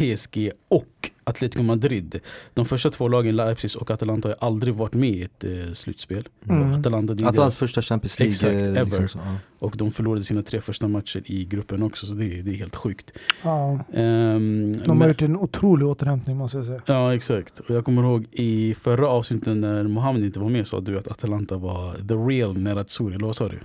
PSG 0.00 0.50
och 0.68 0.86
Atletico 1.24 1.62
Madrid. 1.62 2.20
De 2.54 2.64
första 2.66 2.90
två 2.90 3.08
lagen, 3.08 3.36
Leipzig 3.36 3.70
och 3.80 3.90
Atalanta, 3.90 4.28
har 4.28 4.36
aldrig 4.48 4.74
varit 4.74 4.94
med 4.94 5.10
i 5.10 5.22
ett 5.22 5.44
eh, 5.44 5.72
slutspel. 5.72 6.28
Mm. 6.48 6.72
Atalanta, 6.80 7.14
det 7.14 7.24
är 7.24 7.28
Atalans 7.28 7.58
deras, 7.58 7.58
första 7.58 7.82
Champions 7.82 8.18
League. 8.18 8.30
Exakt, 8.30 8.52
eh, 8.54 8.66
ever. 8.68 8.84
liksom, 8.84 9.08
så, 9.08 9.18
ja. 9.18 9.36
och 9.58 9.74
de 9.76 9.90
förlorade 9.90 10.24
sina 10.24 10.42
tre 10.42 10.60
första 10.60 10.88
matcher 10.88 11.22
i 11.26 11.44
gruppen 11.44 11.82
också, 11.82 12.06
så 12.06 12.14
det, 12.14 12.24
är- 12.24 12.42
det 12.42 12.50
är 12.50 12.54
helt 12.54 12.76
sjukt. 12.76 13.12
ja. 13.42 13.72
Ehm, 13.94 14.72
De 14.72 14.88
har 14.88 14.94
men- 14.94 15.08
gjort 15.08 15.22
en 15.22 15.36
otrolig 15.36 15.86
återhämtning 15.88 16.36
måste 16.36 16.56
jag 16.56 16.66
säga. 16.66 16.80
Ja 16.86 17.14
exakt, 17.14 17.58
och 17.60 17.74
jag 17.74 17.84
kommer 17.84 18.02
ihåg 18.02 18.26
i 18.32 18.74
förra 18.74 19.08
avsnittet 19.08 19.56
när 19.56 19.82
Mohammed 19.84 20.24
inte 20.24 20.40
var 20.40 20.48
med 20.48 20.66
sa 20.66 20.80
du 20.80 20.98
att 20.98 21.08
Atalanta 21.08 21.56
var 21.56 21.92
the 22.08 22.14
real 22.14 22.58
Nerazzurri, 22.58 23.14
eller 23.14 23.26
vad 23.26 23.36
sa 23.36 23.48
du? 23.48 23.58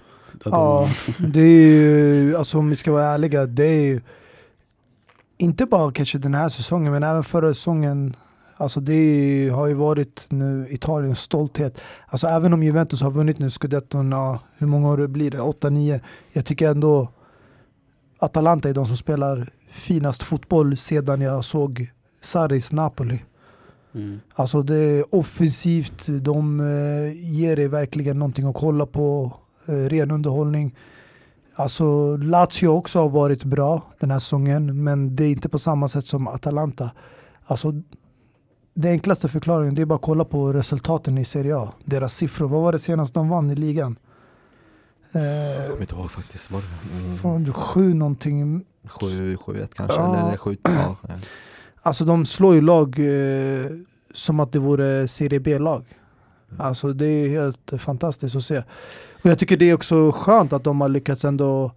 Ja, 0.46 0.90
det 1.20 1.40
är 1.40 1.68
ju, 1.82 2.36
alltså 2.38 2.58
om 2.58 2.70
vi 2.70 2.76
ska 2.76 2.92
vara 2.92 3.06
ärliga, 3.06 3.46
det 3.46 3.64
är 3.66 3.82
ju 3.86 4.02
inte 5.38 5.66
bara 5.66 5.92
kanske 5.92 6.18
den 6.18 6.34
här 6.34 6.50
säsongen 6.50 6.92
men 6.92 7.04
även 7.04 7.24
förra 7.24 7.54
säsongen. 7.54 8.16
Alltså 8.58 8.80
det 8.80 9.50
har 9.50 9.68
ju 9.68 9.74
varit 9.74 10.28
nu 10.30 10.68
Italiens 10.70 11.20
stolthet. 11.20 11.82
Alltså 12.08 12.28
även 12.28 12.54
om 12.54 12.64
Juventus 12.64 13.02
har 13.02 13.12
vunnit 13.12 13.40
nu 13.40 13.50
scudetton, 13.50 14.12
ja, 14.12 14.40
hur 14.58 14.68
många 14.68 14.90
år 14.90 15.08
blir 15.08 15.32
det? 15.32 15.38
8-9. 15.38 16.00
Jag 16.32 16.46
tycker 16.46 16.70
ändå 16.70 17.10
Atalanta 18.20 18.70
är 18.70 18.74
de 18.74 18.86
som 18.86 18.98
spelar 18.98 19.50
finast 19.70 20.24
fotboll 20.24 20.78
sedan 20.78 21.22
jag 21.22 21.46
såg 21.46 21.92
Sarris 22.22 22.72
Napoli. 22.72 23.24
Mm. 23.96 24.20
Alltså 24.34 24.62
det 24.62 24.76
är 24.76 25.16
offensivt, 25.16 26.06
de 26.08 26.60
eh, 26.60 27.32
ger 27.32 27.56
dig 27.56 27.68
verkligen 27.68 28.20
någonting 28.20 28.46
att 28.46 28.56
kolla 28.56 28.86
på, 28.86 29.34
eh, 29.66 29.74
ren 29.74 30.12
underhållning. 30.12 30.76
Alltså 31.56 32.18
Lazio 32.18 32.68
också 32.68 33.00
har 33.00 33.10
varit 33.10 33.44
bra 33.44 33.82
den 34.00 34.12
här 34.12 34.20
säsongen, 34.20 34.84
men 34.84 35.16
det 35.16 35.24
är 35.24 35.30
inte 35.32 35.50
på 35.50 35.60
samma 35.60 35.88
sätt 35.88 36.08
som 36.08 36.28
Atalanta. 36.28 36.92
Alltså 37.46 37.74
det 38.74 38.90
enklaste 38.90 39.30
förklaringen 39.30 39.76
det 39.76 39.82
är 39.82 39.86
bara 39.86 39.96
att 39.96 40.02
kolla 40.02 40.26
på 40.26 40.54
resultaten 40.54 41.18
i 41.18 41.26
Serie 41.26 41.58
A. 41.58 41.74
Deras 41.86 42.16
siffror, 42.16 42.48
vad 42.48 42.62
var 42.62 42.72
det 42.72 42.80
senast 42.80 43.14
de 43.14 43.30
vann 43.30 43.52
i 43.52 43.56
ligan? 43.56 43.96
Jag 45.12 45.24
Eh, 45.62 45.68
kommer 45.70 45.82
inte 45.82 45.96
ihåg 45.96 46.12
faktiskt. 46.12 46.52
Var 46.52 46.62
det? 46.62 47.28
Mm, 47.28 47.54
sju 47.54 47.94
någonting. 47.94 48.66
7-1 48.88 49.68
kanske, 49.76 49.98
Ja. 50.00 50.28
eller 50.28 50.38
7 50.38 50.58
ja. 50.64 50.96
ja. 51.08 51.16
Alltså 51.82 52.06
de 52.06 52.26
slår 52.26 52.56
ju 52.56 52.62
lag 52.62 53.00
eh, 53.00 53.66
som 54.14 54.40
att 54.40 54.52
det 54.52 54.60
vore 54.60 55.08
Serie 55.08 55.40
B-lag. 55.40 55.86
Alltså 56.58 56.94
det 56.94 57.06
är 57.06 57.30
helt 57.30 57.72
fantastiskt 57.82 58.36
att 58.36 58.44
se. 58.44 58.64
Och 59.26 59.32
jag 59.32 59.40
tycker 59.40 59.58
det 59.58 59.70
är 59.70 59.74
också 59.74 60.12
skönt 60.12 60.54
att 60.54 60.64
de 60.64 60.82
har 60.82 60.90
lyckats 60.90 61.26
ändå 61.26 61.72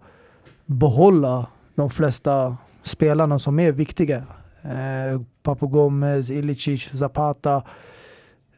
behålla 0.65 1.47
de 1.75 1.89
flesta 1.89 2.57
spelarna 2.83 3.39
som 3.39 3.59
är 3.59 3.71
viktiga. 3.71 4.17
Eh, 4.61 5.21
Papu 5.43 5.67
Gomez, 5.67 6.29
Ilicic, 6.29 6.89
Zapata. 6.93 7.63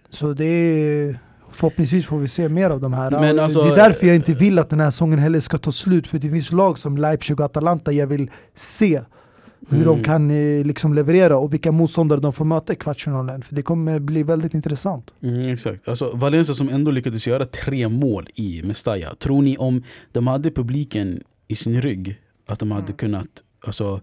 Så 0.10 0.34
det 0.34 0.46
är 0.46 1.20
Förhoppningsvis 1.52 2.06
får 2.06 2.18
vi 2.18 2.28
se 2.28 2.50
mer 2.50 2.70
av 2.70 2.80
de 2.82 2.94
här. 2.94 3.40
Alltså- 3.40 3.64
det 3.64 3.72
är 3.72 3.76
därför 3.76 4.08
jag 4.08 4.16
inte 4.16 4.34
vill 4.34 4.60
att 4.60 4.70
den 4.70 4.80
här 4.80 4.90
säsongen 4.90 5.20
heller 5.20 5.40
ska 5.40 5.58
ta 5.58 5.72
slut. 5.72 6.08
För 6.08 6.18
det 6.18 6.30
finns 6.30 6.52
lag 6.52 6.80
som 6.80 6.98
Leipzig 6.98 7.40
och 7.40 7.46
Atalanta 7.46 7.92
jag 7.92 8.08
vill 8.08 8.32
se 8.56 9.02
hur 9.72 9.82
Mm. 9.82 9.96
de 9.98 10.04
kan 10.04 10.32
eh, 10.32 10.66
liksom 10.66 10.94
leverera 10.94 11.38
och 11.38 11.54
vilka 11.54 11.72
motståndare 11.72 12.20
de 12.20 12.34
får 12.34 12.46
möta 12.46 12.74
i 12.74 12.76
kvartsfinalen. 12.76 13.42
För 13.42 13.56
det 13.56 13.62
kommer 13.62 14.00
bli 14.00 14.24
väldigt 14.24 14.54
intressant. 14.54 15.12
Mm, 15.24 15.54
exakt. 15.54 15.88
Alltså, 15.88 16.12
Valencia 16.16 16.56
som 16.56 16.70
ändå 16.70 16.92
lyckades 16.92 17.28
göra 17.28 17.46
tre 17.46 17.88
mål 17.90 18.28
i 18.36 18.62
Mestalla. 18.64 19.16
Tror 19.16 19.42
ni 19.42 19.58
om 19.58 19.84
de 20.12 20.28
hade 20.28 20.52
publiken 20.52 21.24
i 21.48 21.56
sin 21.56 21.82
rygg, 21.82 22.16
att 22.48 22.60
de 22.60 22.72
hade 22.72 22.94
kunnat... 22.94 23.28
Alltså, 23.66 24.02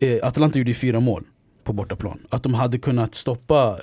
eh, 0.00 0.26
Atalanta 0.28 0.58
gjorde 0.58 0.74
fyra 0.74 1.00
mål 1.00 1.24
på 1.64 1.72
bortaplan. 1.72 2.18
Att 2.28 2.42
de 2.42 2.54
hade 2.54 2.78
kunnat 2.78 3.14
stoppa 3.14 3.68
eh, 3.70 3.78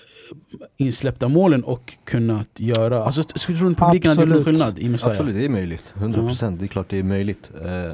insläppta 0.78 1.28
målen 1.28 1.64
och 1.64 1.94
kunnat 2.04 2.50
göra... 2.60 3.04
Alltså, 3.04 3.24
skulle 3.36 3.58
du 3.58 3.60
tro 3.60 3.72
att 3.72 3.78
publiken 3.78 4.10
hade 4.10 4.22
gjort 4.22 4.30
någon 4.30 4.38
Absolut. 4.40 4.46
skillnad 4.46 4.80
i 4.80 4.90
Mestalla? 4.90 5.16
Absolut, 5.16 5.36
det 5.36 5.46
är 5.46 5.50
möjligt. 5.50 5.94
100% 5.98 6.58
det 6.58 6.66
är 6.66 6.68
klart 6.68 6.90
det 6.90 7.00
är 7.00 7.04
möjligt. 7.04 7.52
Eh, 7.66 7.92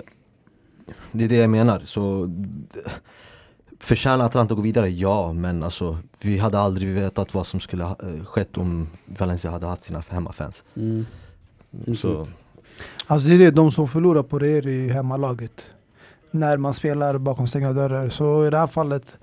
det 1.11 1.23
är 1.23 1.29
det 1.29 1.35
jag 1.35 1.49
menar. 1.49 1.81
Så 1.85 2.29
Förtjänar 3.79 4.25
Atalanta 4.25 4.53
att 4.53 4.57
gå 4.57 4.61
vidare? 4.61 4.89
Ja, 4.89 5.33
men 5.33 5.63
alltså 5.63 5.97
vi 6.21 6.37
hade 6.37 6.59
aldrig 6.59 6.93
vetat 6.93 7.33
vad 7.33 7.47
som 7.47 7.59
skulle 7.59 7.83
ha 7.83 7.95
eh, 8.03 8.25
skett 8.25 8.57
om 8.57 8.89
Valencia 9.05 9.51
hade 9.51 9.67
haft 9.67 9.83
sina 9.83 10.03
hemmafans. 10.09 10.63
Mm. 10.75 11.05
Så, 11.95 12.25
Alltså 13.07 13.27
det 13.27 13.35
är 13.35 13.39
det, 13.39 13.51
de 13.51 13.71
som 13.71 13.87
förlorar 13.87 14.23
på 14.23 14.39
det 14.39 14.47
är 14.47 14.67
i 14.67 14.89
hemmalaget. 14.89 15.65
När 16.31 16.57
man 16.57 16.73
spelar 16.73 17.17
bakom 17.17 17.47
stängda 17.47 17.73
dörrar. 17.73 18.09
Så 18.09 18.47
i 18.47 18.49
det 18.49 18.57
här 18.57 18.67
fallet 18.67 19.17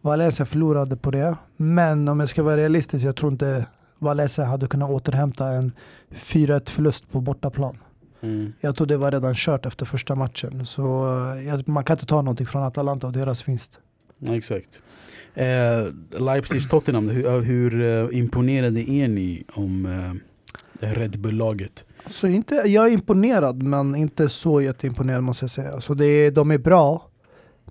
Valencia 0.00 0.46
förlorade 0.46 0.96
på 0.96 1.10
det. 1.10 1.36
Men 1.56 2.08
om 2.08 2.20
jag 2.20 2.28
ska 2.28 2.42
vara 2.42 2.56
realistisk, 2.56 3.04
jag 3.04 3.16
tror 3.16 3.32
inte 3.32 3.66
Valencia 3.98 4.44
hade 4.44 4.66
kunnat 4.66 4.90
återhämta 4.90 5.48
en 5.48 5.72
4-1 6.10 6.70
förlust 6.70 7.10
på 7.10 7.20
bortaplan. 7.20 7.78
Mm. 8.20 8.52
Jag 8.60 8.76
tror 8.76 8.86
det 8.86 8.96
var 8.96 9.10
redan 9.10 9.34
kört 9.34 9.66
efter 9.66 9.86
första 9.86 10.14
matchen. 10.14 10.66
Så 10.66 11.08
eh, 11.48 11.60
man 11.66 11.84
kan 11.84 11.94
inte 11.94 12.06
ta 12.06 12.22
någonting 12.22 12.46
från 12.46 12.62
Atalanta 12.62 13.06
och 13.06 13.12
deras 13.12 13.48
vinst. 13.48 13.78
Exakt. 14.28 14.82
Eh, 15.34 15.44
Leipzig-Tottenham, 16.10 17.08
hur, 17.08 17.40
hur 17.40 17.82
eh, 17.82 18.18
imponerade 18.18 18.90
är 18.90 19.08
ni 19.08 19.44
om 19.52 19.86
eh, 19.86 20.12
det 20.72 20.94
Red 20.94 21.20
Bull-laget? 21.20 21.84
Så 22.06 22.26
inte, 22.26 22.54
jag 22.54 22.86
är 22.86 22.90
imponerad, 22.90 23.62
men 23.62 23.94
inte 23.94 24.28
så 24.28 24.60
jätteimponerad 24.60 25.22
måste 25.22 25.44
jag 25.44 25.50
säga. 25.50 25.80
Så 25.80 25.94
det 25.94 26.06
är, 26.06 26.30
de 26.30 26.50
är 26.50 26.58
bra, 26.58 27.08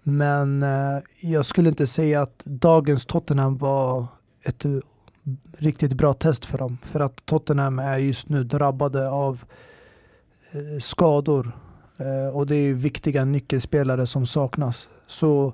men 0.03 0.63
eh, 0.63 0.99
jag 1.21 1.45
skulle 1.45 1.69
inte 1.69 1.87
säga 1.87 2.21
att 2.21 2.43
dagens 2.45 3.05
Tottenham 3.05 3.57
var 3.57 4.07
ett 4.43 4.65
eh, 4.65 4.71
riktigt 5.57 5.93
bra 5.93 6.13
test 6.13 6.45
för 6.45 6.57
dem. 6.57 6.77
För 6.83 6.99
att 6.99 7.25
Tottenham 7.25 7.79
är 7.79 7.97
just 7.97 8.29
nu 8.29 8.43
drabbade 8.43 9.09
av 9.09 9.33
eh, 9.33 9.39
Eh, 10.55 10.79
skador 10.79 11.51
eh, 11.97 12.35
och 12.35 12.47
det 12.47 12.55
är 12.55 12.73
viktiga 12.73 13.25
nyckelspelare 13.25 14.05
som 14.05 14.25
saknas. 14.25 14.89
Så 15.07 15.53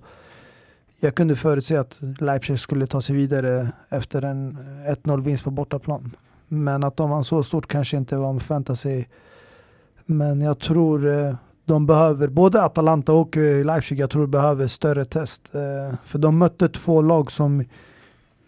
jag 0.99 1.15
kunde 1.15 1.35
förutse 1.35 1.77
att 1.77 1.99
Leipzig 2.19 2.59
skulle 2.59 2.87
ta 2.87 3.01
sig 3.01 3.15
vidare 3.15 3.71
efter 3.89 4.21
en 4.21 4.57
eh, 4.87 4.91
1-0 4.91 5.21
vinst 5.21 5.43
på 5.43 5.51
bortaplan. 5.51 6.15
Men 6.47 6.83
att 6.83 6.97
de 6.97 7.09
vann 7.09 7.23
så 7.23 7.43
stort 7.43 7.67
kanske 7.67 7.97
inte 7.97 8.17
var 8.17 8.33
med 8.33 8.77
sig 8.77 9.09
Men 10.05 10.41
jag 10.41 10.59
tror 10.59 11.35
de 11.65 11.85
behöver, 11.85 12.27
både 12.27 12.63
Atalanta 12.63 13.13
och 13.13 13.37
Leipzig, 13.37 13.99
jag 13.99 14.09
tror 14.09 14.27
behöver 14.27 14.67
större 14.67 15.05
test. 15.05 15.47
För 16.05 16.17
de 16.17 16.37
mötte 16.37 16.69
två 16.69 17.01
lag 17.01 17.31
som 17.31 17.63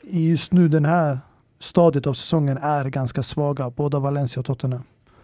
i 0.02 0.30
just 0.30 0.54
nu 0.54 0.68
den 0.68 0.86
här 0.86 1.20
stadiet 1.60 2.08
av 2.08 2.14
säsongen 2.14 2.58
är 2.58 2.86
ganska 2.86 3.24
svaga, 3.24 3.70
båda 3.70 4.00
Valencia 4.00 4.40
och 4.40 4.46
Tottenham. 4.46 4.84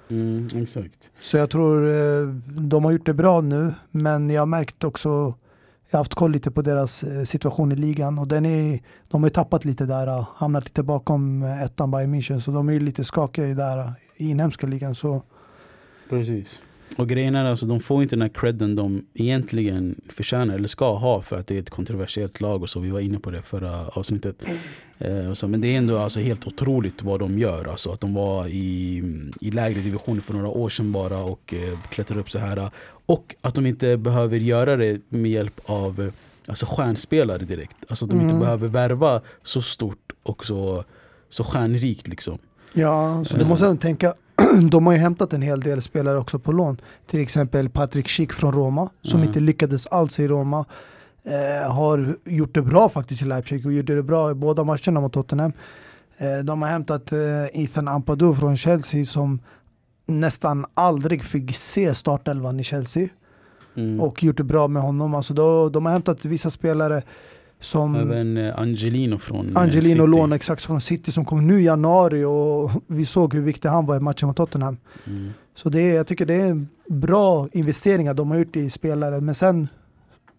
Mm, 0.10 0.47
exakt. 0.55 1.12
Så 1.20 1.38
jag 1.38 1.49
tror 1.49 1.88
eh, 1.88 2.28
de 2.47 2.86
har 2.86 2.91
gjort 2.91 3.05
det 3.05 3.14
bra 3.14 3.41
nu, 3.41 3.74
men 3.91 4.30
jag 4.30 4.41
har 4.41 4.45
märkt 4.45 4.84
också, 4.84 5.10
jag 5.89 5.97
har 5.97 5.99
haft 5.99 6.16
koll 6.16 6.32
lite 6.32 6.51
på 6.51 6.62
deras 6.62 7.03
eh, 7.03 7.24
situation 7.24 7.72
i 7.72 7.76
ligan 7.76 8.20
och 8.20 8.28
den 8.28 8.45
är, 8.45 8.80
de 9.07 9.24
har 9.24 9.30
ju 9.30 9.34
tappat 9.34 9.66
lite 9.66 9.86
där, 9.86 10.07
eh, 10.07 10.28
hamnat 10.36 10.64
lite 10.64 10.84
bakom 10.84 11.43
ettan 11.43 11.91
Bayern 11.91 12.16
München, 12.16 12.39
så 12.39 12.51
de 12.51 12.70
är 12.70 12.74
ju 12.74 12.80
lite 12.80 13.03
skakiga 13.03 13.45
där 13.47 13.78
eh, 13.78 13.91
i 14.18 14.30
inhemska 14.30 14.68
ligan. 14.68 14.95
Så 14.95 15.22
Precis. 16.10 16.60
Och 16.98 17.10
grejen 17.10 17.36
är 17.36 17.46
alltså, 17.46 17.66
de 17.66 17.80
får 17.80 18.04
inte 18.04 18.16
den 18.16 18.22
här 18.22 18.30
credden 18.30 18.76
de 18.76 19.06
egentligen 19.14 20.02
förtjänar 20.10 20.56
eller 20.56 20.68
ska 20.68 20.98
ha 20.98 21.22
för 21.22 21.40
att 21.40 21.48
det 21.48 21.56
är 21.56 21.60
ett 21.60 21.70
kontroversiellt 21.70 22.42
lag 22.42 22.62
och 22.62 22.70
så. 22.70 22.80
Vi 22.80 22.90
var 22.90 23.00
inne 23.00 23.20
på 23.20 23.32
det 23.32 23.42
förra 23.42 23.88
avsnittet. 23.88 24.44
Eh, 24.98 25.30
och 25.30 25.38
så, 25.38 25.48
men 25.48 25.62
det 25.62 25.68
är 25.68 25.78
ändå 25.78 25.98
alltså 25.98 26.20
helt 26.20 26.48
otroligt 26.48 27.04
vad 27.04 27.20
de 27.20 27.40
gör. 27.40 27.66
Alltså 27.66 27.92
att 27.92 28.00
de 28.02 28.14
var 28.14 28.48
i, 28.48 29.04
i 29.42 29.52
lägre 29.52 29.80
divisioner 29.82 30.22
för 30.22 30.34
några 30.34 30.48
år 30.48 30.70
sedan 30.70 30.92
bara 30.92 31.18
och 31.24 31.54
eh, 31.54 31.80
klättrade 31.90 32.22
upp 32.22 32.32
så 32.32 32.40
här. 32.40 32.70
Och 33.06 33.36
att 33.42 33.56
de 33.56 33.66
inte 33.66 33.98
behöver 33.98 34.38
göra 34.38 34.76
det 34.76 35.02
med 35.10 35.32
hjälp 35.32 35.60
av 35.66 36.02
eh, 36.02 36.14
alltså 36.46 36.66
stjärnspelare 36.66 37.44
direkt. 37.44 37.78
Alltså 37.90 38.06
att 38.06 38.12
de 38.12 38.22
inte 38.22 38.34
Mm. 38.36 38.40
behöver 38.40 38.68
värva 38.68 39.22
så 39.44 39.62
stort 39.62 40.12
och 40.24 40.46
så, 40.46 40.84
så 41.30 41.44
stjärnrikt 41.44 42.08
liksom. 42.08 42.38
Ja, 42.74 43.24
så 43.26 43.38
du 43.38 43.46
måste 43.46 43.66
ändå 43.66 43.82
tänka, 43.82 44.14
de 44.70 44.86
har 44.86 44.94
ju 44.94 45.00
hämtat 45.00 45.34
en 45.34 45.42
hel 45.42 45.60
del 45.62 45.82
spelare 45.82 46.18
också 46.18 46.40
på 46.40 46.52
lån. 46.52 46.78
Till 47.08 47.20
exempel 47.22 47.70
Patrik 47.70 48.08
Schick 48.10 48.34
från 48.34 48.52
Roma, 48.54 48.90
som 49.02 49.18
Mm. 49.20 49.28
inte 49.28 49.40
lyckades 49.40 49.88
alls 49.88 50.20
i 50.20 50.28
Roma. 50.28 50.66
Eh, 51.24 51.72
har 51.72 52.16
gjort 52.26 52.54
det 52.54 52.62
bra 52.62 52.90
faktiskt 52.90 53.22
i 53.22 53.26
Leipzig 53.26 53.66
och 53.66 53.74
gjorde 53.74 53.96
det 53.96 54.04
bra 54.04 54.32
i 54.32 54.34
båda 54.34 54.64
matcherna 54.64 55.00
mot 55.02 55.14
Tottenham. 55.14 55.54
Eh, 56.18 56.38
de 56.38 56.62
har 56.62 56.70
hämtat 56.70 57.12
eh, 57.12 57.20
Ethan 57.64 57.88
Ampadu 57.88 58.34
från 58.36 58.58
Chelsea 58.58 59.06
som 59.06 59.40
nästan 60.06 60.66
aldrig 60.74 61.24
fick 61.24 61.56
se 61.56 61.96
startelvan 61.96 62.60
i 62.60 62.64
Chelsea 62.64 63.08
Mm. 63.76 64.02
och 64.02 64.24
gjort 64.24 64.38
det 64.38 64.44
bra 64.44 64.68
med 64.68 64.82
honom. 64.82 65.16
Alltså 65.16 65.34
då, 65.34 65.70
de 65.70 65.86
har 65.86 65.94
hämtat 65.94 66.26
vissa 66.26 66.50
spelare 66.50 67.02
som 67.60 67.95
Även 67.95 68.38
eh, 68.38 68.60
Angelino 68.60 69.18
från 69.18 69.57
Angelino 69.57 69.82
City. 69.82 70.07
lån 70.07 70.34
exakt 70.34 70.64
från 70.64 70.82
City 70.82 71.12
som 71.12 71.26
kom 71.26 71.47
nu 71.47 71.62
i 71.62 71.64
januari 71.64 72.24
och 72.24 72.72
vi 72.88 73.05
såg 73.05 73.34
hur 73.34 73.41
viktig 73.41 73.70
han 73.70 73.86
var 73.86 73.95
i 73.95 73.99
matchen 73.99 74.28
mot 74.28 74.38
Tottenham. 74.38 74.78
Mm. 75.07 75.30
Så 75.55 75.70
det 75.70 75.82
är, 75.82 75.95
jag 75.95 76.07
tycker 76.07 76.26
det 76.26 76.34
är 76.34 76.66
bra 76.88 77.47
investeringar 77.51 78.14
de 78.14 78.32
har 78.32 78.38
gjort 78.38 78.55
i 78.55 78.70
spelare. 78.70 79.22
Men 79.22 79.36
sen, 79.36 79.68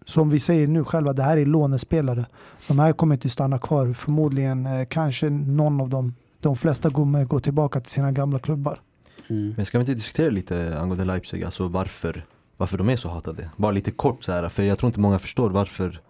som 0.05 0.29
vi 0.29 0.39
säger 0.39 0.67
nu 0.67 0.83
själva, 0.83 1.13
det 1.13 1.23
här 1.23 1.37
är 1.37 1.45
lånespelare. 1.45 2.25
De 2.67 2.79
här 2.79 2.93
kommer 2.93 3.15
inte 3.15 3.29
stanna 3.29 3.59
kvar. 3.59 3.93
Förmodligen 3.93 4.65
eh, 4.65 4.85
kanske 4.85 5.29
någon 5.29 5.81
av 5.81 5.89
dem, 5.89 6.15
de 6.39 6.55
flesta 6.55 6.89
kommer 6.89 7.25
gå 7.25 7.39
tillbaka 7.39 7.79
till 7.79 7.91
sina 7.91 8.11
gamla 8.11 8.39
klubbar. 8.39 8.79
Mm. 9.27 9.53
Men 9.57 9.65
ska 9.65 9.77
vi 9.77 9.81
inte 9.81 9.93
diskutera 9.93 10.29
lite 10.29 10.79
angående 10.79 11.05
Leipzig, 11.05 11.43
alltså 11.43 11.67
varför, 11.67 12.25
varför 12.57 12.77
de 12.77 12.89
är 12.89 12.95
så 12.95 13.09
hatade? 13.09 13.49
Bara 13.57 13.71
lite 13.71 13.91
kort 13.91 14.23
så 14.23 14.31
här, 14.31 14.49
för 14.49 14.63
jag 14.63 14.77
tror 14.77 14.87
inte 14.87 14.99
många 14.99 15.19
förstår 15.19 15.49
varför 15.49 16.01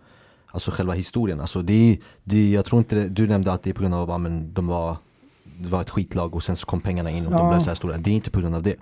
Alltså 0.52 0.72
själva 0.72 0.94
historien, 0.94 1.42
alltså 1.42 1.62
det 1.62 1.98
det 2.24 2.52
jag 2.52 2.66
tror 2.66 2.80
inte 2.80 2.96
det, 2.96 3.08
du 3.10 3.28
nämnde 3.28 3.52
att 3.52 3.64
det 3.64 3.70
är 3.70 3.74
på 3.74 3.82
grund 3.82 3.96
av 3.96 4.12
att 4.12 4.22
de 4.56 4.68
var 4.68 4.98
Det 5.62 5.68
var 5.70 5.82
ett 5.82 5.90
skitlag 5.90 6.36
och 6.36 6.44
sen 6.44 6.56
så 6.56 6.66
kom 6.66 6.82
pengarna 6.82 7.10
in 7.12 7.26
och 7.26 7.32
de 7.32 7.38
Ja. 7.40 7.50
blev 7.50 7.60
så 7.60 7.70
här 7.70 7.76
stora, 7.76 7.98
det 7.98 8.10
är 8.10 8.14
inte 8.14 8.32
på 8.32 8.40
grund 8.40 8.56
av 8.56 8.64
det 8.64 8.76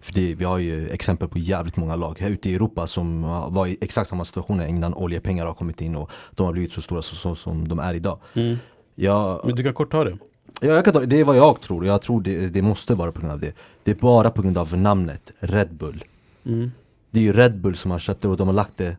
För 0.00 0.14
det, 0.14 0.34
vi 0.34 0.44
har 0.44 0.58
ju 0.58 0.88
exempel 0.88 1.28
på 1.28 1.38
jävligt 1.38 1.76
många 1.76 1.96
lag 1.96 2.16
här 2.20 2.30
ute 2.30 2.50
i 2.50 2.54
Europa 2.54 2.86
som 2.86 3.22
var 3.54 3.66
i 3.66 3.76
exakt 3.80 4.10
samma 4.10 4.24
situationer 4.24 4.66
innan 4.66 4.94
oljepengar 4.94 5.46
har 5.46 5.54
kommit 5.54 5.80
in 5.80 5.96
och 5.96 6.10
de 6.34 6.46
har 6.46 6.52
blivit 6.52 6.72
så 6.72 6.80
stora 6.80 7.02
så, 7.02 7.16
så, 7.16 7.34
som 7.34 7.68
de 7.68 7.78
är 7.78 7.94
idag 7.94 8.18
Mm. 8.34 8.56
jag, 8.94 9.40
Men 9.46 9.56
du 9.56 9.62
kan 9.62 9.74
kort 9.74 9.90
ta 9.90 10.04
det. 10.04 10.18
Ja, 10.60 10.68
jag 10.74 10.84
kan 10.84 10.94
ta, 10.94 11.00
det 11.00 11.20
är 11.20 11.24
vad 11.24 11.36
jag 11.36 11.60
tror, 11.60 11.86
jag 11.86 12.02
tror 12.02 12.20
det, 12.20 12.48
det 12.48 12.62
måste 12.62 12.94
vara 12.94 13.12
på 13.12 13.20
grund 13.20 13.32
av 13.32 13.40
det 13.40 13.52
Det 13.84 13.90
är 13.90 13.94
bara 13.94 14.30
på 14.30 14.42
grund 14.42 14.58
av 14.58 14.76
namnet 14.78 15.32
Red 15.40 15.74
Bull 15.74 16.04
Mm. 16.44 16.70
Det 17.10 17.18
är 17.18 17.22
ju 17.24 17.32
Red 17.32 17.60
Bull 17.60 17.76
som 17.76 17.90
har 17.90 17.98
köpt 17.98 18.22
det 18.22 18.28
och 18.28 18.36
de 18.36 18.46
har 18.48 18.54
lagt 18.54 18.76
det 18.76 18.96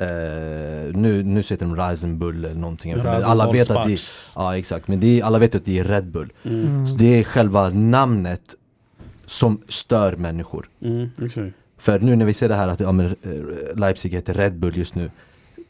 eh, 0.00 0.06
Nu, 0.94 1.22
nu 1.22 1.42
så 1.42 1.54
heter 1.54 1.66
de 1.66 1.76
Ryzen 1.76 2.18
Bull 2.18 2.44
eller 2.44 2.54
någonting 2.54 2.92
alla 2.92 3.52
vet 3.52 3.70
att 3.70 3.86
det 3.86 3.96
Sparks. 3.98 4.32
Ja 4.36 4.56
exakt, 4.56 4.88
men 4.88 5.02
är, 5.02 5.22
alla 5.24 5.38
vet 5.38 5.54
att 5.54 5.64
det 5.64 5.78
är 5.78 5.84
Red 5.84 6.10
Bull 6.10 6.32
Mm. 6.42 6.86
Så 6.86 6.96
det 6.96 7.18
är 7.18 7.24
själva 7.24 7.68
namnet 7.68 8.54
som 9.26 9.60
stör 9.68 10.16
människor 10.16 10.68
Mm, 10.82 11.08
exakt. 11.22 11.56
För 11.78 12.00
nu 12.00 12.16
när 12.16 12.24
vi 12.24 12.32
ser 12.32 12.48
det 12.48 12.54
här 12.54 12.68
att 12.68 12.80
ja, 12.80 12.92
men, 12.92 13.06
eh, 13.06 13.76
Leipzig 13.76 14.10
heter 14.12 14.34
Red 14.34 14.58
Bull 14.58 14.76
just 14.76 14.94
nu 14.94 15.10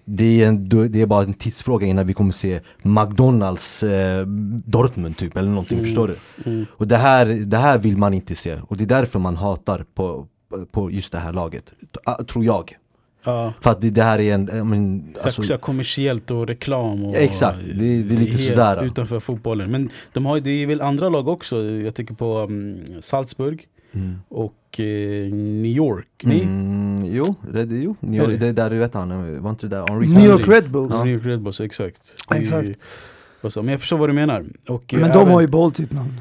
det 0.05 0.43
är, 0.43 0.49
en, 0.49 0.69
det 0.69 1.03
är 1.03 1.07
bara 1.07 1.23
en 1.25 1.35
tidsfråga 1.35 1.87
innan 1.87 2.07
vi 2.07 2.13
kommer 2.15 2.33
se 2.33 2.61
McDonalds 2.83 3.83
eh, 3.83 4.27
Dortmund 4.67 5.17
typ 5.17 5.37
eller 5.37 5.49
någonting, 5.49 5.79
Mm. 5.79 5.87
förstår 5.87 6.09
du? 6.09 6.17
Mm. 6.51 6.67
Och 6.73 6.87
det 6.89 6.97
här, 6.97 7.27
det 7.27 7.57
här 7.57 7.79
vill 7.79 7.97
man 7.97 8.15
inte 8.15 8.35
se 8.35 8.59
och 8.69 8.77
det 8.77 8.85
är 8.85 8.89
därför 8.89 9.19
man 9.19 9.37
hatar 9.37 9.85
på, 9.95 10.27
på 10.71 10.91
just 10.91 11.13
det 11.13 11.19
här 11.19 11.33
laget, 11.33 11.73
tror 12.29 12.45
jag. 12.45 12.77
Ja. 13.25 13.53
För 13.61 13.71
att 13.71 13.81
det, 13.81 13.91
det 13.91 14.03
här 14.03 14.19
är 14.19 14.35
en, 14.35 14.49
eh, 14.49 14.65
men, 14.65 15.13
Så, 15.17 15.25
alltså, 15.27 15.43
så 15.43 15.59
kommersiellt 15.59 16.31
och 16.31 16.47
reklam 16.47 17.05
och 17.05 17.15
Exakt, 17.15 17.59
det- 17.65 17.73
det 18.03 18.15
är 18.15 18.19
lite 18.19 18.31
helt 18.31 18.41
sådär. 18.51 18.85
utanför 18.85 19.21
fotbollen. 19.21 19.71
Men 19.71 19.91
de 20.13 20.27
har, 20.27 20.41
det 20.41 20.51
är 20.51 20.67
väl 20.67 20.81
andra 20.81 21.09
lag 21.09 21.29
också. 21.29 21.63
Jag 21.65 21.95
tänker 21.95 22.15
på 22.15 22.39
um, 22.39 22.75
Salzburg 23.01 23.65
mm. 23.93 24.19
och 24.29 24.81
eh, 24.81 24.85
New 25.33 25.67
York. 25.77 26.09
Nej? 26.23 26.43
Mm, 26.43 27.05
jo, 27.15 27.25
Red, 27.53 27.73
jo, 27.73 27.97
New 28.01 28.21
Är 28.23 28.25
York, 28.29 28.41
det? 28.41 28.47
det 28.47 28.49
är 28.49 28.53
där 28.53 28.71
du 28.71 28.79
vet 28.79 28.95
han, 28.95 29.43
var 29.43 29.51
inte 29.51 29.67
det 29.67 29.77
där 29.77 29.87
Henri 29.89 30.07
New 30.07 30.25
York. 30.31 30.49
Red 30.49 30.71
Bulls. 30.71 30.91
Ja. 30.95 31.05
New 31.05 31.15
York 31.15 31.27
Red 31.27 31.43
Bulls, 31.43 31.61
exakt. 31.61 32.15
Det 32.29 32.37
Exakt. 32.37 32.69
och 33.41 33.53
så, 33.53 33.63
men 33.63 33.73
jag 33.73 33.81
förstår 33.81 33.99
vad 33.99 34.09
du 34.09 34.13
menar. 34.13 34.45
Och, 34.69 34.95
eh, 34.95 35.01
Men 35.01 35.11
de 35.11 35.19
även- 35.19 35.33
har 35.33 35.41
ju 35.41 35.47
behållit 35.47 35.77
sitt 35.77 35.93
namn. 35.93 36.21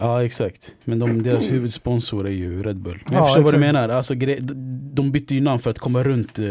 Ja 0.00 0.24
exakt, 0.24 0.74
men 0.84 0.98
de, 0.98 1.22
deras 1.22 1.50
huvudsponsor 1.52 2.26
är 2.26 2.30
ju 2.32 2.62
Red 2.62 2.76
Bull. 2.76 3.02
Men 3.04 3.14
Ja, 3.14 3.18
jag 3.18 3.26
förstår 3.26 3.42
vad 3.42 3.52
du 3.52 3.56
exakt. 3.58 3.72
menar, 3.72 3.88
alltså, 3.88 4.14
gre- 4.14 4.40
de- 4.94 5.12
bytte 5.12 5.34
ju 5.34 5.40
namn 5.40 5.58
för 5.60 5.70
att 5.70 5.78
komma 5.78 6.02
runt 6.02 6.38
eh, 6.38 6.44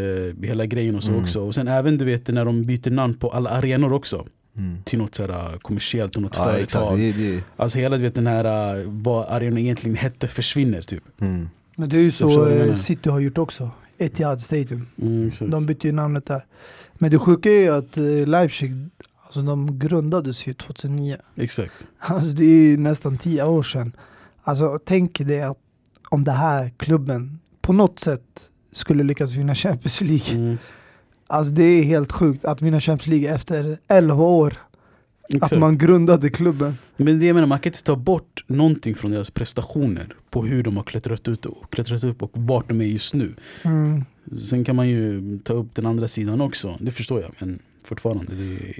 hela 0.47 0.65
grejen 0.65 0.95
och 0.95 1.03
så 1.03 1.09
Mm. 1.11 1.23
också. 1.23 1.41
Och 1.41 1.55
sen 1.55 1.67
även 1.67 1.97
du 1.97 2.05
vet 2.05 2.27
när 2.27 2.45
de 2.45 2.63
byter 2.65 2.89
namn 2.91 3.13
på 3.13 3.29
alla 3.29 3.49
arenor 3.49 3.93
också. 3.93 4.25
mm. 4.57 4.77
Till 4.83 4.99
något 4.99 5.15
sådär 5.15 5.57
kommersiellt 5.61 6.15
och 6.15 6.21
något 6.21 6.35
Ja 6.37 6.43
företag. 6.43 6.61
exakt, 6.99 7.17
det, 7.17 7.31
det, 7.35 7.43
Alltså 7.55 7.79
hela 7.79 7.97
du 7.97 8.03
vet 8.03 8.15
den 8.15 8.27
här, 8.27 8.77
uh, 8.79 8.83
vad 8.91 9.25
arenan 9.29 9.57
egentligen 9.57 9.95
hette 9.97 10.27
försvinner 10.27 10.81
typ. 10.81 11.03
mm. 11.21 11.49
Men 11.75 11.89
det 11.89 11.97
är 11.97 12.01
ju 12.01 12.11
så 12.11 12.47
eh. 12.49 12.73
City 12.73 13.09
har 13.09 13.19
gjort 13.19 13.37
också. 13.37 13.69
Etihad 13.97 14.41
Stadium. 14.41 14.87
Mm, 15.01 15.27
exakt. 15.27 15.51
De 15.51 15.65
bytte 15.65 15.87
ju 15.87 15.93
namnet 15.93 16.25
där. 16.25 16.45
Men 16.99 17.11
det 17.11 17.19
sjuka 17.19 17.49
är 17.49 17.59
ju 17.61 17.69
att 17.75 17.97
eh, 17.97 18.27
Leipzig, 18.27 18.89
alltså 19.27 19.41
de 19.41 19.79
grundades 19.79 20.47
ju 20.47 20.53
2009. 20.53 21.17
exakt. 21.35 21.87
Alltså 21.99 22.35
det 22.35 22.45
är 22.45 22.77
nästan 22.77 23.17
tio 23.17 23.43
år 23.43 23.63
sedan. 23.63 23.91
Alltså 24.43 24.79
tänk 24.85 25.19
dig 25.19 25.41
att 25.41 25.57
om 26.09 26.23
det 26.23 26.31
här 26.31 26.71
klubben 26.77 27.39
på 27.61 27.73
något 27.73 27.99
sätt 27.99 28.49
skulle 28.71 29.03
lyckas 29.03 29.33
vinna 29.33 29.55
Champions 29.55 30.01
League. 30.01 30.35
Mm, 30.35 30.57
Alltså 31.29 31.53
det 31.53 31.63
är 31.63 31.83
helt 31.83 32.11
sjukt 32.11 32.45
att 32.45 32.61
vinna 32.61 32.79
Champions 32.79 33.07
League 33.07 33.35
efter 33.35 33.77
11 33.87 34.23
år. 34.23 34.53
exakt. 35.29 35.53
Att 35.53 35.59
man 35.59 35.77
grundade 35.77 36.29
klubben. 36.29 36.77
Men 36.97 37.19
det 37.19 37.25
jag 37.25 37.33
menar, 37.33 37.47
man 37.47 37.59
kan 37.59 37.69
inte 37.69 37.83
ta 37.83 37.95
bort 37.95 38.43
någonting 38.47 38.95
från 38.95 39.11
deras 39.11 39.31
prestationer. 39.31 40.15
På 40.29 40.45
hur 40.45 40.63
de 40.63 40.77
har 40.77 40.83
klättrat, 40.83 41.27
ut 41.27 41.45
och, 41.45 41.71
klättrat 41.71 42.03
upp 42.03 42.23
och 42.23 42.31
vart 42.33 42.67
de 42.69 42.81
är 42.81 42.85
just 42.85 43.13
nu. 43.13 43.33
Mm. 43.63 44.05
Sen 44.49 44.63
kan 44.63 44.75
man 44.75 44.89
ju 44.89 45.39
ta 45.43 45.53
upp 45.53 45.75
den 45.75 45.85
andra 45.85 46.07
sidan 46.07 46.41
också, 46.41 46.77
det 46.79 46.91
förstår 46.91 47.21
jag. 47.21 47.31
Men 47.39 47.59
fortfarande. 47.87 48.25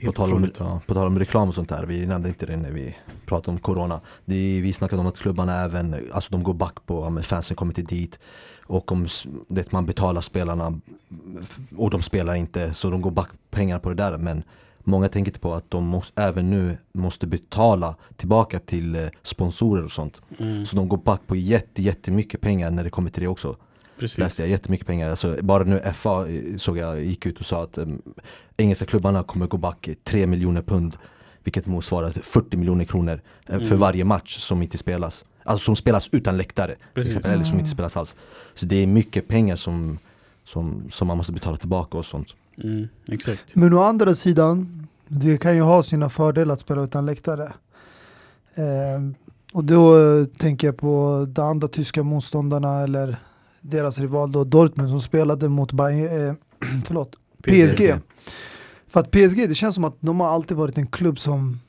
På 0.05 0.11
tal, 0.11 0.33
om, 0.33 0.49
ja, 0.59 0.81
på 0.87 0.93
tal 0.93 1.07
om 1.07 1.19
reklam 1.19 1.47
och 1.47 1.55
sånt 1.55 1.69
där, 1.69 1.85
vi 1.85 2.05
nämnde 2.05 2.29
inte 2.29 2.45
det 2.45 2.57
när 2.57 2.71
vi 2.71 2.95
pratade 3.25 3.51
om 3.51 3.59
Corona. 3.59 4.01
Det, 4.25 4.61
vi 4.61 4.73
snackade 4.73 4.99
om 4.99 5.07
att 5.07 5.19
klubbarna 5.19 5.63
även, 5.63 5.95
alltså 6.13 6.31
de 6.31 6.43
går 6.43 6.53
back 6.53 6.85
på, 6.85 7.21
fansen 7.23 7.57
kommer 7.57 7.79
inte 7.79 7.95
dit 7.95 8.19
och 8.65 8.91
om 8.91 9.07
det, 9.47 9.71
man 9.71 9.85
betalar 9.85 10.21
spelarna 10.21 10.79
och 11.77 11.89
de 11.89 12.01
spelar 12.01 12.35
inte 12.35 12.73
så 12.73 12.89
de 12.89 13.01
går 13.01 13.11
back 13.11 13.29
pengar 13.49 13.79
på 13.79 13.89
det 13.89 13.95
där. 13.95 14.17
Men 14.17 14.43
många 14.83 15.07
tänker 15.07 15.29
inte 15.29 15.39
på 15.39 15.53
att 15.53 15.71
de 15.71 15.83
måste, 15.85 16.21
även 16.21 16.49
nu 16.49 16.77
måste 16.91 17.27
betala 17.27 17.95
tillbaka 18.15 18.59
till 18.59 18.95
eh, 18.95 19.07
sponsorer 19.21 19.83
och 19.83 19.91
sånt. 19.91 20.21
Mm, 20.39 20.65
Så 20.65 20.75
de 20.75 20.87
går 20.89 20.97
back 20.97 21.21
på 21.27 21.35
jätte, 21.35 21.81
jättemycket 21.83 22.41
pengar 22.41 22.71
när 22.71 22.83
det 22.83 22.89
kommer 22.89 23.09
till 23.09 23.21
det 23.23 23.27
också. 23.27 23.55
Precis. 23.99 24.17
läste 24.17 24.41
jag 24.41 24.49
jättemycket 24.49 24.87
pengar. 24.87 25.09
Alltså, 25.09 25.37
bara 25.41 25.63
nu 25.63 25.81
FA 25.95 26.27
eh, 26.29 26.57
såg 26.57 26.77
jag 26.77 27.03
gick 27.03 27.25
ut 27.25 27.39
och 27.39 27.45
sa 27.45 27.63
att 27.63 27.77
um, 27.77 28.01
engelska 28.57 28.85
klubbarna 28.85 29.23
kommer 29.23 29.47
gå 29.47 29.57
back 29.57 29.89
3 30.03 30.27
miljoner 30.27 30.61
pund. 30.61 30.97
Vilket 31.43 31.65
motsvarar 31.65 32.11
40 32.11 32.57
miljoner 32.57 32.85
kronor 32.85 33.21
eh, 33.45 33.57
för 33.59 33.65
Mm. 33.65 33.79
varje 33.79 34.03
match 34.05 34.37
som 34.37 34.61
inte 34.61 34.77
spelas. 34.77 35.25
Alltså 35.43 35.65
som 35.65 35.75
spelas 35.75 36.09
utan 36.11 36.37
läktare. 36.37 36.75
Exempel, 36.95 37.31
eller 37.31 37.43
som 37.43 37.59
inte 37.59 37.71
spelas 37.71 37.97
alls. 37.97 38.15
Så 38.55 38.65
det 38.65 38.75
är 38.75 38.87
mycket 38.87 39.27
pengar 39.27 39.55
som, 39.55 39.97
som, 40.45 40.83
som 40.91 41.07
man 41.07 41.17
måste 41.17 41.31
betala 41.33 41.57
tillbaka 41.57 41.97
och 41.97 42.05
sånt. 42.05 42.35
Mm, 42.63 42.87
exakt. 43.11 43.55
Men 43.55 43.73
å 43.73 43.81
andra 43.83 44.15
sidan, 44.15 44.87
det 45.07 45.37
kan 45.37 45.55
ju 45.55 45.61
ha 45.61 45.83
sina 45.83 46.09
fördelar 46.09 46.53
att 46.53 46.59
spela 46.59 46.81
utan 46.83 47.05
läktare. 47.05 47.53
Ehm, 48.55 49.15
och 49.53 49.63
då 49.63 49.99
eh, 49.99 50.25
tänker 50.25 50.67
jag 50.67 50.77
på 50.77 51.25
de 51.29 51.41
andra 51.41 51.67
tyska 51.67 52.03
motståndarna 52.03 52.81
eller 52.83 53.17
deras 53.61 53.99
rival 53.99 54.31
då 54.31 54.43
Dortmund 54.43 54.89
som 54.89 55.01
spelade 55.01 55.49
mot 55.49 55.71
Bayern, 55.71 56.27
eh, 56.29 56.33
förlåt, 56.85 57.15
PSG. 57.41 57.95
För 58.87 58.99
att 58.99 59.11
PSG, 59.11 59.49
det 59.49 59.55
känns 59.55 59.75
som 59.75 59.83
att 59.83 59.97
de 59.99 60.19
har 60.19 60.27
alltid 60.27 60.57
varit 60.57 60.77
en 60.77 60.87
klubb 60.87 61.19
som 61.19 61.59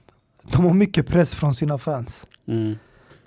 de 0.53 0.64
har 0.64 0.74
mycket 0.74 1.07
press 1.07 1.34
från 1.34 1.55
sina 1.55 1.78
fans. 1.78 2.26
Mm, 2.47 2.74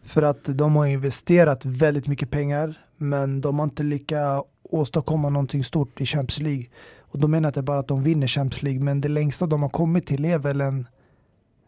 För 0.03 0.21
att 0.23 0.43
de 0.43 0.75
har 0.75 0.85
investerat 0.85 1.65
väldigt 1.65 2.07
mycket 2.07 2.29
pengar 2.29 2.79
men 2.97 3.41
de 3.41 3.59
har 3.59 3.63
inte 3.63 3.83
lyckats 3.83 4.47
åstadkomma 4.63 5.29
någonting 5.29 5.63
stort 5.63 6.01
i 6.01 6.05
Champions 6.05 6.39
League. 6.39 6.65
Och 6.99 7.19
då 7.19 7.27
menar 7.27 7.47
jag 7.47 7.49
inte 7.49 7.61
bara 7.61 7.79
att 7.79 7.87
de 7.87 8.03
vinner 8.03 8.27
Champions 8.27 8.63
League 8.63 8.81
men 8.83 9.01
det 9.01 9.07
längsta 9.07 9.45
de 9.45 9.61
har 9.61 9.69
kommit 9.69 10.07
till 10.07 10.25
är 10.25 10.37
väl 10.37 10.61
en 10.61 10.87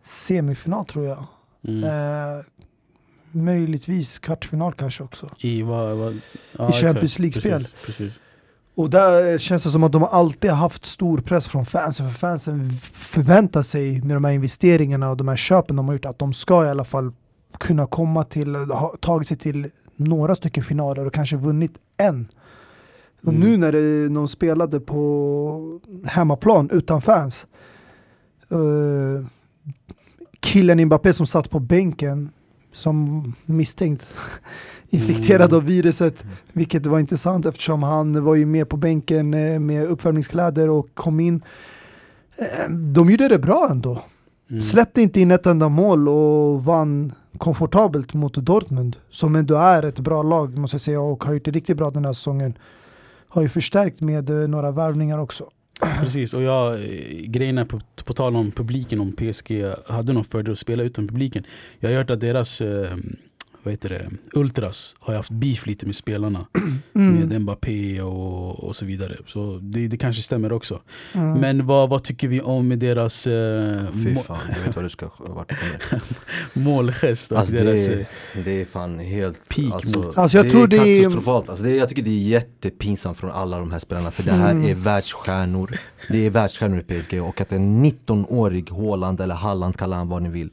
semifinal 0.04 0.86
tror 0.86 1.06
jag. 1.06 1.26
mm. 1.68 1.84
Eh, 1.84 2.46
möjligtvis 3.34 4.20
kvartsfinal 4.20 4.74
kanske 4.74 5.04
också. 5.04 5.30
I, 5.38 5.62
vad, 5.62 5.98
vad, 5.98 6.20
ja, 6.52 6.70
I 6.70 6.72
Champions. 6.74 7.20
League-spel. 7.20 7.52
Precis, 7.52 7.74
precis. 7.86 8.22
Och 8.76 8.90
där 8.90 9.38
känns 9.38 9.64
det 9.64 9.70
som 9.70 9.84
att 9.84 9.92
de 9.92 10.04
alltid 10.04 10.50
har 10.50 10.58
haft 10.58 10.86
stor 10.86 11.18
press 11.18 11.48
från 11.48 11.66
fansen. 11.66 12.12
För 12.12 12.20
fansen 12.20 12.72
förväntar 12.94 13.62
sig 13.62 14.02
med 14.02 14.16
de 14.16 14.24
här 14.24 14.32
investeringarna 14.32 15.10
och 15.10 15.18
de 15.18 15.28
här 15.28 15.36
köpen 15.36 15.76
de 15.76 15.88
har 15.88 15.94
gjort 15.96 16.06
att 16.06 16.20
de 16.20 16.34
ska 16.34 16.66
i 16.66 16.70
alla 16.70 16.84
fall 16.84 17.12
kunna 17.58 17.88
komma 17.88 18.24
till, 18.24 18.56
ha 18.56 18.96
tagit 19.00 19.28
sig 19.28 19.38
till 19.38 19.70
några 19.96 20.36
stycken 20.36 20.64
finaler 20.64 21.06
och 21.06 21.14
kanske 21.14 21.36
vunnit 21.38 21.72
en. 21.98 22.28
Och 23.24 23.34
Mm. 23.34 23.42
nu 23.42 23.58
när 23.58 23.72
det, 23.72 24.10
de 24.10 24.28
spelade 24.28 24.80
på 24.80 25.80
hemmaplan 26.06 26.70
utan 26.74 27.02
fans. 27.02 27.46
Uh, 28.52 29.26
killen 30.40 30.86
Mbappé 30.86 31.14
som 31.14 31.26
satt 31.26 31.50
på 31.50 31.60
bänken 31.60 32.30
som 32.74 33.24
misstänkt 33.46 34.06
infekterad 34.90 35.50
Mm. 35.52 35.56
av 35.58 35.64
viruset 35.66 36.24
vilket 36.54 36.86
var 36.88 37.00
intressant 37.00 37.46
eftersom 37.46 37.84
han 37.84 38.24
var 38.24 38.36
ju 38.36 38.46
med 38.46 38.70
på 38.70 38.78
bänken 38.78 39.34
eh, 39.34 39.60
med 39.60 39.86
uppvärmningskläder 39.86 40.70
och 40.70 40.88
kom 40.94 41.20
in. 41.20 41.42
Eh, 42.36 42.70
De 42.70 43.10
gjorde 43.10 43.28
det 43.28 43.40
bra 43.40 43.68
ändå. 43.72 44.02
Mm. 44.50 44.62
Släppte 44.62 45.02
inte 45.02 45.22
in 45.22 45.32
ett 45.32 45.46
enda 45.46 45.70
mål 45.70 46.10
och 46.10 46.64
vann 46.66 47.14
komfortabelt 47.38 48.14
mot 48.14 48.34
Dortmund. 48.34 48.96
Som 49.10 49.36
ändå 49.36 49.56
är 49.56 49.84
ett 49.84 50.00
bra 50.00 50.24
lag 50.24 50.58
måste 50.58 50.76
jag 50.76 50.82
säga 50.82 51.02
och 51.02 51.24
har 51.24 51.34
gjort 51.34 51.46
det 51.46 51.52
riktigt 51.52 51.78
bra 51.78 51.92
den 51.92 52.06
här 52.06 52.14
säsongen. 52.14 52.58
Har 53.28 53.42
ju 53.42 53.50
förstärkt 53.50 54.02
med 54.02 54.30
eh, 54.30 54.48
några 54.48 54.72
värvningar 54.72 55.18
också. 55.18 55.50
Precis, 56.02 56.34
och 56.34 56.42
jag, 56.42 56.74
eh, 56.74 56.80
grejen 57.26 57.58
är 57.58 57.66
på, 57.66 57.80
på 58.06 58.14
tal 58.14 58.36
om 58.36 58.52
publiken, 58.52 59.00
om 59.00 59.12
PSG 59.12 59.74
hade 59.88 60.14
någon 60.14 60.24
fördel 60.24 60.52
att 60.52 60.60
spela 60.60 60.84
utan 60.84 61.08
publiken. 61.08 61.44
Jag 61.80 61.90
har 61.90 61.98
hört 61.98 62.10
att 62.10 62.20
deras 62.20 62.62
eh, 62.62 62.98
vad 63.64 63.74
heter 63.74 63.90
det, 63.90 64.10
Ultras 64.34 64.96
har 65.00 65.14
ju 65.14 65.18
haft 65.18 65.30
beef 65.32 65.66
lite 65.68 65.86
med 65.86 65.96
spelarna. 65.96 66.46
Mm. 66.96 67.14
Med 67.30 67.42
Mbappé 67.42 68.02
och, 68.02 68.64
och 68.64 68.76
så 68.76 68.86
vidare. 68.86 69.18
Så 69.28 69.60
det, 69.62 69.88
det 69.88 69.98
kanske 69.98 70.22
stämmer 70.22 70.52
också. 70.54 70.80
Mm. 71.14 71.40
Men 71.40 71.66
vad, 71.66 71.90
vad 71.90 72.04
tycker 72.04 72.28
vi 72.28 72.42
om 72.42 72.80
deras 72.80 73.28
eh, 73.28 73.86
Fy 74.04 74.14
må, 74.14 74.22
fan, 74.22 74.38
jag 74.58 74.66
vet 74.66 74.76
vad 74.76 74.86
du 74.86 74.90
ska 74.90 75.10
vart 75.20 75.52
målgest? 76.54 77.32
Och 77.32 77.40
Alltså 77.40 77.54
deras, 77.56 77.88
det, 77.88 77.94
är- 77.94 78.44
det 78.44 78.62
är 78.62 78.66
fan 78.66 79.00
helt 79.00 79.42
Peak 79.50 79.74
alltså, 79.74 80.12
Alltså, 80.22 80.38
jag 80.38 80.46
det 80.46 80.50
tror 80.52 80.64
är 80.64 80.68
det 80.68 80.78
är- 80.78 81.04
katastrofalt. 81.04 81.50
Alltså, 81.50 81.64
det, 81.66 81.76
jag 81.76 81.90
tycker 81.90 82.02
det 82.02 82.10
är 82.10 82.28
jättepinsamt 82.30 83.18
från 83.18 83.32
alla 83.32 83.60
de 83.60 83.72
här 83.72 83.80
spelarna 83.80 84.12
för 84.12 84.24
det 84.24 84.32
här 84.32 84.52
Mm. 84.52 84.66
är 84.70 84.76
världsstjärnor. 84.76 85.78
Det 86.10 86.26
är 86.26 86.30
världsstjärnor 86.30 86.80
i 86.88 87.02
PSG 87.02 87.22
och 87.24 87.42
att 87.42 87.52
en 87.52 87.86
19-årig 87.86 88.70
Haaland 88.72 89.22
eller 89.22 89.36
Halland, 89.36 89.78
kalla 89.78 89.96
han 89.96 90.10
vad 90.10 90.22
ni 90.24 90.30
vill, 90.30 90.50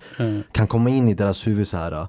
kan 0.52 0.66
komma 0.66 0.90
in 0.90 1.08
i 1.08 1.14
deras 1.14 1.46
huvud 1.46 1.68
så 1.68 1.76
här 1.76 2.06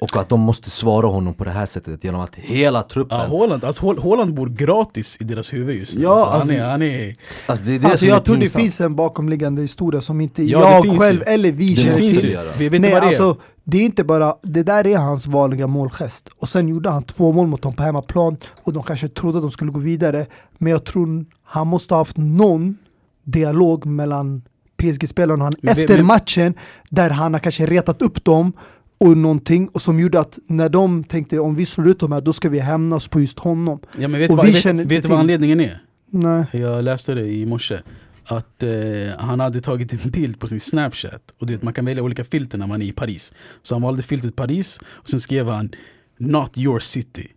och 0.00 0.16
att 0.16 0.28
de 0.28 0.40
måste 0.40 0.70
svara 0.70 1.06
honom 1.06 1.34
på 1.34 1.44
det 1.44 1.50
här 1.50 1.66
sättet 1.66 2.04
genom 2.04 2.20
att 2.20 2.36
hela 2.36 2.82
truppen 2.82 3.18
Ja, 3.18 3.26
Haaland, 3.38 3.64
alltså 3.64 3.86
Haaland 4.00 4.34
bor 4.34 4.46
gratis 4.48 5.16
i 5.20 5.24
deras 5.24 5.52
huvud 5.52 5.76
just 5.76 5.96
nu. 5.96 6.02
Ja, 6.02 6.10
alltså, 6.14 6.32
alltså- 6.32 6.52
han 6.54 6.62
är, 6.66 6.70
han 6.70 6.82
är, 6.82 7.16
Alltså 7.46 7.66
det 7.66 7.74
är 7.74 7.78
det 7.78 7.86
Alltså 7.86 8.06
jag 8.06 8.24
tror 8.24 8.36
det 8.36 8.48
finns 8.48 8.80
en 8.80 8.96
bakomliggande 8.96 9.62
historia 9.62 10.00
som 10.00 10.20
inte 10.20 10.42
Ja, 10.42 10.80
jag 10.84 11.00
själv 11.00 11.22
ju. 11.26 11.32
eller 11.32 11.52
vi 11.52 11.76
känner 11.76 11.98
finns 11.98 12.20
till. 12.20 12.38
Vi 12.58 12.68
vet 12.68 12.80
Nej 12.80 12.92
vad 12.92 13.02
det 13.02 13.06
är. 13.06 13.08
alltså 13.08 13.36
det 13.64 13.78
är 13.78 13.82
inte 13.84 14.04
bara, 14.04 14.34
det 14.42 14.62
där 14.62 14.86
är 14.86 14.96
hans 14.96 15.26
vanliga 15.26 15.66
målgest. 15.66 16.28
Och 16.38 16.48
sen 16.48 16.68
gjorde 16.68 16.90
han 16.90 17.02
två 17.02 17.32
mål 17.32 17.46
mot 17.46 17.62
dem 17.62 17.74
på 17.74 17.82
hemmaplan 17.82 18.36
och 18.64 18.72
de 18.72 18.82
kanske 18.82 19.08
trodde 19.08 19.38
att 19.38 19.42
de 19.44 19.50
skulle 19.50 19.70
gå 19.70 19.78
vidare. 19.80 20.26
Men 20.58 20.72
jag 20.72 20.84
tror 20.84 21.24
han 21.44 21.66
måste 21.66 21.94
ha 21.94 22.00
haft 22.00 22.16
någon 22.16 22.76
dialog 23.24 23.86
mellan 23.86 24.42
PSG-spelaren 24.76 25.40
och 25.40 25.44
han 25.44 25.52
Men 25.62 25.78
efter 25.78 25.96
men- 25.96 26.06
matchen 26.06 26.54
där 26.90 27.10
han 27.10 27.32
har 27.34 27.40
kanske 27.40 27.66
retat 27.66 28.02
upp 28.02 28.24
dem 28.24 28.52
och 29.00 29.16
någonting 29.16 29.68
och 29.68 29.82
som 29.82 29.98
gjorde 29.98 30.20
att 30.20 30.38
när 30.46 30.68
de 30.68 31.04
tänkte 31.04 31.38
om 31.38 31.54
vi 31.54 31.66
slår 31.66 31.88
ut 31.88 32.00
dem 32.00 32.12
här 32.12 32.20
då 32.20 32.32
ska 32.32 32.48
vi 32.48 32.58
hämnas 32.58 33.08
på 33.08 33.20
just 33.20 33.38
honom. 33.38 33.80
Ja, 33.98 34.08
men 34.08 34.20
vet 34.20 34.30
Och 34.30 34.36
du 34.36 34.42
vad, 34.42 34.46
vi 34.46 34.82
vet, 34.82 34.86
vet 34.86 35.04
vad 35.04 35.18
anledningen 35.18 35.60
är? 35.60 35.82
Nej. 36.10 36.44
Jag 36.52 36.84
läste 36.84 37.14
det 37.14 37.26
i 37.26 37.46
morse. 37.46 37.80
Att 38.24 38.62
eh, 38.62 38.70
han 39.18 39.40
hade 39.40 39.60
tagit 39.60 39.92
en 39.92 40.10
bild 40.10 40.38
på 40.38 40.46
sin 40.46 40.60
snapchat. 40.60 41.22
Och 41.38 41.46
du 41.46 41.52
vet, 41.52 41.62
man 41.62 41.72
kan 41.72 41.84
välja 41.84 42.02
olika 42.02 42.24
filter 42.24 42.58
när 42.58 42.66
man 42.66 42.82
är 42.82 42.86
i 42.86 42.92
Paris. 42.92 43.34
Så 43.62 43.74
han 43.74 43.82
valde 43.82 44.02
filtret 44.02 44.36
Paris 44.36 44.80
och 44.84 45.08
sen 45.08 45.20
skrev 45.20 45.48
han 45.48 45.70
Not 46.18 46.58
your 46.58 46.80
city. 46.80 47.28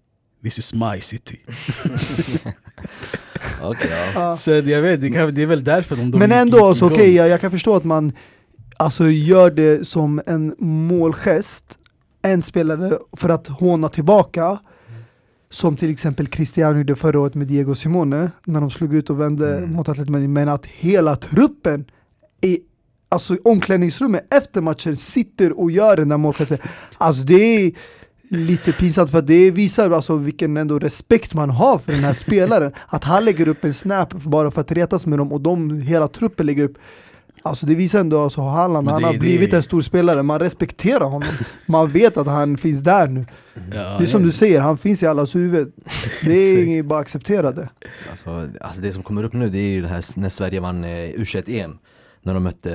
This 0.43 0.59
is 0.59 0.73
my 0.73 1.01
city. 1.01 1.39
Okej, 3.61 3.91
ja. 4.15 4.35
Så 4.35 4.51
jag 4.51 4.81
vet, 4.81 5.01
det, 5.01 5.11
kan, 5.11 5.33
det 5.33 5.41
är 5.41 5.45
väl 5.45 5.63
därför 5.63 5.95
de, 5.95 6.11
de 6.11 6.17
Men 6.17 6.31
ändå, 6.31 6.65
alltså, 6.65 6.85
okej, 6.85 7.15
jag, 7.15 7.29
jag 7.29 7.41
kan 7.41 7.51
förstå 7.51 7.75
att 7.75 7.83
man 7.83 8.13
alltså, 8.83 9.09
gör 9.09 9.51
det 9.51 9.87
som 9.87 10.21
en 10.25 10.55
målgest, 10.59 11.79
en 12.21 12.41
spelare, 12.41 12.97
för 13.17 13.29
att 13.29 13.47
håna 13.47 13.89
tillbaka. 13.89 14.59
Som 15.49 15.75
till 15.77 15.89
exempel 15.89 16.27
Cristiano 16.27 16.77
gjorde 16.77 16.95
förra 16.95 17.19
året 17.19 17.35
med 17.35 17.47
Diego 17.47 17.75
Simone, 17.75 18.31
när 18.45 18.61
de 18.61 18.71
slog 18.71 18.95
ut 18.95 19.09
och 19.09 19.19
vände 19.19 19.57
Mm. 19.57 19.73
mot 19.73 19.89
Atletico. 19.89 20.17
Men 20.17 20.49
att 20.49 20.65
hela 20.65 21.15
truppen 21.15 21.85
i 22.41 22.59
alltså, 23.09 23.37
omklädningsrummet 23.43 24.27
efter 24.33 24.61
matchen 24.61 24.97
sitter 24.97 25.59
och 25.59 25.71
gör 25.71 25.97
den 25.97 26.09
där 26.09 26.17
målgesten. 26.17 26.57
Alltså 26.97 27.23
det 27.23 27.33
är 27.33 27.71
lite 28.29 28.71
pinsamt 28.71 29.11
för 29.11 29.21
det 29.21 29.51
visar 29.51 29.91
alltså 29.91 30.15
vilken 30.15 30.57
ändå 30.57 30.79
respekt 30.79 31.33
man 31.33 31.49
har 31.49 31.77
för 31.77 31.91
den 31.91 32.03
här 32.03 32.13
spelaren. 32.13 32.71
Att 32.87 33.03
han 33.03 33.25
lägger 33.25 33.47
upp 33.47 33.63
en 33.65 33.73
snap 33.73 34.13
bara 34.13 34.51
för 34.51 34.61
att 34.61 34.71
retas 34.71 35.05
med 35.05 35.19
dem 35.19 35.31
och 35.31 35.41
de, 35.41 35.81
hela 35.81 36.07
truppen 36.07 36.45
lägger 36.45 36.63
upp 36.63 36.77
Alltså 37.45 37.65
det 37.65 37.75
visar 37.75 37.99
ändå 37.99 38.23
alltså 38.23 38.41
Haaland, 38.41 38.87
han 38.87 39.01
det- 39.01 39.05
har 39.07 39.13
det- 39.13 39.19
blivit 39.19 39.53
en 39.53 39.63
stor 39.63 39.81
spelare, 39.81 40.23
man 40.23 40.39
respekterar 40.39 41.05
honom. 41.05 41.29
Man 41.65 41.87
vet 41.89 42.17
att 42.17 42.27
han 42.27 42.57
finns 42.57 42.81
där 42.81 43.07
nu. 43.07 43.25
Ja, 43.73 43.95
Det 43.97 44.03
är 44.03 44.07
som 44.07 44.23
du 44.23 44.31
säger, 44.31 44.59
han 44.59 44.77
finns 44.77 45.03
i 45.03 45.07
allas 45.07 45.35
huvud. 45.35 45.71
Det 46.25 46.33
är 46.79 46.83
bara 46.83 46.99
att 46.99 47.05
acceptera 47.05 47.51
det. 47.51 47.69
Alltså, 48.11 48.29
alltså 48.61 48.81
det 48.81 48.91
som 48.91 49.03
kommer 49.03 49.23
upp 49.23 49.33
nu 49.33 49.49
det 49.49 49.59
är 49.59 49.69
ju 49.69 49.81
det 49.81 49.87
här 49.87 50.19
när 50.19 50.29
Sverige 50.29 50.59
vann 50.59 50.83
eh, 50.83 50.87
U21-EM 50.89 51.77
När 52.25 52.33
de 52.33 52.43
mötte 52.43 52.71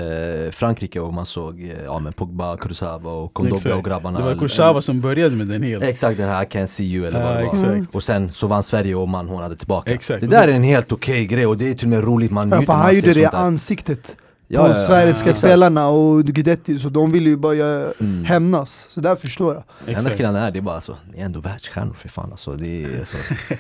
eh, 0.46 0.50
Frankrike 0.52 1.00
och 1.00 1.12
man 1.14 1.26
såg 1.26 1.60
eh, 1.62 1.68
ja, 1.84 1.98
men 1.98 2.12
Pogba, 2.12 2.56
Kurzawa 2.56 3.10
och 3.12 3.34
Kondogbia 3.34 3.56
Exakt. 3.58 3.76
och 3.76 3.84
grabbarna 3.84 4.18
Det 4.18 4.24
var 4.24 4.34
Kursava 4.40 4.80
som 4.80 5.00
började 5.00 5.36
med 5.36 5.46
den 5.46 5.62
helt. 5.62 5.84
Exakt 5.84 6.18
den 6.18 6.28
här 6.28 6.42
I 6.42 6.46
can 6.46 6.68
see 6.68 6.84
you 6.84 7.06
eller 7.06 7.22
vad 7.22 7.30
Ja, 7.34 7.38
det 7.38 7.44
var 7.44 7.52
exakt. 7.74 7.94
Och 7.94 8.02
sen 8.02 8.32
så 8.32 8.46
vann 8.46 8.62
Sverige 8.62 8.94
och 8.94 9.08
man 9.08 9.28
hånade 9.28 9.56
tillbaka 9.56 9.92
Exakt. 9.92 10.20
Det 10.20 10.26
där 10.26 10.48
är 10.48 10.52
en 10.52 10.62
helt 10.62 10.92
okej 10.92 11.26
grej 11.26 11.46
och 11.46 11.56
det 11.58 11.68
är 11.70 11.74
till 11.74 11.86
och 11.86 11.90
med 11.90 12.04
roligt 12.04 12.30
man 12.30 12.48
Ja, 12.48 12.56
njuter, 12.56 12.66
för 12.66 12.72
man 12.72 12.82
han 12.82 12.94
gjorde 12.94 13.12
det 13.14 13.20
i 13.20 13.24
ansiktet. 13.26 14.16
Ja, 14.50 14.60
på 14.62 14.68
ja, 14.68 14.78
ja. 14.78 14.86
svenska 14.86 15.34
spelarna 15.34 15.88
och 15.88 16.24
Guidetti, 16.24 16.78
så 16.78 16.88
de 16.88 17.12
vill 17.12 17.26
ju 17.26 17.36
bara 17.36 17.54
göra- 17.54 17.92
Mm. 18.00 18.24
hämnas. 18.24 18.86
Så 18.88 19.00
där 19.00 19.16
förstår 19.16 19.54
jag. 19.54 19.62
Det 19.86 19.92
enda 19.92 20.10
skillnaden 20.10 20.42
är, 20.42 20.50
det 20.50 20.58
är 20.58 20.60
bara 20.62 20.74
alltså, 20.74 20.96
ni 21.12 21.20
är 21.20 21.24
ändå 21.24 21.40
världsstjärnor 21.40 21.92
för 21.94 22.08
fan 22.08 22.30
alltså. 22.30 22.52
Det 22.52 22.84
är 22.84 23.04
så, 23.04 23.16
det 23.48 23.58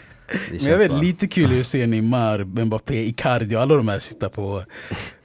Men 0.50 0.70
jag 0.70 0.78
vet, 0.78 0.90
bara- 0.90 1.00
lite 1.00 1.26
kul 1.28 1.60
att 1.60 1.66
se 1.66 1.86
Neymar, 1.86 2.44
Mbappé, 2.64 2.94
Icardi 3.08 3.56
och 3.56 3.60
alla 3.60 3.74
de 3.74 3.88
här 3.88 3.98
sitta 3.98 4.28
på 4.28 4.62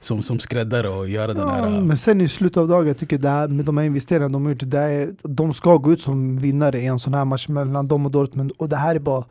som, 0.00 0.22
som 0.22 0.38
skräddare 0.38 0.88
och 0.88 1.08
göra 1.08 1.32
den 1.34 1.48
här... 1.48 1.70
Ja, 1.70 1.80
men 1.80 1.96
sen 1.96 2.20
i 2.20 2.28
slutet 2.28 2.56
av 2.56 2.68
dagen, 2.68 2.86
jag 2.86 2.98
tycker 2.98 3.18
det 3.18 3.28
här, 3.28 3.48
med 3.48 3.64
de 3.64 3.76
här 3.78 3.84
investeringarna 3.84 4.32
de 4.32 4.44
har 4.44 4.52
gjort, 4.52 4.62
det 4.64 4.78
är, 4.78 5.10
de 5.22 5.52
ska 5.52 5.76
gå 5.76 5.92
ut 5.92 6.00
som 6.00 6.38
vinnare 6.38 6.78
i 6.80 6.86
en 6.86 6.98
sån 6.98 7.14
här 7.14 7.24
match 7.24 7.48
mellan 7.48 7.88
dem 7.88 8.06
och 8.06 8.12
Dortmund. 8.12 8.52
Och 8.56 8.68
det 8.68 8.76
här 8.76 8.94
är 8.94 8.98
bara 8.98 9.24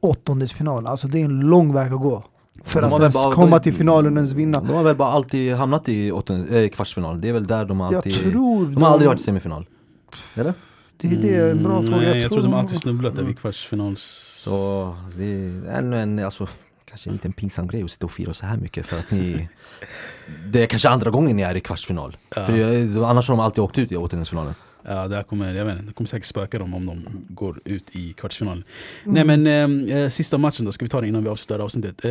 åttondelsfinal, 0.00 0.86
alltså 0.86 1.08
det 1.08 1.20
är 1.20 1.24
en 1.24 1.40
lång 1.40 1.72
väg 1.74 1.92
att 1.92 2.00
gå. 2.00 2.24
För 2.64 2.80
De 2.80 2.86
att 2.86 2.90
har 2.92 2.98
väl 2.98 3.02
ens 3.04 3.14
bara- 3.24 3.34
komma 3.34 3.58
till 3.58 3.74
finalen 3.74 4.12
och 4.12 4.16
ens 4.18 4.32
vinna. 4.32 4.60
De 4.60 4.68
har 4.70 4.82
väl 4.82 4.96
bara 4.96 5.08
alltid 5.08 5.54
hamnat 5.54 5.88
i 5.88 6.12
åttonde, 6.12 6.62
äh, 6.64 6.68
kvartsfinal, 6.68 7.20
det 7.20 7.28
är 7.28 7.32
väl 7.32 7.46
där 7.46 7.64
de 7.64 7.80
Jag 7.80 7.94
alltid... 7.94 8.14
tror 8.32 8.66
de 8.66 8.82
har 8.82 8.90
aldrig 8.90 9.08
varit 9.08 9.20
i 9.20 9.22
semifinal. 9.24 9.66
Eller? 10.34 10.54
Det 11.00 11.08
är 11.08 11.16
det, 11.16 11.50
en 11.50 11.62
bra 11.62 11.72
Mm, 11.72 11.86
fråga. 11.86 12.00
Nej, 12.08 12.20
jag, 12.20 12.30
tror 12.30 12.42
de 12.42 12.48
nog- 12.50 12.60
alltid 12.60 12.78
snubblat 12.78 13.14
där 13.16 13.22
vid 13.22 13.38
kvartsfinals... 13.38 14.24
Så 14.44 14.96
det 15.16 15.24
är 15.24 15.70
ännu 15.78 16.00
en, 16.00 16.18
alltså, 16.18 16.48
kanske 16.88 17.10
en 17.10 17.14
liten 17.14 17.32
pinsam 17.32 17.66
grej 17.68 17.82
att 17.82 17.90
sitta 17.90 18.06
och 18.06 18.12
fira 18.12 18.34
så 18.34 18.46
här 18.46 18.56
mycket 18.56 18.86
för 18.86 18.98
att 18.98 19.10
ni... 19.10 19.48
Det 20.46 20.62
är 20.62 20.66
kanske 20.66 20.88
andra 20.88 21.10
gången 21.10 21.36
ni 21.36 21.42
är 21.42 21.54
i 21.54 21.60
kvartsfinal. 21.60 22.16
Ja. 22.36 22.44
För 22.44 22.56
jag, 22.56 23.04
annars 23.04 23.28
har 23.28 23.36
de 23.36 23.44
alltid 23.44 23.64
åkt 23.64 23.78
ut 23.78 23.92
i 23.92 23.96
åttondelsfinalen. 23.96 24.54
Ja, 24.82 25.08
det 25.08 25.16
här 25.16 25.22
kommer, 25.22 25.54
jag 25.54 25.64
vet 25.64 25.72
inte, 25.74 25.86
det 25.86 25.92
kommer 25.92 26.08
säkert 26.08 26.26
spöka 26.26 26.58
dem 26.58 26.74
om 26.74 26.86
de 26.86 27.04
går 27.28 27.60
ut 27.64 27.96
i 27.96 28.12
kvartsfinalen. 28.12 28.64
Mm. 29.04 29.26
Nej 29.26 29.38
men 29.38 29.88
eh, 29.88 30.08
sista 30.08 30.38
matchen 30.38 30.66
då, 30.66 30.72
ska 30.72 30.84
vi 30.84 30.88
ta 30.88 31.00
det 31.00 31.08
innan 31.08 31.22
vi 31.22 31.28
avslutar 31.28 31.64
avsnittet. 31.64 32.04
Eh, 32.04 32.10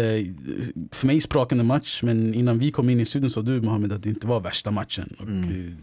för 0.91 1.07
mig 1.07 1.21
sprakande 1.21 1.63
match, 1.63 2.03
men 2.03 2.33
innan 2.33 2.59
vi 2.59 2.71
kom 2.71 2.89
in 2.89 2.99
i 2.99 3.05
studion 3.05 3.29
sa 3.29 3.41
du 3.41 3.61
Mohammed 3.61 3.91
att 3.93 4.03
det 4.03 4.09
inte 4.09 4.27
var 4.27 4.39
värsta 4.39 4.71
matchen. 4.71 5.15
Och 5.19 5.23
Mm. 5.27 5.43
eh, 5.49 5.73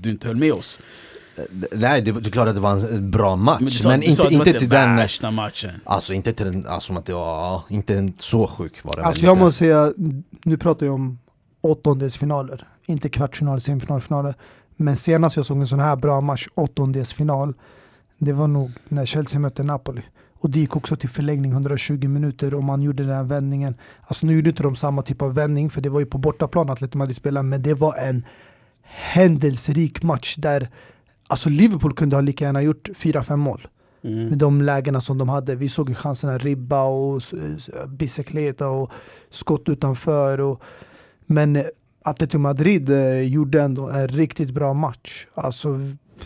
du 0.00 0.10
inte 0.10 0.26
höll 0.26 0.36
med 0.36 0.52
oss. 0.52 0.80
Eh, 1.36 1.44
Nej, 1.72 2.02
det, 2.02 2.12
det 2.12 2.26
är 2.28 2.30
klart 2.30 2.48
att 2.48 2.54
det 2.54 2.60
var 2.60 2.94
en 2.94 3.10
bra 3.10 3.36
match, 3.36 3.60
Men 3.60 3.64
men, 3.64 3.70
du 3.70 3.78
sa, 3.78 3.88
du 3.88 3.94
inte, 3.96 4.12
sa 4.12 4.24
att 4.24 4.30
det 4.30 4.36
var 4.38 4.46
inte 4.46 4.58
till 4.58 4.68
den... 4.68 4.96
värsta 4.96 5.30
matchen. 5.30 5.70
Alltså 5.84 6.12
inte 6.14 6.32
till 6.32 6.46
den, 6.46 6.66
alltså 6.66 6.86
som 6.86 6.96
att 6.96 7.06
det 7.06 7.12
var, 7.14 7.26
ja, 7.36 7.64
inte 7.70 7.94
en 7.98 8.12
så 8.18 8.46
sjuk 8.46 8.84
var 8.84 8.96
det 8.96 9.04
Alltså 9.04 9.24
jag 9.24 9.32
inte. 9.32 9.44
måste 9.44 9.58
säga, 9.58 9.92
nu 10.44 10.56
pratar 10.56 10.86
jag 10.86 10.94
om 10.94 11.18
åttondelsfinaler, 11.60 12.68
inte 12.86 13.08
kvartsfinal, 13.08 13.60
semifinalfinaler. 13.60 14.34
Men 14.76 14.96
senast 14.96 15.36
jag 15.36 15.46
såg 15.46 15.58
en 15.58 15.66
sån 15.66 15.80
här 15.80 15.96
bra 15.96 16.20
match, 16.20 16.46
åttondelsfinal, 16.54 17.54
det 18.18 18.32
var 18.32 18.48
nog 18.48 18.70
när 18.88 19.06
Chelsea 19.06 19.40
mötte 19.40 19.62
Napoli. 19.62 20.02
Och 20.40 20.50
det 20.50 20.60
gick 20.60 20.76
också 20.76 20.96
till 20.96 21.08
förlängning 21.08 21.52
120 21.52 22.08
minuter 22.08 22.54
och 22.54 22.64
man 22.64 22.82
gjorde 22.82 23.02
den 23.02 23.16
här 23.16 23.24
vändningen. 23.24 23.74
Alltså 24.06 24.26
nu 24.26 24.34
gjorde 24.34 24.50
inte 24.50 24.62
de 24.62 24.76
samma 24.76 25.02
typ 25.02 25.22
av 25.22 25.34
vändning 25.34 25.70
för 25.70 25.80
det 25.80 25.88
var 25.88 26.00
ju 26.00 26.06
på 26.06 26.18
bortaplan 26.18 26.70
Atletico 26.70 26.98
Madrid 26.98 27.16
spelade 27.16 27.48
men 27.48 27.62
det 27.62 27.74
var 27.74 27.96
en 27.96 28.24
händelserik 28.82 30.02
match 30.02 30.36
där 30.36 30.68
Alltså 31.26 31.48
Liverpool 31.48 31.94
kunde 31.94 32.16
ha 32.16 32.20
lika 32.20 32.44
gärna 32.44 32.62
gjort 32.62 32.88
4-5 32.88 33.36
mål 33.36 33.68
Mm. 34.04 34.28
med 34.28 34.38
de 34.38 34.62
lägena 34.62 35.00
som 35.00 35.18
de 35.18 35.28
hade. 35.28 35.54
Vi 35.54 35.68
såg 35.68 35.88
ju 35.88 35.94
chanserna 35.94 36.38
Ribba 36.38 36.82
och 36.82 37.22
Bicicleta 37.88 38.68
och 38.68 38.92
skott 39.30 39.68
utanför. 39.68 40.40
Och, 40.40 40.62
men 41.26 41.56
eh, 41.56 41.64
Atletico 42.06 42.38
Madrid 42.38 42.90
eh, 42.90 43.20
gjorde 43.20 43.62
ändå 43.62 43.88
en 43.88 44.08
riktigt 44.08 44.50
bra 44.50 44.74
match. 44.74 45.26
Alltså 45.34 45.80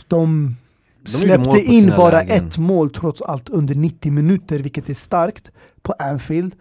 de 0.09 0.57
släppte 1.05 1.61
in 1.61 1.93
bara 1.97 2.19
lägen. 2.19 2.47
ett 2.47 2.59
mål 2.59 2.91
trots 2.91 3.23
allt 3.23 3.49
under 3.49 3.75
90 3.75 4.13
minuter, 4.13 4.59
vilket 4.59 4.89
är 4.89 4.95
starkt 4.95 5.51
på 5.83 5.93
Anfield. 5.99 6.55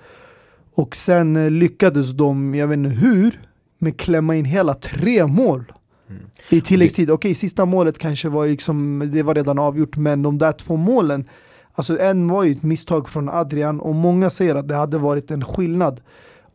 Och 0.74 0.96
sen 0.96 1.36
eh, 1.36 1.52
lyckades 1.52 2.12
de, 2.12 2.56
jag 2.56 2.68
vet 2.68 2.78
inte 2.78 2.90
hur, 2.90 3.42
men 3.78 3.94
klämma 3.94 4.36
in 4.36 4.46
hela 4.46 4.74
tre 4.74 5.28
mål. 5.28 5.72
Mm. 6.10 6.22
I 6.50 6.62
tilläggstid. 6.62 7.12
Okej, 7.12 7.34
sista 7.34 7.66
målet 7.66 8.00
kanske 8.00 8.30
var 8.30 8.48
liksom, 8.48 9.10
det 9.14 9.24
var 9.24 9.36
redan 9.36 9.60
avgjort, 9.60 9.98
men 9.98 10.24
de 10.24 10.38
där 10.38 10.52
två 10.52 10.76
målen, 10.76 11.26
alltså 11.74 12.00
en 12.00 12.28
var 12.28 12.44
ju 12.44 12.52
ett 12.52 12.64
misstag 12.64 13.10
från 13.10 13.30
Adrian 13.30 13.80
och 13.80 13.96
många 13.96 14.30
säger 14.30 14.56
att 14.56 14.68
det 14.68 14.76
hade 14.76 14.98
varit 14.98 15.32
en 15.32 15.46
skillnad 15.46 16.02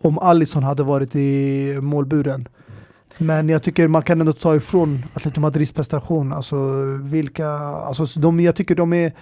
om 0.02 0.18
Alisson 0.18 0.62
hade 0.62 0.82
varit 0.82 1.16
i 1.16 1.78
målburen. 1.80 2.48
Men 3.18 3.48
jag 3.48 3.62
tycker 3.62 3.88
man 3.88 4.02
kan 4.02 4.20
ändå 4.20 4.32
ta 4.32 4.56
ifrån 4.56 5.04
Atletico 5.14 5.40
Madrids 5.40 5.72
prestation. 5.72 6.32
Alltså 6.32 6.56
vilka, 7.02 7.48
alltså 7.48 8.20
de, 8.20 8.40
jag 8.40 8.56
tycker 8.56 8.74
de 8.74 8.92
är 8.92 9.12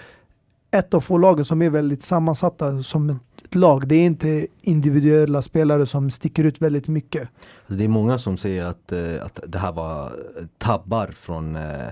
ett 0.71 0.95
av 0.95 1.01
få 1.01 1.19
lagen 1.19 1.45
som 1.45 1.63
är 1.63 1.71
väldigt 1.71 2.03
sammansatta 2.03 2.83
som 2.83 3.21
ett 3.45 3.55
lag. 3.55 3.89
Det 3.89 3.95
är 3.95 4.07
inte 4.07 4.47
individuella 4.63 5.43
spelare 5.43 5.87
som 5.87 6.11
sticker 6.11 6.45
ut 6.45 6.63
väldigt 6.63 6.89
mycket. 6.89 7.23
Alltså, 7.23 7.79
det 7.79 7.85
är 7.85 7.89
många 7.89 8.19
som 8.19 8.37
säger 8.37 8.65
att, 8.65 8.93
eh, 8.93 9.25
att 9.25 9.41
det 9.47 9.59
här 9.59 9.73
var 9.73 10.13
tabbar 10.59 11.11
från 11.17 11.57
eh, 11.57 11.89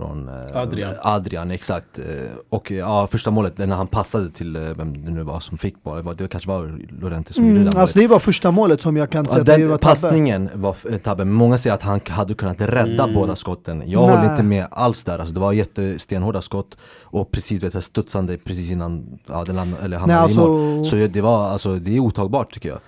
från 0.00 0.28
eh, 0.28 0.62
Adrian. 0.62 0.94
Adrian, 1.02 1.50
exakt. 1.50 1.98
Eh, 1.98 2.04
Och 2.48 2.70
ja, 2.70 3.06
första 3.06 3.30
målet, 3.30 3.58
när 3.58 3.66
han 3.76 3.86
passade 3.86 4.30
till 4.30 4.56
eh, 4.56 4.62
vem 4.62 5.04
det 5.04 5.10
nu 5.10 5.22
var 5.22 5.40
som 5.40 5.58
fick 5.58 5.82
bollen, 5.82 5.98
det, 5.98 6.06
var- 6.06 6.14
det 6.14 6.28
kanske 6.28 6.48
var 6.48 6.78
Lorente 7.02 7.32
som 7.32 7.44
gjorde 7.44 7.56
Mm, 7.60 7.64
det 7.64 7.70
där 7.70 7.80
alltså 7.80 7.98
målet. 7.98 8.08
det 8.08 8.12
var 8.14 8.18
första 8.20 8.50
målet 8.50 8.80
som 8.80 8.96
jag 8.96 9.10
kan 9.10 9.26
säga 9.26 9.44
det 9.44 9.56
den 9.56 9.68
var 9.68 9.76
tabbe. 9.78 9.90
passningen 9.90 10.50
var 10.54 10.70
f- 10.84 11.00
tabbe, 11.04 11.24
många 11.24 11.58
säger 11.58 11.74
att 11.74 11.82
han 11.82 12.00
hade 12.08 12.34
kunnat 12.34 12.60
rädda 12.60 13.02
Mm. 13.04 13.14
båda 13.14 13.36
skotten. 13.36 13.82
Jag 13.86 14.06
Nej. 14.06 14.16
håller 14.16 14.30
inte 14.30 14.42
med 14.42 14.66
alls 14.70 15.04
där, 15.04 15.18
alltså, 15.18 15.34
det 15.34 15.40
var 15.40 15.52
jättestenhårda 15.52 16.42
skott 16.42 16.78
och 17.02 17.30
precis 17.30 17.62
vet, 17.62 17.74
jag, 17.74 17.82
studsande 17.82 18.38
precis 18.38 18.70
innan 18.70 19.18
ja, 19.26 19.44
den 19.44 19.56
land, 19.56 19.74
eller 19.78 19.88
Nej, 19.88 19.98
hamnade 19.98 20.20
alltså, 20.20 20.40
i 20.40 20.46
mål. 20.76 20.86
Så 20.86 20.96
det- 20.96 21.08
det 21.08 21.20
var, 21.20 21.48
alltså, 21.48 21.74
det 21.74 21.96
är 21.96 22.00
otagbart 22.00 22.52
tycker 22.52 22.68
jag. 22.68 22.78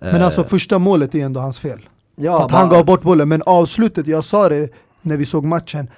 men 0.00 0.14
Eh, 0.16 0.24
alltså 0.24 0.44
första 0.44 0.78
målet 0.78 1.14
är 1.14 1.24
ändå 1.24 1.40
hans 1.40 1.58
fel. 1.58 1.80
ja, 2.16 2.42
att 2.44 2.50
bara- 2.50 2.58
han 2.58 2.68
gav 2.68 2.84
bort 2.86 3.02
bollen, 3.02 3.28
men 3.28 3.42
avslutet, 3.46 4.06
jag 4.06 4.24
sa 4.24 4.48
det 4.48 4.70
när 5.02 5.16
vi 5.16 5.24
såg 5.26 5.44
matchen, 5.44 5.88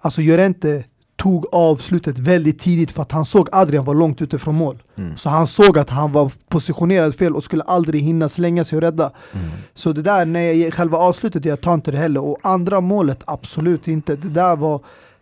alltså 0.00 0.20
Llorente 0.20 0.84
tog 1.16 1.46
avslutet 1.52 2.18
väldigt 2.18 2.58
tidigt 2.58 2.90
för 2.90 3.02
att 3.02 3.12
han 3.12 3.24
såg 3.24 3.48
Adrian 3.52 3.84
var 3.84 3.94
långt 3.94 4.22
ute 4.22 4.38
från 4.38 4.54
mål. 4.54 4.82
Mm. 4.96 5.16
Så 5.16 5.28
han 5.28 5.46
såg 5.46 5.78
att 5.78 5.90
han 5.90 6.12
var 6.12 6.32
positionerad 6.48 7.14
fel 7.14 7.36
och 7.36 7.44
skulle 7.44 7.62
aldrig 7.62 8.02
hinna 8.02 8.28
slänga 8.28 8.64
sig 8.64 8.76
och 8.76 8.82
rädda. 8.82 9.12
Mm. 9.32 9.48
Så 9.74 9.92
det 9.92 10.02
där, 10.02 10.26
jag, 10.36 10.74
själva 10.74 10.98
avslutet, 10.98 11.44
jag 11.44 11.60
tar 11.60 11.74
inte 11.74 11.90
det 11.90 11.98
heller. 11.98 12.24
Och 12.24 12.38
andra 12.42 12.80
målet, 12.80 13.22
absolut 13.24 13.88
inte. 13.88 14.16
Det 14.16 14.28
där 14.28 14.56
var... 14.56 14.80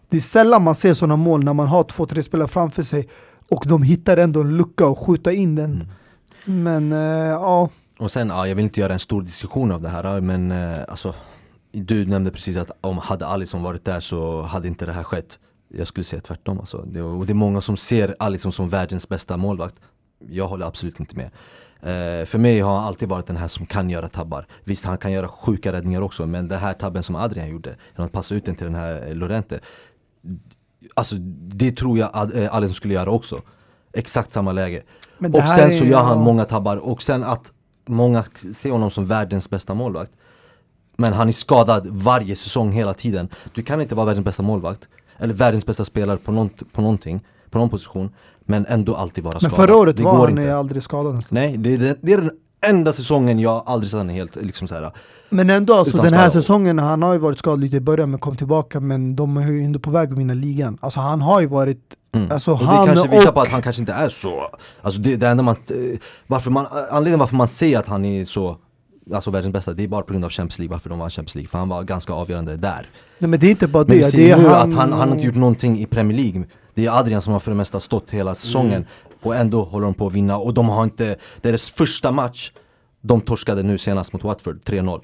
Det 0.09 0.17
är 0.17 0.21
sällan 0.21 0.63
man 0.63 0.75
ser 0.75 0.95
sådana 0.95 1.17
mål 1.17 1.45
när 1.45 1.55
man 1.55 1.69
har 1.69 1.85
två, 1.85 2.07
tre 2.07 2.23
spelare 2.23 2.49
framför 2.49 2.83
sig 2.83 3.09
och 3.51 3.65
de 3.67 3.83
hittar 3.83 4.17
ändå 4.17 4.41
en 4.41 4.57
lucka 4.57 4.87
och 4.87 4.99
skjuta 4.99 5.33
in 5.33 5.55
den. 5.55 5.89
Mm. 6.47 6.63
Men 6.63 6.93
eh, 6.93 7.29
ja, 7.29 7.69
Och 7.99 8.11
sen, 8.11 8.29
ja, 8.29 8.47
jag 8.49 8.55
vill 8.55 8.65
inte 8.65 8.81
göra 8.81 8.93
en 8.93 8.99
stor 8.99 9.23
diskussion 9.23 9.73
av 9.73 9.83
det 9.83 9.89
här 9.89 10.21
men 10.21 10.53
eh, 10.53 10.79
alltså 10.89 11.15
Du 11.73 12.07
nämnde 12.07 12.31
precis 12.31 12.57
att 12.57 12.71
om 12.81 12.99
hade 12.99 13.27
Alisson 13.27 13.63
varit 13.63 13.85
där 13.85 14.01
så 14.01 14.43
hade 14.43 14.69
inte 14.69 14.87
det 14.87 14.93
här 14.93 15.03
skett. 15.03 15.39
Jag 15.69 15.87
skulle 15.87 16.05
säga 16.05 16.21
tvärtom 16.23 16.59
alltså. 16.59 16.83
det, 16.87 17.03
och 17.03 17.27
det 17.27 17.33
är 17.33 17.35
många 17.35 17.61
som 17.61 17.77
ser 17.77 18.17
Alisson 18.19 18.53
som 18.53 18.69
världens 18.69 19.09
bästa 19.09 19.37
målvakt. 19.37 19.75
Jag 20.29 20.49
håller 20.49 20.67
absolut 20.67 21.01
inte 21.01 21.17
med. 21.17 21.27
Eh, 21.81 22.27
För 22.27 22.39
mig 22.39 22.61
har 22.61 22.77
han 22.77 22.85
alltid 22.85 23.09
varit 23.09 23.27
den 23.27 23.37
här 23.37 23.49
som 23.49 23.67
kan 23.67 23.91
göra 23.91 24.09
tabbar. 24.09 24.47
Visst 24.65 24.85
han 24.85 24.99
kan 24.99 25.13
göra 25.13 25.29
sjuka 25.29 25.73
räddningar 25.73 26.01
också 26.03 26.27
men 26.27 26.49
den 26.49 26.59
här 26.59 26.73
tabben 26.75 27.03
som 27.03 27.17
Adrian 27.17 27.49
gjorde 27.49 27.77
Genom 27.95 28.07
att 28.07 28.13
passa 28.13 28.35
ut 28.35 28.45
den 28.45 28.55
till 28.57 28.67
den 28.67 28.75
här 28.75 29.09
eh, 29.09 29.15
Lorente 29.15 29.61
Alltså 30.95 31.15
det 31.55 31.73
tror 31.77 31.99
jag 31.99 32.11
Ad- 32.13 32.43
eh, 32.45 32.55
Alisson 32.55 32.75
skulle 32.75 32.95
göra 32.95 33.11
också. 33.11 33.43
Exakt 33.93 34.33
samma 34.33 34.53
läge. 34.53 34.83
Och 35.33 35.49
sen 35.49 35.79
så 35.79 35.85
gör 35.85 36.03
han 36.03 36.19
många 36.21 36.45
tabbar. 36.45 36.77
Och 36.77 37.03
sen 37.03 37.25
att 37.25 37.53
många 37.87 38.25
ser 38.55 38.71
honom 38.71 38.91
som 38.91 39.07
världens 39.07 39.51
bästa 39.51 39.75
målvakt 39.75 40.13
Men 41.01 41.13
han 41.13 41.29
är 41.29 41.33
skadad 41.33 41.87
varje 41.91 42.37
säsong 42.37 42.73
hela 42.73 42.95
tiden 42.95 43.29
Du 43.55 43.63
kan 43.63 43.81
inte 43.81 43.95
vara 43.95 44.07
världens 44.07 44.25
bästa 44.25 44.43
målvakt 44.43 44.89
Eller 45.19 45.35
världens 45.35 45.67
bästa 45.67 45.85
spelare 45.85 46.17
på, 46.17 46.33
någon, 46.33 46.51
på 46.73 46.81
någonting 46.81 47.21
På 47.51 47.59
någon 47.59 47.71
position 47.71 48.11
Men 48.45 48.67
ändå 48.67 48.95
alltid 48.97 49.25
vara 49.25 49.33
Men 49.35 49.51
skadad 49.51 49.57
förra 49.57 49.77
året 49.77 49.97
det 49.97 50.03
var 50.03 50.29
han 50.29 50.39
inte. 50.39 50.57
aldrig 50.57 50.83
skadad 50.83 51.15
nästan. 51.15 51.35
Nej, 51.39 51.57
det 51.57 51.75
är, 51.75 51.79
den, 51.79 51.97
det 52.03 52.13
är 52.13 52.17
den 52.19 52.31
enda 52.67 52.93
säsongen 52.93 53.39
jag 53.39 53.63
aldrig 53.67 53.91
sett 53.91 53.99
honom 53.99 54.15
helt 54.15 54.37
liksom 54.37 54.69
så 54.69 54.75
här. 54.75 54.93
Men 55.31 55.51
ändå, 55.51 55.75
alltså, 55.75 55.97
den 55.97 56.13
här 56.13 56.29
skada. 56.31 56.43
säsongen, 56.43 56.79
han 56.79 57.03
har 57.03 57.13
ju 57.13 57.19
varit 57.19 57.39
skadad 57.39 57.61
lite 57.61 57.77
i 57.77 57.81
början 57.81 58.11
men 58.11 58.21
kom 58.21 58.37
tillbaka 58.37 58.81
men 58.81 59.17
de 59.17 59.37
är 59.37 59.51
ju 59.53 59.65
ändå 59.65 59.79
på 59.79 59.91
väg 59.91 60.13
att 60.13 60.19
vinna 60.19 60.35
ligan. 60.35 60.79
Alltså 60.81 61.01
han 61.01 61.21
har 61.23 61.41
ju 61.41 61.47
varit, 61.47 61.95
Mm. 62.15 62.33
alltså 62.33 62.53
och 62.53 62.59
det 62.59 62.65
kanske 62.87 63.09
visar 63.09 63.29
och... 63.29 63.35
på 63.35 63.41
att 63.41 63.49
han 63.49 63.63
kanske 63.63 63.83
inte 63.83 63.93
är 63.93 64.09
så 64.09 64.49
Alltså 64.83 65.01
det, 65.01 65.17
det 65.17 65.29
enda 65.29 65.43
man, 65.43 65.57
eh, 65.71 65.99
varför 66.27 66.51
man, 66.51 66.67
anledningen 66.91 67.19
varför 67.19 67.37
man 67.37 67.49
ser 67.49 67.79
att 67.79 67.87
han 67.87 68.05
är 68.05 68.25
så 68.25 68.57
Alltså 69.13 69.31
världens 69.31 69.53
bästa, 69.53 69.73
det 69.73 69.85
är 69.85 69.89
bara 69.89 70.03
på 70.03 70.13
grund 70.13 70.25
av 70.25 70.31
Champions 70.31 70.59
League, 70.59 70.73
varför 70.73 70.91
de 70.91 70.99
vann 70.99 71.11
Champions 71.11 71.35
League 71.35 71.49
För 71.49 71.59
han 71.59 71.69
var 71.69 71.83
ganska 71.83 72.13
avgörande 72.13 72.57
där 72.57 72.87
Nej 73.19 73.31
men 73.31 73.41
det 73.41 73.47
är 73.47 73.51
inte 73.51 73.69
bara 73.69 73.85
Men 73.85 73.97
vi 73.97 74.03
det, 74.03 74.11
ser 74.11 74.37
det 74.37 74.43
nu 74.43 74.49
han... 74.49 74.71
att 74.71 74.77
han, 74.77 74.93
han 74.93 75.09
har 75.09 75.15
inte 75.17 75.27
gjort 75.27 75.35
någonting 75.35 75.79
i 75.81 75.87
Premier 75.87 76.19
League 76.19 76.45
Det 76.75 76.87
är 76.87 76.99
Adrian 76.99 77.23
som 77.23 77.33
har 77.33 77.41
för 77.41 77.51
det 77.51 77.57
mesta 77.57 77.81
stått 77.81 78.11
hela 78.11 78.35
säsongen 78.35 78.73
Mm. 78.73 78.87
Och 79.23 79.37
ändå 79.37 79.65
håller 79.65 79.85
de 79.85 79.95
på 79.95 80.07
att 80.07 80.13
vinna 80.13 80.39
och 80.39 80.55
de 80.55 80.69
har 80.69 80.85
inte 80.85 81.17
Deras 81.41 81.71
första 81.71 82.13
match 82.13 82.53
De 83.01 83.21
torskade 83.21 83.63
nu 83.63 83.79
senast 83.79 84.13
mot 84.13 84.25
Watford, 84.25 84.61
3-0 84.65 85.01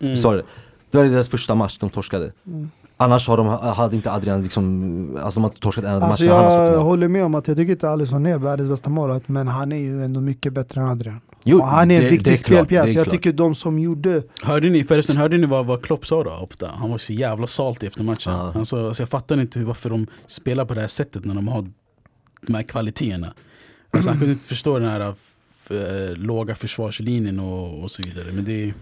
Mm. 0.00 0.14
Det? 0.14 0.42
Det 0.90 0.98
var 0.98 1.04
deras 1.04 1.28
första 1.28 1.54
match 1.54 1.78
de 1.78 1.90
torskade 1.90 2.32
Mm. 2.46 2.70
Annars 3.02 3.28
har 3.28 3.36
de, 3.36 3.46
hade 3.48 3.96
inte 3.96 4.12
Adrian 4.12 4.42
liksom, 4.42 5.18
alltså 5.22 5.40
de 5.40 5.44
har 5.44 5.50
inte 5.50 5.60
torskat 5.60 5.84
en 5.84 5.90
av 5.94 6.04
Alltså 6.04 6.24
matcherna 6.24 6.42
han 6.42 6.52
har 6.60 6.66
jag 6.66 6.80
håller 6.80 7.08
med 7.08 7.24
om 7.24 7.34
att 7.34 7.48
jag 7.48 7.56
tycker 7.56 7.72
inte 7.72 7.90
Alisson 7.90 8.26
är 8.26 8.38
världens 8.38 8.68
bästa 8.68 8.90
målvakt, 8.90 9.28
men 9.28 9.48
han 9.48 9.72
är 9.72 9.76
ju 9.76 10.04
ändå 10.04 10.20
mycket 10.20 10.52
bättre 10.52 10.80
än 10.80 10.88
Adrian. 10.88 11.20
Jo, 11.44 11.58
och 11.58 11.66
han 11.68 11.90
är 11.90 11.96
en 11.96 12.04
det- 12.04 12.10
viktig 12.10 12.38
spelpjäs. 12.38 12.86
Jag 12.86 13.04
klart. 13.04 13.10
tycker 13.10 13.32
de 13.32 13.54
som 13.54 13.78
gjorde... 13.78 14.22
Hörde 14.42 14.70
ni, 14.70 14.84
förresten, 14.84 15.16
hörde 15.16 15.38
ni 15.38 15.46
vad, 15.46 15.66
vad 15.66 15.82
Klopp 15.82 16.06
sa 16.06 16.24
då? 16.24 16.30
Opta? 16.30 16.70
Han 16.76 16.90
var 16.90 16.98
så 16.98 17.12
jävla 17.12 17.46
salty 17.46 17.86
efter 17.86 18.04
matchen. 18.04 18.32
Han 18.32 18.66
sa, 18.66 18.86
alltså, 18.88 19.02
jag 19.02 19.08
fattar 19.08 19.40
inte 19.40 19.58
hur, 19.58 19.66
varför 19.66 19.90
de 19.90 20.06
spelar 20.26 20.64
på 20.64 20.74
det 20.74 20.80
här 20.80 20.88
sättet 20.88 21.24
när 21.24 21.34
de 21.34 21.48
har 21.48 21.66
de 22.46 22.54
här 22.54 22.62
kvaliteterna. 22.62 23.34
Alltså, 23.90 24.10
han 24.10 24.18
kunde 24.18 24.32
inte 24.32 24.46
förstå 24.46 24.78
den 24.78 24.88
här 24.90 25.00
eh, 25.70 26.16
låga 26.16 26.54
försvarslinjen 26.54 27.40
och, 27.40 27.82
och 27.82 27.90
så 27.90 28.02
vidare. 28.02 28.32
Men 28.32 28.44
det 28.44 28.64
är... 28.64 28.74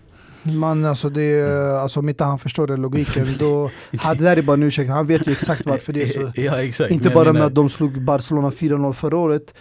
Man, 0.43 0.85
alltså 0.85 1.09
det, 1.11 1.23
är- 1.23 1.71
alltså 1.75 2.01
om 2.01 2.09
inte 2.09 2.25
han 2.25 2.39
förstår 2.39 2.67
den 2.67 2.81
logiken, 2.83 3.27
då... 3.39 3.71
Ja, 3.91 4.15
det 4.15 4.25
där 4.25 4.37
är 4.37 4.43
bara 4.43 4.55
en 4.55 4.63
ursäkt, 4.63 4.91
han 4.91 5.07
vet 5.07 5.27
ju 5.29 5.33
exakt 5.33 5.67
varför 5.67 5.93
det 5.93 6.03
är 6.03 6.07
så. 6.07 6.33
Ja 6.41 6.63
exakt. 6.63 6.91
Inte 6.91 7.05
Men 7.05 7.15
bara 7.15 7.25
med 7.25 7.35
menar- 7.35 7.47
att 7.47 7.55
de 7.55 7.69
slog 7.69 8.03
Barcelona 8.03 8.51
4-0 8.51 8.93
förra 8.93 9.17
året. 9.17 9.55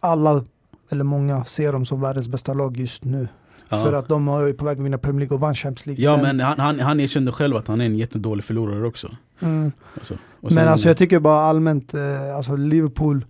Alla, 0.00 0.44
eller 0.90 1.04
många, 1.04 1.44
ser 1.44 1.72
dem 1.72 1.84
som 1.84 2.00
världens 2.00 2.28
bästa 2.28 2.54
lag 2.54 2.76
just 2.76 3.04
nu. 3.04 3.28
ja. 3.68 3.84
För 3.84 3.92
att 3.92 4.08
de 4.08 4.28
är 4.28 4.52
på 4.52 4.64
väg 4.64 4.78
att 4.78 4.84
vinna 4.86 4.98
Premier 4.98 5.20
League 5.20 5.34
och 5.34 5.40
vann 5.40 5.54
Champions 5.54 5.86
League. 5.86 6.04
Ja 6.04 6.16
men 6.22 6.40
han, 6.40 6.58
han, 6.58 6.80
han 6.80 7.00
erkände 7.00 7.32
själv 7.32 7.56
att 7.56 7.68
han 7.68 7.80
är 7.80 7.84
en 7.86 7.96
jättedålig 7.98 8.44
förlorare 8.44 8.86
också. 8.86 9.10
Mm. 9.40 9.72
Alltså. 9.94 10.14
Men 10.40 10.68
alltså 10.68 10.88
jag 10.88 10.96
tycker 10.96 11.20
bara 11.20 11.40
allmänt, 11.40 11.94
eh, 11.94 12.36
alltså 12.36 12.56
Liverpool, 12.56 13.24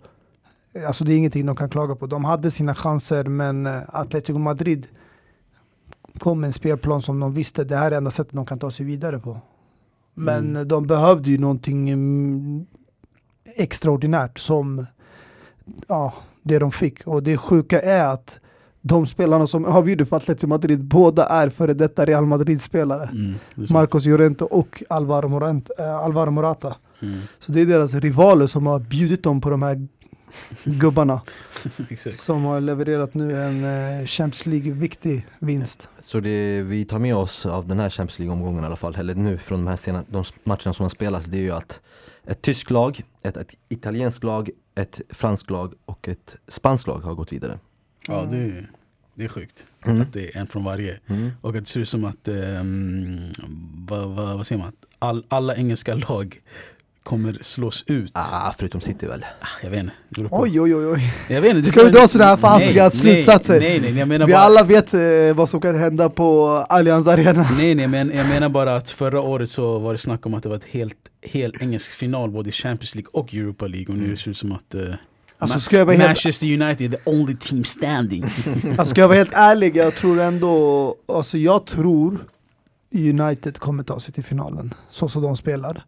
alltså 0.87 1.03
det 1.03 1.13
är 1.13 1.17
ingenting 1.17 1.45
de 1.45 1.55
kan 1.55 1.69
klaga 1.69 1.95
på. 1.95 2.07
De 2.07 2.25
hade 2.25 2.51
sina 2.51 2.75
chanser 2.75 3.23
men 3.23 3.65
eh, 3.65 3.77
Atletico 3.87 4.39
Madrid 4.39 4.87
kom 6.17 6.43
en 6.43 6.53
spelplan 6.53 7.01
som 7.01 7.19
de 7.19 7.33
visste, 7.33 7.63
det 7.63 7.75
här 7.77 7.91
är 7.91 7.97
enda 7.97 8.11
sättet 8.11 8.33
de 8.33 8.45
kan 8.45 8.59
ta 8.59 8.71
sig 8.71 8.85
vidare 8.85 9.19
på. 9.19 9.37
Men 10.13 10.49
Mm. 10.49 10.67
de 10.67 10.87
behövde 10.87 11.29
ju 11.31 11.37
någonting 11.37 11.89
mm, 11.89 12.65
extraordinärt 13.57 14.39
som 14.39 14.85
ja, 15.87 16.13
det 16.43 16.59
de 16.59 16.71
fick. 16.71 17.07
Och 17.07 17.23
det 17.23 17.37
sjuka 17.37 17.81
är 17.81 18.07
att 18.07 18.39
de 18.81 19.05
spelarna 19.05 19.47
som 19.47 19.65
avgjorde 19.65 20.05
för 20.05 20.15
Atletico 20.15 20.47
Madrid, 20.47 20.83
båda 20.83 21.25
är 21.25 21.49
före 21.49 21.73
detta 21.73 22.05
Real 22.05 22.25
Madrid-spelare. 22.25 23.09
Mm. 23.11 23.35
Marcos 23.71 24.05
Llorente 24.05 24.43
och 24.43 24.83
Alvaro, 24.89 25.27
Morant, 25.27 25.69
äh, 25.79 25.95
Alvaro 25.95 26.31
Morata. 26.31 26.75
Mm. 27.01 27.19
Så 27.39 27.51
det 27.51 27.61
är 27.61 27.65
deras 27.65 27.93
rivaler 27.93 28.47
som 28.47 28.67
har 28.67 28.79
bjudit 28.79 29.23
dem 29.23 29.41
på 29.41 29.49
de 29.49 29.61
här 29.63 29.87
gubbarna. 30.63 31.21
Som 32.11 32.43
har 32.43 32.61
levererat 32.61 33.13
nu 33.13 33.43
en 33.43 33.63
eh, 33.63 34.05
Champions 34.05 34.45
League-viktig 34.45 35.27
vinst. 35.39 35.89
Så 36.01 36.19
det 36.19 36.61
vi 36.61 36.85
tar 36.85 36.99
med 36.99 37.15
oss 37.15 37.45
av 37.45 37.67
den 37.67 37.79
här 37.79 37.89
Champions 37.89 38.19
League-omgången 38.19 38.63
i 38.63 38.67
alla 38.67 38.75
fall, 38.75 38.95
eller 38.95 39.15
nu 39.15 39.37
från 39.37 39.65
de 39.65 39.69
här 39.69 39.75
sena, 39.75 40.03
de 40.09 40.23
matcherna 40.43 40.73
som 40.73 40.83
har 40.83 40.89
spelats, 40.89 41.25
det 41.25 41.37
är 41.37 41.41
ju 41.41 41.51
att 41.51 41.81
ett 42.25 42.41
tyskt 42.41 42.71
lag, 42.71 43.01
ett, 43.23 43.37
ett 43.37 43.55
italienskt 43.69 44.23
lag, 44.23 44.49
ett 44.75 45.01
franskt 45.09 45.49
lag 45.49 45.73
och 45.85 46.07
ett 46.07 46.35
spanskt 46.47 46.87
lag 46.87 46.99
har 46.99 47.13
gått 47.13 47.33
vidare. 47.33 47.59
Ja 48.07 48.27
det 48.31 48.37
är, 48.37 48.71
det 49.15 49.23
är 49.23 49.27
sjukt. 49.27 49.65
Mm. 49.85 50.01
Att 50.01 50.13
det 50.13 50.35
är 50.35 50.37
en 50.37 50.47
från 50.47 50.63
varje. 50.63 50.99
Mm. 51.07 51.31
Och 51.41 51.49
att 51.49 51.55
det 51.55 51.69
ser 51.69 51.79
ut 51.79 51.89
som 51.89 52.05
att, 52.05 52.27
ehm, 52.27 53.31
vad, 53.87 54.09
vad, 54.09 54.37
vad 54.37 54.47
säger 54.47 54.61
man? 54.61 54.73
All, 54.99 55.25
alla 55.27 55.55
engelska 55.55 55.95
lag 55.95 56.41
kommer 57.03 57.37
slås 57.41 57.83
ut. 57.87 58.11
Ah, 58.13 58.51
förutom 58.57 58.81
City 58.81 59.07
väl? 59.07 59.25
Ah, 59.41 59.45
Jag 59.63 59.69
vet 59.69 59.79
inte. 59.79 59.93
Oj 60.31 60.61
oj 60.61 60.75
oj 60.75 60.85
oj. 60.85 61.13
Jag 61.27 61.41
vet 61.41 61.55
inte, 61.55 61.61
det 61.61 61.71
Ska 61.73 61.83
vi 61.83 61.91
dra 61.91 62.07
sådana 62.07 62.29
här 62.29 62.37
fasiga 62.37 62.83
Nej, 62.83 62.91
slutsatser? 62.91 63.59
Nej, 63.59 63.79
nej, 63.79 63.91
nej, 63.91 63.99
jag 63.99 64.07
menar 64.07 64.25
Vi 64.27 64.33
bara, 64.33 64.41
alla 64.41 64.63
vet 64.63 64.93
eh, 64.93 64.99
vad 65.35 65.49
som 65.49 65.61
kan 65.61 65.79
hända 65.79 66.09
på 66.09 66.47
Allianz 66.69 67.07
Arena. 67.07 67.49
Nej, 67.57 67.75
nej 67.75 67.87
men 67.87 68.11
jag 68.15 68.27
menar 68.27 68.49
bara 68.49 68.75
att 68.75 68.91
förra 68.91 69.21
året 69.21 69.51
så 69.51 69.79
var 69.79 69.93
det 69.93 69.99
snack 69.99 70.25
om 70.25 70.33
att 70.33 70.43
det 70.43 70.49
var 70.49 70.55
ett 70.55 70.65
helt, 70.65 70.97
helt 71.31 71.61
engelsk 71.61 71.91
final 71.91 72.29
både 72.31 72.49
i 72.49 72.51
Champions 72.51 72.95
League 72.95 73.09
och 73.13 73.33
Europa 73.33 73.67
League 73.67 73.95
och 73.95 74.01
nu 74.01 74.17
ser 74.17 74.25
det 74.25 74.31
ut 74.31 74.37
som 74.37 74.51
att 74.51 74.75
eh, 74.75 74.81
Alltså 75.41 75.59
ska 75.59 75.77
jag 75.77 75.85
vara 75.85 75.95
helt, 75.97 76.07
Manchester 76.07 76.61
United 76.61 76.91
the 76.91 76.97
only 77.05 77.35
team 77.35 77.63
standing. 77.63 78.23
alltså, 78.77 78.85
ska 78.85 79.01
jag 79.01 79.07
vara 79.07 79.17
helt 79.17 79.33
ärlig, 79.33 79.77
jag 79.77 79.95
tror 79.95 80.19
ändå, 80.21 80.95
alltså 81.07 81.37
jag 81.37 81.65
tror 81.65 82.25
United 82.95 83.57
kommer 83.57 83.83
ta 83.83 83.99
sig 83.99 84.13
till 84.13 84.23
finalen, 84.23 84.73
så 84.89 85.07
som 85.07 85.21
de 85.21 85.37
spelar. 85.37 85.85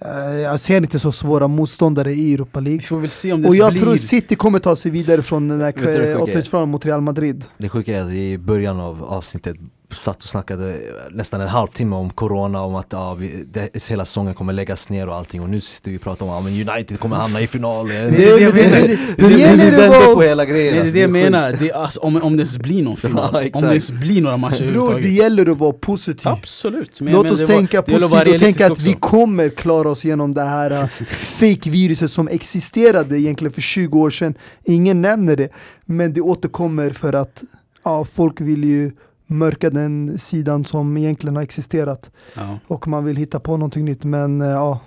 Eh, 0.00 0.34
Jag 0.40 0.60
ser 0.60 0.76
inte 0.76 0.98
så 0.98 1.12
svåra 1.12 1.48
motståndare 1.48 2.12
i 2.12 2.34
Europa 2.34 2.60
Vi 2.60 2.64
League. 2.64 2.82
får 2.82 3.00
väl 3.00 3.10
se 3.10 3.32
om 3.32 3.42
det 3.42 3.48
Och 3.48 3.54
jag 3.56 3.72
blir... 3.72 3.82
tror 3.82 3.96
City 3.96 4.34
kommer 4.36 4.58
ta 4.58 4.76
sig 4.76 4.90
vidare 4.90 5.22
från 5.22 5.48
den 5.48 5.58
Vet 5.58 5.74
du 5.76 5.80
det 5.80 5.92
där 5.92 5.98
sjuka 5.98 6.10
är? 6.10 6.22
åttondelsfinalen 6.22 6.68
mot 6.68 6.86
Real 6.86 7.00
Madrid. 7.00 7.44
Det 7.58 7.68
sjuka 7.68 7.98
är 7.98 8.02
att 8.02 8.10
vi 8.10 8.32
i 8.32 8.38
början 8.38 8.80
av 8.80 9.04
avsnittet 9.04 9.56
satt 9.94 10.22
och 10.22 10.28
snackade 10.28 10.76
nästan 11.10 11.40
en 11.40 11.48
halvtimme 11.48 11.96
om 11.96 12.10
corona, 12.10 12.62
om 12.62 12.74
att 12.74 12.86
ja, 12.90 13.14
vi, 13.14 13.44
det, 13.52 13.88
hela 13.90 14.04
säsongen 14.04 14.34
kommer 14.34 14.52
läggas 14.52 14.88
ner 14.88 15.08
och 15.08 15.14
allting 15.14 15.42
och 15.42 15.48
nu 15.50 15.60
sitter 15.60 15.90
vi 15.90 15.96
och 15.96 16.02
pratar 16.02 16.26
om 16.26 16.46
att 16.46 16.52
ja, 16.52 16.72
United 16.74 17.00
kommer 17.00 17.16
hamna 17.16 17.40
i 17.40 17.46
final. 17.46 17.88
Det, 17.88 17.94
det- 17.94 18.10
det- 18.52 18.98
det- 19.16 19.70
vänder 19.70 20.14
på 20.14 20.22
hela 20.22 20.44
grejen. 20.44 20.74
Det 20.74 20.90
är 20.90 20.92
det 20.92 20.98
jag 21.00 21.10
menar, 21.10 21.56
det 21.60 21.72
alltså, 21.72 22.00
om, 22.00 22.16
om 22.16 22.36
det 22.36 22.40
ens 22.40 22.58
blir 22.58 22.82
någon 22.82 22.96
final. 23.06 23.50
Om 23.52 23.62
det 23.62 23.68
ens 23.68 23.90
blir 23.92 24.22
några 24.22 24.36
matcher 24.36 24.56
Bro, 24.56 24.64
det 24.64 24.70
överhuvudtaget. 24.70 25.12
gäller 25.12 25.50
att 25.50 25.58
vara 25.58 25.72
positiv. 25.72 26.28
Absolut. 26.28 27.00
Men 27.00 27.12
Låt 27.12 27.30
oss 27.30 27.46
tänka 27.46 27.82
positivt 27.82 28.34
och 28.34 28.40
tänka 28.40 28.66
att 28.72 28.80
vi 28.82 28.92
kommer 28.92 29.48
klara 29.48 29.88
oss 29.90 30.04
genom 30.04 30.34
det 30.34 30.42
här 30.44 30.72
uh, 30.72 30.86
fake-viruset 31.08 32.10
som 32.10 32.28
existerade 32.28 33.20
egentligen 33.20 33.52
för 33.52 33.60
20 33.60 34.00
år 34.00 34.10
sedan. 34.10 34.34
Ingen 34.64 35.02
nämner 35.02 35.36
det, 35.36 35.48
men 35.86 36.12
det 36.12 36.20
återkommer 36.20 36.90
för 36.90 37.12
att 37.12 37.42
ja, 37.84 38.04
folk 38.04 38.40
vill 38.40 38.64
ju 38.64 38.92
mörka 39.30 39.70
den 39.70 40.18
sidan 40.18 40.64
som 40.64 40.96
egentligen 40.96 41.36
har 41.36 41.42
existerat 41.42 42.10
Ja. 42.34 42.58
och 42.66 42.88
man 42.88 43.04
vill 43.04 43.16
hitta 43.16 43.40
på 43.40 43.56
någonting 43.56 43.84
nytt. 43.84 44.04
Men 44.04 44.42
uh, 44.42 44.48
ja, 44.48 44.80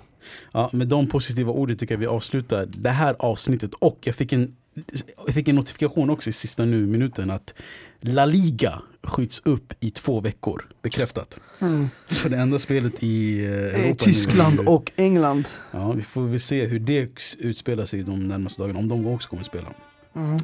Ja, 0.52 0.70
med 0.72 0.88
de 0.88 1.06
positiva 1.06 1.52
orden 1.52 1.76
tycker 1.76 1.94
jag 1.94 1.98
vi 2.00 2.06
avslutar 2.06 2.66
det 2.66 2.90
här 2.90 3.16
avsnittet 3.18 3.74
och 3.74 3.98
jag 4.04 4.14
fick 4.14 4.32
en, 4.32 4.56
jag 5.26 5.34
fick 5.34 5.48
en 5.48 5.54
notifikation 5.56 6.10
också 6.10 6.30
i 6.30 6.32
sista 6.32 6.64
nu 6.64 6.86
minuten 6.86 7.30
att 7.30 7.54
La 8.00 8.26
Liga 8.26 8.82
skjuts 9.02 9.42
upp 9.44 9.72
i 9.80 9.90
två 9.90 10.20
veckor, 10.20 10.64
bekräftat. 10.82 11.38
Så 12.10 12.28
det 12.28 12.36
enda 12.36 12.58
spelet 12.58 13.02
i 13.02 13.44
eh, 13.44 13.50
Europa 13.52 13.78
eh, 13.78 13.86
nu- 13.88 13.94
Tyskland 13.94 14.60
och 14.68 14.92
England. 14.96 15.48
Ja, 15.70 15.92
vi 15.92 16.02
får 16.02 16.22
väl 16.22 16.40
se 16.40 16.66
hur 16.66 16.78
det 16.78 17.08
utspelar 17.38 17.84
sig 17.84 18.02
de 18.02 18.28
närmaste 18.28 18.62
dagarna, 18.62 18.78
om 18.78 18.88
de 18.88 19.06
också 19.06 19.28
kommer 19.28 19.42
spela. 19.42 19.68
Mm. 20.14 20.36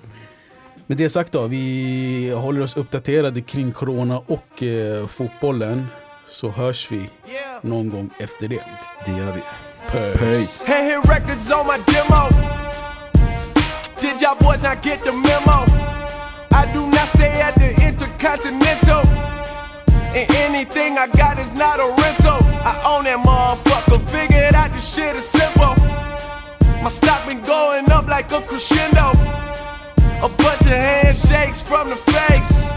Med 0.91 0.97
det 0.97 1.11
sagt 1.11 1.32
då, 1.32 1.47
vi 1.47 2.32
håller 2.36 2.61
oss 2.61 2.76
uppdaterade 2.76 3.41
kring 3.41 3.72
corona 3.72 4.18
och 4.26 4.62
eh, 4.62 5.07
fotbollen. 5.07 5.86
Så 6.28 6.49
hörs 6.49 6.91
vi 6.91 7.11
någon 7.62 7.91
gång 7.91 8.11
efter 8.18 8.49
det. 8.49 8.62
Det 9.05 9.12
gör 9.12 9.32
vi. 9.32 9.41
Peace. 9.91 10.64
Hand 10.66 10.84
hit 10.91 11.14
records 11.14 11.53
on 11.53 11.66
my 11.66 11.78
demo. 11.93 12.22
Did 14.01 14.22
y'all 14.22 14.39
boys 14.41 14.62
not 14.62 14.82
get 14.82 15.05
the 15.05 15.12
memo? 15.12 15.59
I 16.61 16.72
do 16.74 16.86
not 16.86 17.09
stay 17.09 17.41
at 17.41 17.55
the 17.55 17.70
Intercontinental. 17.89 19.03
And 20.16 20.26
anything 20.47 20.99
I 20.99 21.07
got 21.07 21.39
is 21.39 21.53
not 21.53 21.80
a 21.80 21.89
rental. 22.03 22.41
I 22.64 22.74
own 22.93 23.05
that 23.05 23.18
motherfucker. 23.26 24.01
Figured 24.11 24.55
out 24.55 24.72
this 24.72 24.95
shit 24.95 25.16
is 25.16 25.28
simple. 25.28 25.74
My 26.82 26.91
stock 26.91 27.26
been 27.26 27.43
going 27.43 27.91
up 27.91 28.07
like 28.09 28.32
a 28.32 28.41
crescendo. 28.41 29.47
A 30.20 30.28
bunch 30.28 30.62
of 30.62 30.68
handshakes 30.68 31.62
from 31.62 31.90
the 31.90 31.96
fakes. 31.96 32.70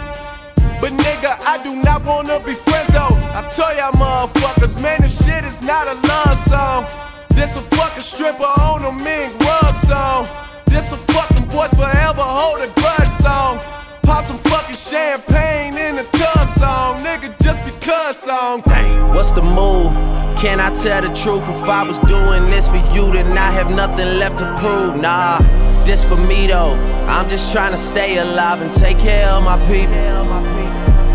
But 0.79 0.93
nigga, 0.93 1.37
I 1.45 1.61
do 1.63 1.81
not 1.81 2.05
wanna 2.05 2.39
be 2.39 2.53
friends 2.53 2.87
though. 2.89 3.15
I 3.33 3.41
tell 3.55 3.75
y'all 3.75 3.91
motherfuckers, 3.93 4.81
man, 4.81 5.01
this 5.01 5.25
shit 5.25 5.43
is 5.43 5.61
not 5.61 5.87
a 5.87 5.95
love 6.07 6.37
song. 6.37 6.85
This 7.29 7.55
a 7.55 7.61
fucking 7.61 8.03
stripper 8.03 8.43
on 8.43 8.85
a 8.85 8.91
mink 8.91 9.33
rug 9.39 9.75
song. 9.75 10.27
This 10.65 10.91
a 10.91 10.97
fucking 10.97 11.47
boys 11.47 11.73
forever 11.73 12.21
hold 12.21 12.61
a 12.61 12.67
grudge 12.79 13.09
song. 13.09 13.59
Pop 14.04 14.26
some 14.26 14.38
fucking 14.38 14.76
champagne 14.76 15.78
in 15.78 15.95
the 15.95 16.04
tub 16.18 16.49
song, 16.49 16.99
nigga, 17.04 17.34
just 17.43 17.64
because 17.66 18.18
song. 18.18 18.62
Dang. 18.66 19.10
What's 19.10 19.32
the 19.32 19.41
move? 19.41 19.91
Can 20.38 20.60
I 20.60 20.72
tell 20.72 21.02
the 21.02 21.14
truth? 21.14 21.43
If 21.47 21.70
I 21.70 21.84
was 21.84 21.99
doing 21.99 22.49
this 22.49 22.68
for 22.68 22.78
you, 22.93 23.12
then 23.12 23.38
I 23.38 23.52
have 23.52 23.70
nothing 23.70 24.18
left 24.18 24.39
to 24.39 24.56
prove. 24.58 24.99
Nah, 24.99 25.39
this 25.84 26.04
for 26.04 26.16
me 26.16 26.47
though. 26.47 26.74
I'm 27.08 27.30
just 27.30 27.52
trying 27.52 27.72
to 27.72 27.78
stay 27.78 28.18
alive 28.18 28.62
and 28.62 28.74
take 28.74 28.97
care 28.97 29.28
of 29.28 29.43
my 29.43 29.58
people. 29.68 29.93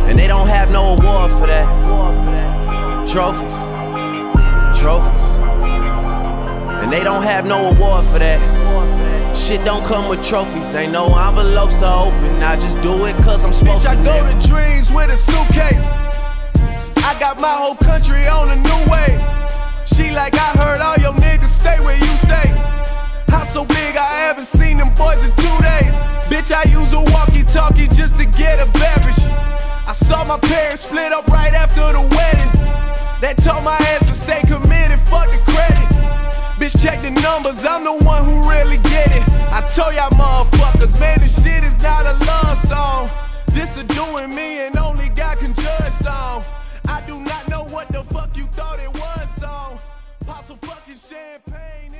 And 0.08 0.18
they 0.18 0.26
don't 0.26 0.48
have 0.48 0.70
no 0.70 0.94
award 0.94 1.32
for 1.32 1.46
that. 1.46 1.66
Trophies. 3.08 3.58
Trophies. 4.78 5.38
And 6.82 6.92
they 6.92 7.02
don't 7.02 7.22
have 7.22 7.46
no 7.46 7.70
award 7.70 8.04
for 8.06 8.18
that. 8.20 8.55
Shit 9.36 9.64
don't 9.64 9.84
come 9.84 10.08
with 10.08 10.24
trophies. 10.24 10.74
Ain't 10.74 10.92
no 10.92 11.06
envelopes 11.06 11.76
to 11.76 11.86
open. 11.86 12.42
I 12.42 12.56
just 12.56 12.80
do 12.80 13.04
it 13.04 13.14
cause 13.16 13.44
I'm 13.44 13.52
supposed 13.52 13.86
Bitch, 13.86 13.90
I 13.90 14.02
go 14.02 14.24
to 14.24 14.48
dreams 14.48 14.90
with 14.90 15.10
a 15.10 15.16
suitcase. 15.16 15.86
I 17.04 17.14
got 17.20 17.38
my 17.38 17.52
whole 17.52 17.76
country 17.76 18.26
on 18.26 18.48
a 18.50 18.56
new 18.56 18.90
way. 18.90 19.12
She 19.84 20.10
like, 20.10 20.34
I 20.34 20.50
heard 20.58 20.80
all 20.80 20.96
your 20.96 21.12
niggas 21.12 21.48
stay 21.48 21.78
where 21.80 21.96
you 21.96 22.16
stay. 22.16 22.48
House 23.28 23.52
so 23.52 23.64
big, 23.66 23.96
I 23.96 24.10
haven't 24.26 24.46
seen 24.46 24.78
them 24.78 24.92
boys 24.94 25.22
in 25.22 25.30
two 25.36 25.56
days. 25.62 25.94
Bitch, 26.32 26.50
I 26.50 26.64
use 26.70 26.94
a 26.94 27.00
walkie 27.12 27.44
talkie 27.44 27.88
just 27.88 28.16
to 28.16 28.24
get 28.24 28.58
a 28.58 28.66
beverage. 28.72 29.22
I 29.86 29.92
saw 29.92 30.24
my 30.24 30.38
parents 30.38 30.82
split 30.82 31.12
up 31.12 31.28
right 31.28 31.52
after 31.52 31.92
the 31.92 32.00
wedding. 32.00 32.52
That 33.20 33.36
told 33.38 33.62
my 33.62 33.76
ass 33.76 34.08
to 34.08 34.14
stay 34.14 34.42
numbers, 36.74 37.64
I'm 37.64 37.84
the 37.84 37.92
one 38.04 38.24
who 38.24 38.48
really 38.50 38.78
get 38.78 39.08
it. 39.14 39.22
I 39.52 39.60
told 39.74 39.94
y'all 39.94 40.10
motherfuckers, 40.10 40.98
man, 40.98 41.20
this 41.20 41.42
shit 41.42 41.62
is 41.62 41.76
not 41.80 42.04
a 42.06 42.12
love 42.24 42.58
song. 42.58 43.08
This 43.48 43.76
is 43.76 43.84
doing 43.84 44.34
me 44.34 44.66
and 44.66 44.76
only 44.76 45.08
God 45.10 45.38
can 45.38 45.54
judge 45.54 45.92
song. 45.92 46.42
I 46.88 47.02
do 47.06 47.20
not 47.20 47.48
know 47.48 47.64
what 47.64 47.88
the 47.88 48.02
fuck 48.02 48.36
you 48.36 48.46
thought 48.46 48.78
it 48.80 48.92
was 48.92 49.30
song. 49.36 49.78
Pop 50.26 50.44
some 50.44 50.58
fucking 50.58 50.96
champagne. 50.96 51.95